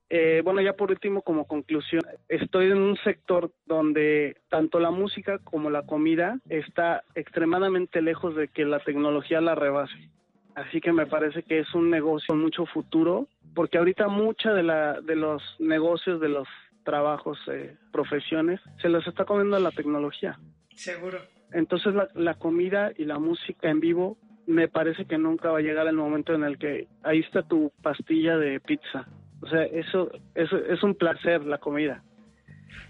eh, 0.10 0.42
bueno 0.44 0.62
ya 0.62 0.74
por 0.74 0.90
último 0.90 1.22
como 1.22 1.46
conclusión 1.46 2.02
estoy 2.28 2.72
en 2.72 2.78
un 2.78 2.98
sector 2.98 3.52
donde 3.66 4.38
tanto 4.50 4.80
la 4.80 4.90
música 4.90 5.38
como 5.40 5.70
la 5.70 5.84
comida 5.84 6.40
está 6.50 7.04
extremadamente 7.14 8.02
lejos 8.02 8.36
de 8.36 8.48
que 8.48 8.66
la 8.66 8.80
tecnología 8.80 9.42
la 9.42 9.54
rebase 9.54 10.10
Así 10.56 10.82
que 10.82 10.91
me 10.91 11.06
parece 11.06 11.43
que 11.43 11.60
es 11.60 11.74
un 11.74 11.89
negocio 11.89 12.36
mucho 12.36 12.66
futuro, 12.66 13.28
porque 13.54 13.78
ahorita 13.78 14.08
mucha 14.08 14.54
de, 14.54 14.64
la, 14.64 14.99
de 15.02 15.16
los 15.16 15.41
negocios, 15.60 16.20
de 16.20 16.30
los 16.30 16.47
trabajos, 16.84 17.39
eh, 17.47 17.76
profesiones, 17.91 18.60
se 18.82 18.89
los 18.89 19.06
está 19.08 19.26
comiendo 19.26 19.58
la 19.60 19.72
tecnología. 19.72 20.39
Seguro. 20.76 21.20
Entonces 21.52 21.93
la, 21.93 22.08
la 22.16 22.34
comida 22.36 22.91
y 22.97 23.06
la 23.06 23.20
música 23.20 23.70
en 23.70 23.80
vivo 23.80 24.18
me 24.47 24.68
parece 24.68 25.06
que 25.06 25.18
nunca 25.18 25.52
va 25.52 25.60
a 25.60 25.62
llegar 25.62 25.88
el 25.88 25.95
momento 25.95 26.34
en 26.34 26.43
el 26.43 26.58
que 26.58 26.88
ahí 27.04 27.20
está 27.20 27.43
tu 27.43 27.72
pastilla 27.82 28.38
de 28.38 28.60
pizza. 28.60 29.08
O 29.41 29.47
sea, 29.47 29.64
eso, 29.64 30.12
eso 30.36 30.58
es 30.58 30.84
un 30.84 30.95
placer 30.95 31.45
la 31.45 31.58
comida. 31.58 32.04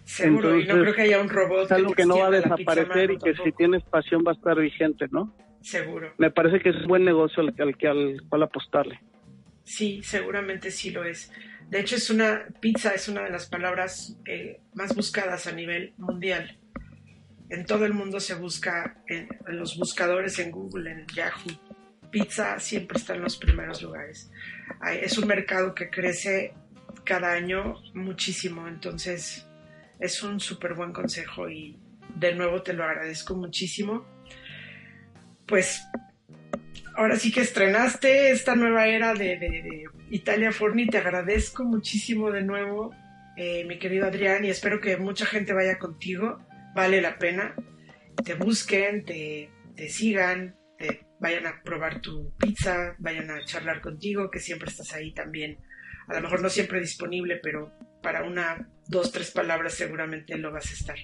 Seguro, 0.04 0.60
y 0.60 0.66
no 0.66 0.82
creo 0.82 0.94
que 0.94 1.02
haya 1.02 1.22
un 1.22 1.30
robot. 1.30 1.66
Es 1.66 1.72
algo 1.72 1.94
que, 1.94 2.06
no 2.06 2.18
va 2.18 2.28
a 2.28 2.32
desaparecer 2.32 3.12
y 3.12 3.18
que 3.18 3.36
si 3.36 3.52
tienes 3.52 3.84
pasión 3.84 4.24
va 4.26 4.32
a 4.32 4.36
estar 4.36 4.60
vigente, 4.60 5.08
¿no? 5.12 5.34
Seguro. 5.62 6.14
Me 6.18 6.32
parece 6.32 6.60
que 6.60 6.70
es 6.70 6.76
un 6.76 6.88
buen 6.88 7.06
negocio 7.06 7.44
al, 7.44 7.54
al, 7.60 7.76
al 7.90 8.22
cual 8.28 8.44
apostarle. 8.44 9.00
Sí, 9.64 10.02
seguramente 10.04 10.72
sí 10.72 10.90
lo 10.90 11.04
es. 11.04 11.32
De 11.70 11.80
hecho, 11.80 11.96
es 11.96 12.10
una 12.10 12.46
pizza 12.60 12.94
es 12.94 13.08
una 13.08 13.24
de 13.24 13.30
las 13.30 13.48
palabras 13.48 14.18
eh, 14.26 14.60
más 14.74 14.96
buscadas 14.96 15.48
a 15.48 15.52
nivel 15.52 15.94
mundial. 15.98 16.58
En 17.50 17.66
todo 17.66 17.86
el 17.86 17.94
mundo 17.94 18.20
se 18.20 18.36
busca, 18.36 19.02
en, 19.08 19.28
en, 19.48 19.58
los 19.58 19.78
buscadores 19.78 20.40
en 20.40 20.52
Google, 20.52 20.92
en 20.92 21.08
Yahoo, 21.08 21.52
pizza 22.10 22.60
siempre 22.60 22.98
está 22.98 23.16
en 23.16 23.22
los 23.22 23.38
primeros 23.38 23.82
lugares. 23.82 24.32
Es 25.02 25.18
un 25.18 25.28
mercado 25.28 25.74
que 25.76 25.90
crece 25.90 26.54
cada 27.04 27.32
año 27.34 27.76
muchísimo, 27.94 28.68
entonces 28.68 29.48
es 30.00 30.24
un 30.24 30.40
súper 30.40 30.74
buen 30.74 30.92
consejo 30.92 31.50
y 31.50 31.78
de 32.16 32.36
nuevo 32.36 32.62
te 32.62 32.74
lo 32.74 32.84
agradezco 32.84 33.36
muchísimo 33.36 34.06
pues 35.52 35.86
ahora 36.96 37.18
sí 37.18 37.30
que 37.30 37.42
estrenaste 37.42 38.32
esta 38.32 38.56
nueva 38.56 38.88
era 38.88 39.14
de, 39.14 39.84
Italia 40.10 40.54
Forni. 40.54 40.88
Te 40.88 40.98
agradezco 40.98 41.66
muchísimo 41.66 42.32
de 42.32 42.42
nuevo, 42.42 42.96
eh, 43.36 43.66
mi 43.66 43.78
querido 43.78 44.08
Adrián, 44.08 44.46
y 44.46 44.50
espero 44.50 44.80
que 44.80 44.96
mucha 44.96 45.26
gente 45.26 45.52
vaya 45.52 45.78
contigo. 45.78 46.40
Vale 46.74 47.02
la 47.02 47.20
pena. 47.20 47.54
Te 48.24 48.36
busquen, 48.36 49.04
te, 49.04 49.50
te 49.76 49.90
sigan, 49.90 50.56
te 50.78 51.06
vayan 51.20 51.46
a 51.46 51.62
probar 51.64 52.00
tu 52.00 52.32
pizza, 52.38 52.96
vayan 53.00 53.30
a 53.30 53.44
charlar 53.44 53.82
contigo, 53.82 54.32
que 54.32 54.40
siempre 54.40 54.70
estás 54.70 54.94
ahí 54.94 55.14
también. 55.14 55.58
A 56.08 56.14
lo 56.14 56.22
mejor 56.22 56.42
no 56.42 56.48
siempre 56.48 56.80
disponible, 56.80 57.42
pero 57.44 57.74
para 58.02 58.24
una, 58.24 58.70
dos, 58.88 59.12
tres 59.12 59.32
palabras 59.32 59.74
seguramente 59.74 60.38
lo 60.38 60.54
vas 60.54 60.70
a 60.70 60.74
estar. 60.74 60.98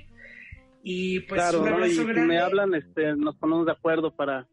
Y 0.89 1.19
pues 1.21 1.41
claro, 1.41 1.63
un 1.63 1.67
abrazo 1.67 2.03
¿no? 2.03 2.11
y 2.23 2.27
me 2.27 2.39
hablan, 2.39 2.73
este, 2.73 3.13
nos 3.17 3.35
ponemos 3.35 3.65
de 3.65 3.73
acuerdo 3.73 4.15
para 4.15 4.47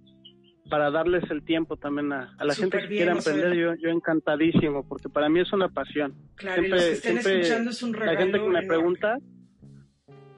para 0.68 0.90
darles 0.90 1.22
el 1.30 1.44
tiempo 1.44 1.76
también 1.76 2.12
a, 2.12 2.34
a 2.38 2.44
la 2.44 2.54
gente 2.54 2.78
que 2.78 2.88
quiera 2.88 3.12
emprender, 3.12 3.54
yo, 3.54 3.74
yo 3.74 3.90
encantadísimo, 3.90 4.88
porque 4.88 5.08
para 5.08 5.28
mí 5.28 5.38
es 5.40 5.52
una 5.52 5.68
pasión. 5.68 6.14
Claro, 6.36 6.62
siempre, 6.62 6.66
y 6.66 6.70
los 6.70 6.84
que 6.84 6.92
estén 6.92 7.12
siempre, 7.12 7.40
escuchando 7.40 7.70
es 7.70 7.82
un 7.82 7.92
regalo 7.92 8.12
La 8.12 8.18
gente 8.18 8.38
que 8.38 8.44
me 8.44 8.48
enorme. 8.48 8.68
pregunta, 8.68 9.18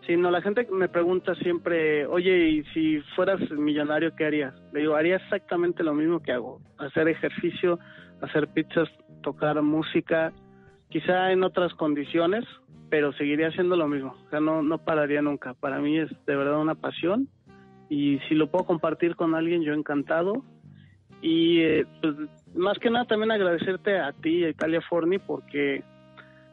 sí, 0.06 0.16
no, 0.16 0.30
la 0.30 0.42
gente 0.42 0.66
que 0.66 0.72
me 0.72 0.88
pregunta 0.88 1.34
siempre, 1.36 2.06
oye, 2.06 2.48
y 2.50 2.64
si 2.74 3.00
fueras 3.14 3.40
millonario, 3.52 4.14
¿qué 4.16 4.26
harías? 4.26 4.54
Le 4.72 4.80
digo, 4.80 4.96
haría 4.96 5.16
exactamente 5.16 5.82
lo 5.82 5.94
mismo 5.94 6.20
que 6.20 6.32
hago, 6.32 6.60
hacer 6.78 7.08
ejercicio, 7.08 7.78
hacer 8.20 8.48
pizzas, 8.48 8.88
tocar 9.22 9.62
música, 9.62 10.32
quizá 10.90 11.32
en 11.32 11.44
otras 11.44 11.72
condiciones, 11.74 12.44
pero 12.90 13.12
seguiría 13.14 13.48
haciendo 13.48 13.76
lo 13.76 13.88
mismo, 13.88 14.16
o 14.26 14.30
sea, 14.30 14.40
no, 14.40 14.62
no 14.62 14.78
pararía 14.78 15.22
nunca. 15.22 15.54
Para 15.54 15.80
mí 15.80 15.98
es 15.98 16.10
de 16.26 16.36
verdad 16.36 16.58
una 16.58 16.74
pasión 16.74 17.28
y 17.88 18.18
si 18.28 18.34
lo 18.34 18.50
puedo 18.50 18.64
compartir 18.64 19.16
con 19.16 19.34
alguien, 19.34 19.62
yo 19.62 19.72
encantado. 19.72 20.44
Y 21.22 21.60
eh, 21.60 21.86
pues 22.02 22.14
más 22.54 22.78
que 22.78 22.90
nada 22.90 23.06
también 23.06 23.30
agradecerte 23.30 23.98
a 23.98 24.12
ti, 24.12 24.44
a 24.44 24.50
Italia 24.50 24.80
Forni, 24.88 25.18
porque 25.18 25.82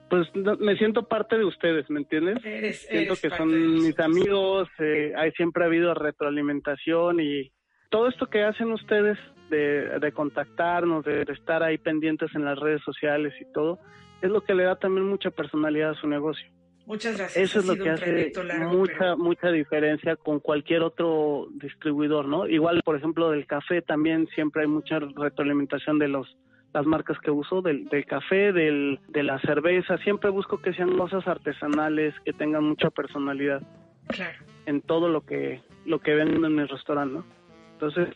pues 0.10 0.28
me 0.36 0.78
siento 0.78 1.08
parte 1.08 1.38
de 1.38 1.46
ustedes, 1.46 1.90
¿me 1.90 2.00
entiendes? 2.00 2.38
Eres, 2.46 2.82
siento 2.82 3.14
eres 3.14 3.22
que 3.22 3.30
son 3.32 3.74
mis 3.74 4.00
amigos, 4.00 4.70
eh, 4.80 5.12
hay 5.18 5.32
siempre 5.32 5.64
ha 5.64 5.68
habido 5.68 5.94
retroalimentación 5.96 7.20
y 7.20 7.52
todo 7.90 8.08
esto 8.08 8.28
que 8.28 8.44
hacen 8.44 8.72
ustedes 8.72 9.18
de, 9.50 10.00
de 10.00 10.12
contactarnos, 10.12 11.04
de, 11.04 11.26
de 11.26 11.34
estar 11.34 11.64
ahí 11.64 11.80
pendientes 11.80 12.30
en 12.36 12.46
las 12.46 12.60
redes 12.60 12.82
sociales 12.84 13.34
y 13.42 13.52
todo, 13.54 13.80
es 14.26 14.32
lo 14.32 14.42
que 14.42 14.54
le 14.56 14.64
da 14.64 14.76
también 14.78 15.06
mucha 15.08 15.30
personalidad 15.32 15.92
a 15.92 15.96
su 15.96 16.08
negocio. 16.08 16.46
Muchas 16.86 17.18
gracias. 17.18 17.38
Eso 17.52 17.60
Ha 17.60 17.62
es 17.62 17.68
lo 17.68 17.82
que 17.84 17.90
hace 17.90 18.32
largo, 18.44 18.74
mucha 18.74 18.94
pero- 19.00 19.18
mucha 19.18 19.52
diferencia 19.52 20.16
con 20.18 20.40
cualquier 20.42 20.82
otro 20.82 21.48
distribuidor, 21.56 22.26
¿no? 22.28 22.46
Igual, 22.48 22.82
por 22.84 22.98
ejemplo, 22.98 23.30
del 23.32 23.46
café 23.46 23.82
también 23.82 24.28
siempre 24.36 24.64
hay 24.64 24.68
mucha 24.68 25.00
retroalimentación 25.00 25.98
de 26.00 26.08
los 26.10 26.36
las 26.74 26.88
marcas 26.88 27.20
que 27.20 27.30
uso, 27.30 27.62
del, 27.62 27.86
del 27.90 28.04
café, 28.08 28.52
del, 28.52 29.00
de 29.08 29.22
la 29.22 29.40
cerveza, 29.42 29.96
siempre 30.00 30.32
busco 30.32 30.60
que 30.60 30.74
sean 30.74 30.98
cosas 30.98 31.28
artesanales, 31.28 32.16
que 32.26 32.34
tengan 32.34 32.64
mucha 32.64 32.90
personalidad 32.90 33.62
Claro. 34.08 34.40
en 34.66 34.82
todo 34.82 35.08
lo 35.08 35.22
que 35.22 35.62
lo 35.86 36.00
que 36.00 36.16
venden 36.16 36.44
en 36.46 36.56
mi 36.56 36.64
restaurante, 36.64 37.14
¿no? 37.20 37.26
Entonces, 37.74 38.10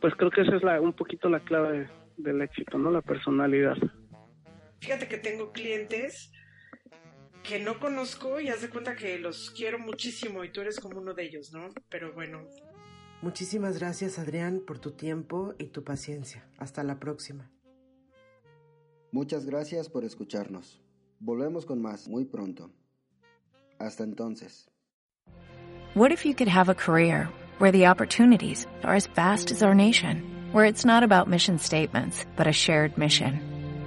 pues 0.00 0.14
creo 0.14 0.30
que 0.30 0.40
esa 0.40 0.56
es 0.56 0.62
la, 0.62 0.80
un 0.80 0.94
poquito 0.94 1.28
la 1.28 1.40
clave 1.40 1.88
del 2.16 2.40
éxito, 2.40 2.78
¿no? 2.78 2.90
La 2.90 3.02
personalidad. 3.02 3.76
Fíjate 4.80 5.08
que 5.08 5.18
tengo 5.18 5.52
clientes 5.52 6.32
que 7.42 7.58
no 7.58 7.78
conozco 7.78 8.40
y 8.40 8.48
haz 8.48 8.62
de 8.62 8.70
cuenta 8.70 8.96
que 8.96 9.18
los 9.18 9.50
quiero 9.50 9.78
muchísimo 9.78 10.44
y 10.44 10.52
tú 10.52 10.60
eres 10.60 10.78
como 10.78 11.00
uno 11.00 11.14
de 11.14 11.24
ellos, 11.24 11.52
¿no? 11.52 11.68
Pero 11.88 12.12
bueno, 12.12 12.46
Muchísimas 13.22 13.78
gracias 13.78 14.18
Adrián 14.18 14.62
por 14.66 14.78
tu 14.78 14.92
tiempo 14.92 15.54
y 15.58 15.66
tu 15.66 15.84
paciencia. 15.84 16.42
Hasta 16.56 16.82
la 16.82 16.98
próxima. 16.98 17.50
Muchas 19.12 19.44
gracias 19.44 19.90
por 19.90 20.04
escucharnos. 20.04 20.80
Volvemos 21.18 21.66
con 21.66 21.82
más 21.82 22.08
muy 22.08 22.24
pronto. 22.24 22.70
Hasta 23.78 24.04
entonces. 24.04 24.70
What 25.94 26.12
if 26.12 26.24
you 26.24 26.34
could 26.34 26.48
have 26.48 26.70
a 26.70 26.74
career 26.74 27.28
where 27.58 27.72
the 27.72 27.88
opportunities 27.88 28.66
are 28.82 28.94
as 28.94 29.06
vast 29.08 29.50
as 29.50 29.62
our 29.62 29.74
nation, 29.74 30.22
where 30.52 30.64
it's 30.64 30.86
not 30.86 31.02
about 31.02 31.28
mission 31.28 31.58
statements, 31.58 32.24
but 32.36 32.46
a 32.46 32.52
shared 32.52 32.96
mission? 32.96 33.49